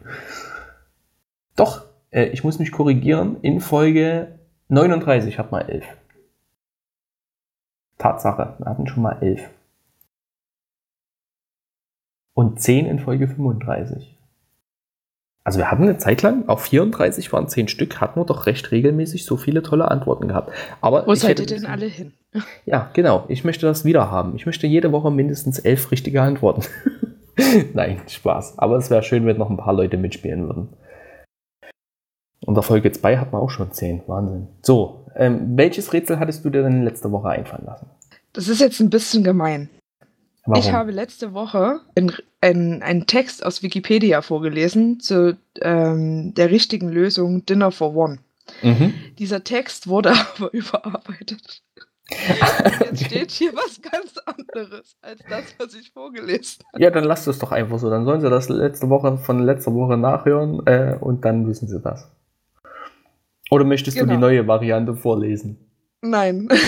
Doch, 1.56 1.86
äh, 2.10 2.26
ich 2.26 2.44
muss 2.44 2.58
mich 2.58 2.72
korrigieren. 2.72 3.40
In 3.40 3.60
Folge 3.60 4.38
39 4.68 5.38
hat 5.38 5.50
man 5.50 5.66
11. 5.66 5.86
Tatsache, 7.96 8.56
wir 8.58 8.66
hatten 8.66 8.86
schon 8.86 9.02
mal 9.02 9.22
11. 9.22 9.48
Und 12.34 12.60
10 12.60 12.84
in 12.84 12.98
Folge 12.98 13.28
35. 13.28 14.15
Also 15.46 15.60
wir 15.60 15.70
haben 15.70 15.84
eine 15.84 15.96
Zeit 15.96 16.22
lang, 16.22 16.48
auf 16.48 16.62
34 16.62 17.32
waren 17.32 17.46
10 17.46 17.68
Stück, 17.68 18.00
hatten 18.00 18.18
wir 18.18 18.24
doch 18.24 18.46
recht 18.46 18.72
regelmäßig 18.72 19.24
so 19.24 19.36
viele 19.36 19.62
tolle 19.62 19.88
Antworten 19.88 20.26
gehabt. 20.26 20.50
Aber 20.80 21.06
Wo 21.06 21.14
seid 21.14 21.38
ihr 21.38 21.46
denn 21.46 21.66
alle 21.66 21.86
hin? 21.86 22.14
Ja, 22.66 22.90
genau. 22.94 23.24
Ich 23.28 23.44
möchte 23.44 23.64
das 23.64 23.84
wieder 23.84 24.10
haben. 24.10 24.34
Ich 24.34 24.44
möchte 24.44 24.66
jede 24.66 24.90
Woche 24.90 25.12
mindestens 25.12 25.60
elf 25.60 25.92
richtige 25.92 26.20
Antworten. 26.20 26.62
Nein, 27.74 28.00
Spaß. 28.08 28.58
Aber 28.58 28.76
es 28.76 28.90
wäre 28.90 29.04
schön, 29.04 29.24
wenn 29.24 29.38
noch 29.38 29.48
ein 29.48 29.56
paar 29.56 29.72
Leute 29.72 29.96
mitspielen 29.96 30.48
würden. 30.48 30.68
Und 32.44 32.56
der 32.56 32.64
Folge 32.64 32.90
2 32.90 33.16
hat 33.18 33.32
man 33.32 33.40
auch 33.40 33.50
schon 33.50 33.70
10. 33.70 34.02
Wahnsinn. 34.08 34.48
So, 34.62 35.06
ähm, 35.14 35.56
welches 35.56 35.92
Rätsel 35.92 36.18
hattest 36.18 36.44
du 36.44 36.50
dir 36.50 36.64
denn 36.64 36.82
letzte 36.82 37.12
Woche 37.12 37.28
einfallen 37.28 37.66
lassen? 37.66 37.86
Das 38.32 38.48
ist 38.48 38.60
jetzt 38.60 38.80
ein 38.80 38.90
bisschen 38.90 39.22
gemein. 39.22 39.70
Warum? 40.46 40.62
Ich 40.62 40.72
habe 40.72 40.92
letzte 40.92 41.34
Woche 41.34 41.80
einen 42.40 43.06
Text 43.06 43.44
aus 43.44 43.62
Wikipedia 43.62 44.22
vorgelesen 44.22 45.00
zu 45.00 45.36
ähm, 45.60 46.34
der 46.34 46.50
richtigen 46.50 46.88
Lösung 46.88 47.44
Dinner 47.46 47.72
for 47.72 47.94
One. 47.96 48.18
Mhm. 48.62 48.94
Dieser 49.18 49.42
Text 49.42 49.88
wurde 49.88 50.12
aber 50.36 50.52
überarbeitet. 50.52 51.62
Jetzt 52.84 53.06
steht 53.06 53.32
hier 53.32 53.52
was 53.54 53.82
ganz 53.82 54.16
anderes 54.18 54.96
als 55.02 55.20
das, 55.28 55.44
was 55.58 55.74
ich 55.74 55.90
vorgelesen 55.90 56.62
habe. 56.72 56.82
Ja, 56.82 56.90
dann 56.90 57.02
lasst 57.02 57.26
es 57.26 57.40
doch 57.40 57.50
einfach 57.50 57.80
so. 57.80 57.90
Dann 57.90 58.04
sollen 58.04 58.20
sie 58.20 58.30
das 58.30 58.48
letzte 58.48 58.88
Woche 58.88 59.18
von 59.18 59.42
letzter 59.42 59.74
Woche 59.74 59.96
nachhören 59.96 60.64
äh, 60.66 60.96
und 61.00 61.24
dann 61.24 61.48
wissen 61.48 61.66
sie 61.66 61.80
das. 61.80 62.08
Oder 63.50 63.64
möchtest 63.64 63.96
genau. 63.96 64.06
du 64.06 64.10
die 64.10 64.16
genau. 64.16 64.26
neue 64.28 64.46
Variante 64.46 64.94
vorlesen? 64.94 65.58
Nein. 66.00 66.48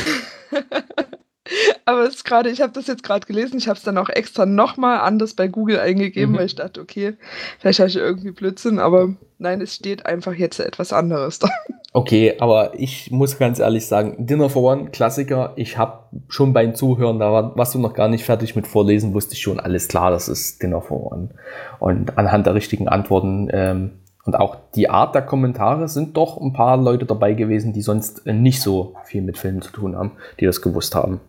Aber 1.88 2.02
es 2.02 2.16
ist 2.16 2.24
gerade, 2.26 2.50
ich 2.50 2.60
habe 2.60 2.74
das 2.74 2.86
jetzt 2.86 3.02
gerade 3.02 3.26
gelesen, 3.26 3.56
ich 3.56 3.66
habe 3.66 3.78
es 3.78 3.82
dann 3.82 3.96
auch 3.96 4.10
extra 4.10 4.44
nochmal 4.44 5.00
anders 5.00 5.32
bei 5.32 5.48
Google 5.48 5.80
eingegeben, 5.80 6.32
mhm. 6.32 6.36
weil 6.36 6.44
ich 6.44 6.54
dachte, 6.54 6.82
okay, 6.82 7.14
vielleicht 7.58 7.78
habe 7.78 7.88
ich 7.88 7.96
irgendwie 7.96 8.30
Blödsinn, 8.30 8.78
aber 8.78 9.14
nein, 9.38 9.62
es 9.62 9.74
steht 9.74 10.04
einfach 10.04 10.34
jetzt 10.34 10.60
etwas 10.60 10.92
anderes 10.92 11.38
da. 11.38 11.48
Okay, 11.94 12.34
aber 12.40 12.78
ich 12.78 13.10
muss 13.10 13.38
ganz 13.38 13.58
ehrlich 13.58 13.86
sagen, 13.86 14.26
Dinner 14.26 14.50
for 14.50 14.70
One, 14.70 14.90
Klassiker, 14.90 15.54
ich 15.56 15.78
habe 15.78 16.00
schon 16.28 16.52
beim 16.52 16.74
Zuhören, 16.74 17.18
da 17.18 17.32
war, 17.32 17.56
warst 17.56 17.74
du 17.74 17.78
noch 17.78 17.94
gar 17.94 18.08
nicht 18.08 18.24
fertig 18.24 18.54
mit 18.54 18.66
Vorlesen, 18.66 19.14
wusste 19.14 19.32
ich 19.32 19.40
schon, 19.40 19.58
alles 19.58 19.88
klar, 19.88 20.10
das 20.10 20.28
ist 20.28 20.62
Dinner 20.62 20.82
for 20.82 21.10
One. 21.10 21.30
Und 21.78 22.18
anhand 22.18 22.44
der 22.44 22.54
richtigen 22.54 22.88
Antworten 22.88 23.48
ähm, 23.50 23.92
und 24.26 24.34
auch 24.36 24.58
die 24.74 24.90
Art 24.90 25.14
der 25.14 25.22
Kommentare 25.22 25.88
sind 25.88 26.18
doch 26.18 26.38
ein 26.38 26.52
paar 26.52 26.76
Leute 26.76 27.06
dabei 27.06 27.32
gewesen, 27.32 27.72
die 27.72 27.80
sonst 27.80 28.26
nicht 28.26 28.60
so 28.60 28.94
viel 29.04 29.22
mit 29.22 29.38
Filmen 29.38 29.62
zu 29.62 29.72
tun 29.72 29.96
haben, 29.96 30.12
die 30.38 30.44
das 30.44 30.60
gewusst 30.60 30.94
haben. 30.94 31.22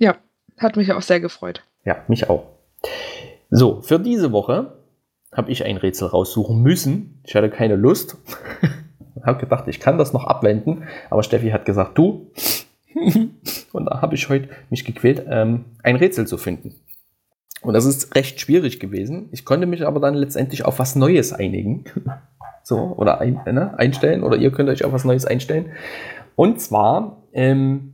Ja, 0.00 0.16
hat 0.56 0.76
mich 0.76 0.92
auch 0.92 1.02
sehr 1.02 1.20
gefreut. 1.20 1.62
Ja, 1.84 2.02
mich 2.08 2.30
auch. 2.30 2.46
So, 3.50 3.82
für 3.82 4.00
diese 4.00 4.32
Woche 4.32 4.72
habe 5.30 5.50
ich 5.52 5.64
ein 5.64 5.76
Rätsel 5.76 6.08
raussuchen 6.08 6.62
müssen. 6.62 7.20
Ich 7.24 7.34
hatte 7.34 7.50
keine 7.50 7.76
Lust. 7.76 8.16
habe 9.24 9.38
gedacht, 9.38 9.68
ich 9.68 9.78
kann 9.78 9.98
das 9.98 10.14
noch 10.14 10.24
abwenden, 10.24 10.84
aber 11.10 11.22
Steffi 11.22 11.50
hat 11.50 11.66
gesagt, 11.66 11.98
du. 11.98 12.30
und 13.72 13.84
da 13.84 14.00
habe 14.00 14.14
ich 14.14 14.28
heute 14.30 14.48
mich 14.70 14.86
gequält, 14.86 15.26
ähm, 15.28 15.66
ein 15.82 15.96
Rätsel 15.96 16.26
zu 16.26 16.38
finden. 16.38 16.74
Und 17.60 17.74
das 17.74 17.84
ist 17.84 18.14
recht 18.14 18.40
schwierig 18.40 18.80
gewesen. 18.80 19.28
Ich 19.32 19.44
konnte 19.44 19.66
mich 19.66 19.86
aber 19.86 20.00
dann 20.00 20.14
letztendlich 20.14 20.64
auf 20.64 20.78
was 20.78 20.96
Neues 20.96 21.34
einigen. 21.34 21.84
so, 22.62 22.94
oder 22.96 23.20
ein, 23.20 23.38
ne, 23.44 23.78
einstellen, 23.78 24.22
oder 24.22 24.38
ihr 24.38 24.50
könnt 24.50 24.70
euch 24.70 24.82
auf 24.82 24.92
was 24.94 25.04
Neues 25.04 25.26
einstellen. 25.26 25.72
Und 26.36 26.58
zwar 26.58 27.22
ähm, 27.34 27.92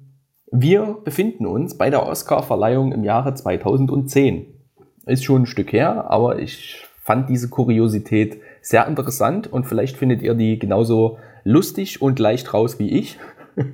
wir 0.50 0.98
befinden 1.04 1.46
uns 1.46 1.76
bei 1.76 1.90
der 1.90 2.06
Oscar-Verleihung 2.06 2.92
im 2.92 3.04
Jahre 3.04 3.34
2010. 3.34 4.46
Ist 5.06 5.24
schon 5.24 5.42
ein 5.42 5.46
Stück 5.46 5.72
her, 5.72 6.10
aber 6.10 6.38
ich 6.38 6.84
fand 7.02 7.28
diese 7.28 7.48
Kuriosität 7.48 8.40
sehr 8.60 8.86
interessant 8.86 9.46
und 9.52 9.64
vielleicht 9.64 9.96
findet 9.96 10.22
ihr 10.22 10.34
die 10.34 10.58
genauso 10.58 11.18
lustig 11.44 12.02
und 12.02 12.18
leicht 12.18 12.52
raus 12.52 12.78
wie 12.78 12.90
ich. 12.90 13.18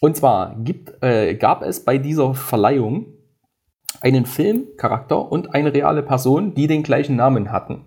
Und 0.00 0.16
zwar 0.16 0.56
gibt, 0.58 1.00
äh, 1.00 1.36
gab 1.36 1.62
es 1.62 1.84
bei 1.84 1.96
dieser 1.96 2.34
Verleihung 2.34 3.06
einen 4.00 4.26
Filmcharakter 4.26 5.30
und 5.30 5.54
eine 5.54 5.72
reale 5.72 6.02
Person, 6.02 6.54
die 6.54 6.66
den 6.66 6.82
gleichen 6.82 7.14
Namen 7.14 7.52
hatten. 7.52 7.84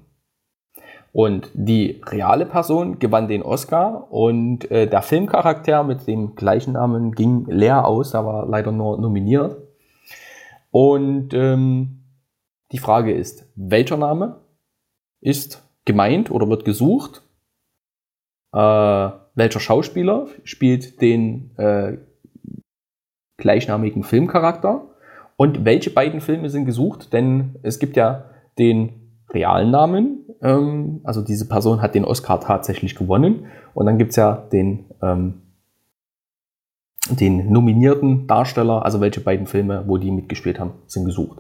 Und 1.16 1.50
die 1.54 2.02
reale 2.06 2.46
Person 2.46 3.00
gewann 3.00 3.30
den 3.30 3.42
Oscar 3.42 4.12
und 4.12 4.70
äh, 4.70 4.86
der 4.86 5.02
Filmcharakter 5.02 5.82
mit 5.86 6.06
dem 6.08 6.36
gleichen 6.36 6.74
Namen 6.74 7.14
ging 7.14 7.46
leer 7.46 7.86
aus, 7.88 8.14
er 8.14 8.26
war 8.26 8.46
leider 8.46 8.74
nur 8.74 9.00
nominiert. 9.00 9.56
Und 10.72 11.34
ähm, 11.34 12.04
die 12.74 12.80
Frage 12.80 13.14
ist, 13.14 13.50
welcher 13.56 13.96
Name 13.96 14.42
ist 15.22 15.64
gemeint 15.86 16.32
oder 16.32 16.50
wird 16.50 16.66
gesucht? 16.66 17.24
Äh, 18.52 18.60
welcher 18.60 19.62
Schauspieler 19.62 20.28
spielt 20.44 21.00
den 21.00 21.56
äh, 21.58 21.98
gleichnamigen 23.38 24.04
Filmcharakter? 24.04 24.90
Und 25.38 25.64
welche 25.64 25.92
beiden 25.92 26.20
Filme 26.20 26.50
sind 26.50 26.66
gesucht? 26.66 27.14
Denn 27.14 27.56
es 27.64 27.80
gibt 27.80 27.96
ja 27.96 28.32
den 28.60 29.05
realen 29.36 29.70
Namen, 29.70 30.26
ähm, 30.42 31.02
also 31.04 31.22
diese 31.22 31.48
Person 31.48 31.82
hat 31.82 31.94
den 31.94 32.06
Oscar 32.06 32.40
tatsächlich 32.40 32.96
gewonnen. 32.96 33.46
Und 33.76 33.86
dann 33.86 33.98
gibt 33.98 34.12
es 34.12 34.16
ja 34.16 34.34
den 34.52 34.86
ähm, 35.04 35.42
den 37.10 37.52
nominierten 37.52 38.28
Darsteller, 38.28 38.84
also 38.84 39.00
welche 39.00 39.22
beiden 39.22 39.46
Filme, 39.46 39.84
wo 39.88 39.98
die 39.98 40.12
mitgespielt 40.12 40.60
haben, 40.60 40.72
sind 40.88 41.06
gesucht. 41.06 41.38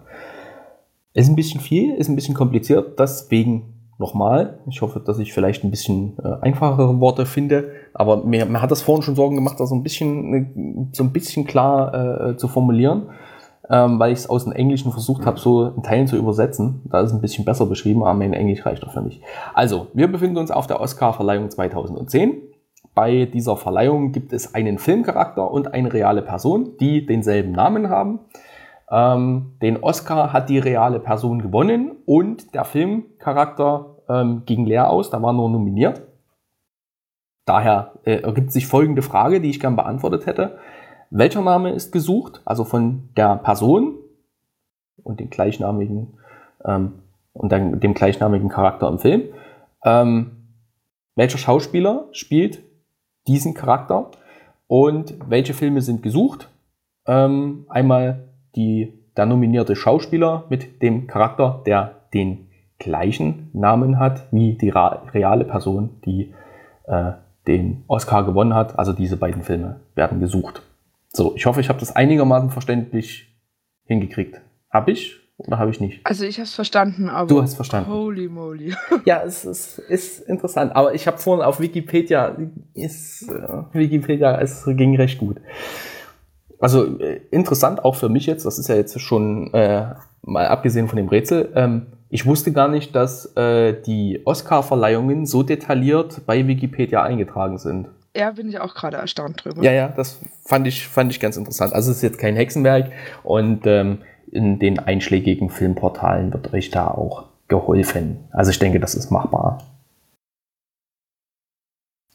Ist 1.13 1.29
ein 1.29 1.35
bisschen 1.35 1.61
viel, 1.61 1.95
ist 1.95 2.09
ein 2.09 2.15
bisschen 2.15 2.35
kompliziert, 2.35 2.99
deswegen 2.99 3.73
nochmal. 3.97 4.59
Ich 4.69 4.81
hoffe, 4.81 4.99
dass 4.99 5.19
ich 5.19 5.33
vielleicht 5.33 5.63
ein 5.63 5.71
bisschen 5.71 6.17
äh, 6.23 6.41
einfachere 6.41 6.99
Worte 6.99 7.25
finde, 7.25 7.71
aber 7.93 8.23
mir, 8.25 8.45
mir, 8.45 8.61
hat 8.61 8.71
das 8.71 8.81
vorhin 8.81 9.01
schon 9.01 9.15
Sorgen 9.15 9.35
gemacht, 9.35 9.59
das 9.59 9.69
so 9.69 9.75
ein 9.75 9.83
bisschen, 9.83 10.33
äh, 10.33 10.95
so 10.95 11.03
ein 11.03 11.13
bisschen 11.13 11.45
klar 11.45 12.29
äh, 12.29 12.37
zu 12.37 12.47
formulieren, 12.47 13.09
ähm, 13.69 13.99
weil 13.99 14.11
ich 14.11 14.19
es 14.19 14.29
aus 14.29 14.43
dem 14.43 14.53
Englischen 14.53 14.91
versucht 14.91 15.25
habe, 15.25 15.39
so 15.39 15.67
in 15.67 15.83
Teilen 15.83 16.07
zu 16.07 16.17
übersetzen. 16.17 16.81
Da 16.85 17.01
ist 17.01 17.09
es 17.09 17.13
ein 17.13 17.21
bisschen 17.21 17.45
besser 17.45 17.65
beschrieben, 17.65 18.03
aber 18.03 18.13
mein 18.13 18.33
Englisch 18.33 18.65
reicht 18.65 18.83
doch 18.83 18.91
für 18.91 19.01
mich. 19.01 19.21
Also, 19.53 19.87
wir 19.93 20.11
befinden 20.11 20.37
uns 20.37 20.51
auf 20.51 20.67
der 20.67 20.79
Oscar-Verleihung 20.81 21.49
2010. 21.49 22.41
Bei 22.93 23.25
dieser 23.25 23.57
Verleihung 23.57 24.11
gibt 24.11 24.31
es 24.31 24.55
einen 24.55 24.77
Filmcharakter 24.77 25.51
und 25.51 25.73
eine 25.73 25.91
reale 25.91 26.21
Person, 26.21 26.77
die 26.79 27.05
denselben 27.05 27.51
Namen 27.51 27.89
haben. 27.89 28.19
Ähm, 28.89 29.53
den 29.61 29.83
Oscar 29.83 30.31
hat 30.31 30.49
die 30.49 30.59
reale 30.59 30.99
Person 30.99 31.41
gewonnen 31.41 31.97
und 32.05 32.53
der 32.53 32.63
Filmcharakter 32.63 33.97
ähm, 34.07 34.43
ging 34.45 34.65
leer 34.65 34.89
aus, 34.89 35.09
da 35.09 35.21
war 35.21 35.33
nur 35.33 35.49
nominiert. 35.49 36.03
Daher 37.45 37.93
äh, 38.05 38.21
ergibt 38.21 38.51
sich 38.51 38.67
folgende 38.67 39.01
Frage, 39.01 39.41
die 39.41 39.49
ich 39.49 39.59
gern 39.59 39.75
beantwortet 39.75 40.25
hätte. 40.25 40.57
Welcher 41.09 41.41
Name 41.41 41.71
ist 41.71 41.91
gesucht? 41.91 42.41
Also 42.45 42.63
von 42.63 43.09
der 43.15 43.37
Person 43.37 43.95
und 45.03 45.19
dem 45.19 45.29
gleichnamigen 45.29 46.17
ähm, 46.63 46.93
und 47.33 47.51
dann 47.51 47.79
dem 47.79 47.93
gleichnamigen 47.93 48.49
Charakter 48.49 48.87
im 48.87 48.99
Film. 48.99 49.23
Ähm, 49.83 50.31
welcher 51.15 51.37
Schauspieler 51.37 52.07
spielt 52.11 52.61
diesen 53.27 53.53
Charakter 53.53 54.11
und 54.67 55.15
welche 55.27 55.53
Filme 55.53 55.81
sind 55.81 56.03
gesucht. 56.03 56.49
Ähm, 57.07 57.65
einmal 57.69 58.29
die, 58.55 58.93
der 59.15 59.25
nominierte 59.25 59.75
Schauspieler 59.75 60.45
mit 60.49 60.81
dem 60.81 61.07
Charakter, 61.07 61.61
der 61.65 61.95
den 62.13 62.49
gleichen 62.79 63.49
Namen 63.53 63.99
hat 63.99 64.27
wie 64.31 64.53
die 64.53 64.69
reale 64.69 65.45
Person, 65.45 66.01
die 66.05 66.33
äh, 66.85 67.11
den 67.47 67.83
Oscar 67.87 68.23
gewonnen 68.23 68.53
hat. 68.53 68.77
Also 68.77 68.93
diese 68.93 69.17
beiden 69.17 69.43
Filme 69.43 69.79
werden 69.93 70.19
gesucht. 70.19 70.61
So, 71.15 71.33
ich 71.33 71.45
hoffe, 71.45 71.61
ich 71.61 71.69
habe 71.69 71.79
das 71.79 71.95
einigermaßen 71.95 72.49
verständlich 72.49 73.33
hingekriegt. 73.85 74.41
Hab 74.69 74.89
ich? 74.89 75.15
Oder 75.37 75.59
habe 75.59 75.71
ich 75.71 75.79
nicht? 75.79 76.01
Also 76.05 76.25
ich 76.25 76.35
habe 76.37 76.43
es 76.43 76.53
verstanden, 76.53 77.07
aber. 77.07 77.27
Du 77.27 77.41
hast 77.41 77.55
verstanden. 77.55 77.89
Holy 77.89 78.27
moly. 78.27 78.73
ja, 79.05 79.21
es 79.23 79.45
ist, 79.45 79.79
ist 79.79 80.19
interessant. 80.27 80.75
Aber 80.75 80.93
ich 80.93 81.07
habe 81.07 81.17
vorhin 81.17 81.45
auf 81.45 81.61
Wikipedia, 81.61 82.35
ist, 82.73 83.29
äh, 83.29 83.63
Wikipedia, 83.71 84.41
es 84.41 84.65
ging 84.65 84.97
recht 84.97 85.17
gut. 85.17 85.37
Also 86.59 86.99
äh, 86.99 87.21
interessant 87.31 87.85
auch 87.85 87.95
für 87.95 88.09
mich 88.09 88.25
jetzt, 88.25 88.45
das 88.45 88.59
ist 88.59 88.67
ja 88.67 88.75
jetzt 88.75 88.99
schon 88.99 89.53
äh, 89.53 89.93
mal 90.21 90.47
abgesehen 90.47 90.89
von 90.89 90.97
dem 90.97 91.07
Rätsel, 91.07 91.49
ähm, 91.55 91.87
ich 92.09 92.25
wusste 92.25 92.51
gar 92.51 92.67
nicht, 92.67 92.93
dass 92.95 93.35
äh, 93.35 93.81
die 93.81 94.21
Oscar-Verleihungen 94.25 95.25
so 95.25 95.43
detailliert 95.43 96.21
bei 96.25 96.45
Wikipedia 96.47 97.03
eingetragen 97.03 97.57
sind. 97.57 97.87
Ja, 98.15 98.31
bin 98.31 98.47
ich 98.49 98.59
auch 98.59 98.73
gerade 98.73 98.97
erstaunt 98.97 99.43
drüber. 99.43 99.61
Ja, 99.61 99.71
ja, 99.71 99.89
das 99.89 100.19
fand 100.45 100.67
ich, 100.67 100.87
fand 100.87 101.11
ich 101.11 101.19
ganz 101.19 101.35
interessant. 101.35 101.73
Also 101.73 101.91
es 101.91 101.97
ist 101.97 102.03
jetzt 102.03 102.17
kein 102.17 102.35
Hexenwerk 102.35 102.91
und 103.23 103.67
ähm, 103.67 103.99
in 104.31 104.59
den 104.59 104.79
einschlägigen 104.79 105.49
Filmportalen 105.49 106.33
wird 106.33 106.53
euch 106.53 106.71
da 106.71 106.87
auch 106.87 107.25
geholfen. 107.47 108.23
Also 108.31 108.51
ich 108.51 108.59
denke, 108.59 108.79
das 108.79 108.95
ist 108.95 109.11
machbar. 109.11 109.63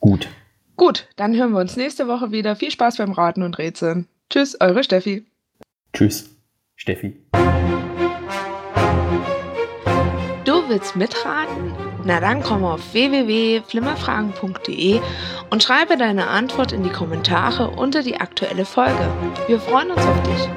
Gut. 0.00 0.28
Gut, 0.76 1.06
dann 1.16 1.36
hören 1.36 1.52
wir 1.52 1.60
uns 1.60 1.76
nächste 1.76 2.08
Woche 2.08 2.32
wieder. 2.32 2.56
Viel 2.56 2.70
Spaß 2.70 2.96
beim 2.96 3.12
Raten 3.12 3.42
und 3.42 3.58
Rätseln. 3.58 4.08
Tschüss, 4.30 4.58
eure 4.60 4.82
Steffi. 4.82 5.26
Tschüss, 5.92 6.30
Steffi. 6.76 7.20
Du 10.44 10.68
willst 10.68 10.96
mitraten? 10.96 11.89
Na 12.04 12.20
dann 12.20 12.42
komm 12.42 12.64
auf 12.64 12.92
www.flimmerfragen.de 12.92 15.00
und 15.50 15.62
schreibe 15.62 15.96
deine 15.96 16.26
Antwort 16.28 16.72
in 16.72 16.82
die 16.82 16.90
Kommentare 16.90 17.70
unter 17.70 18.02
die 18.02 18.16
aktuelle 18.16 18.64
Folge. 18.64 19.08
Wir 19.46 19.60
freuen 19.60 19.90
uns 19.90 20.04
auf 20.04 20.22
dich. 20.22 20.48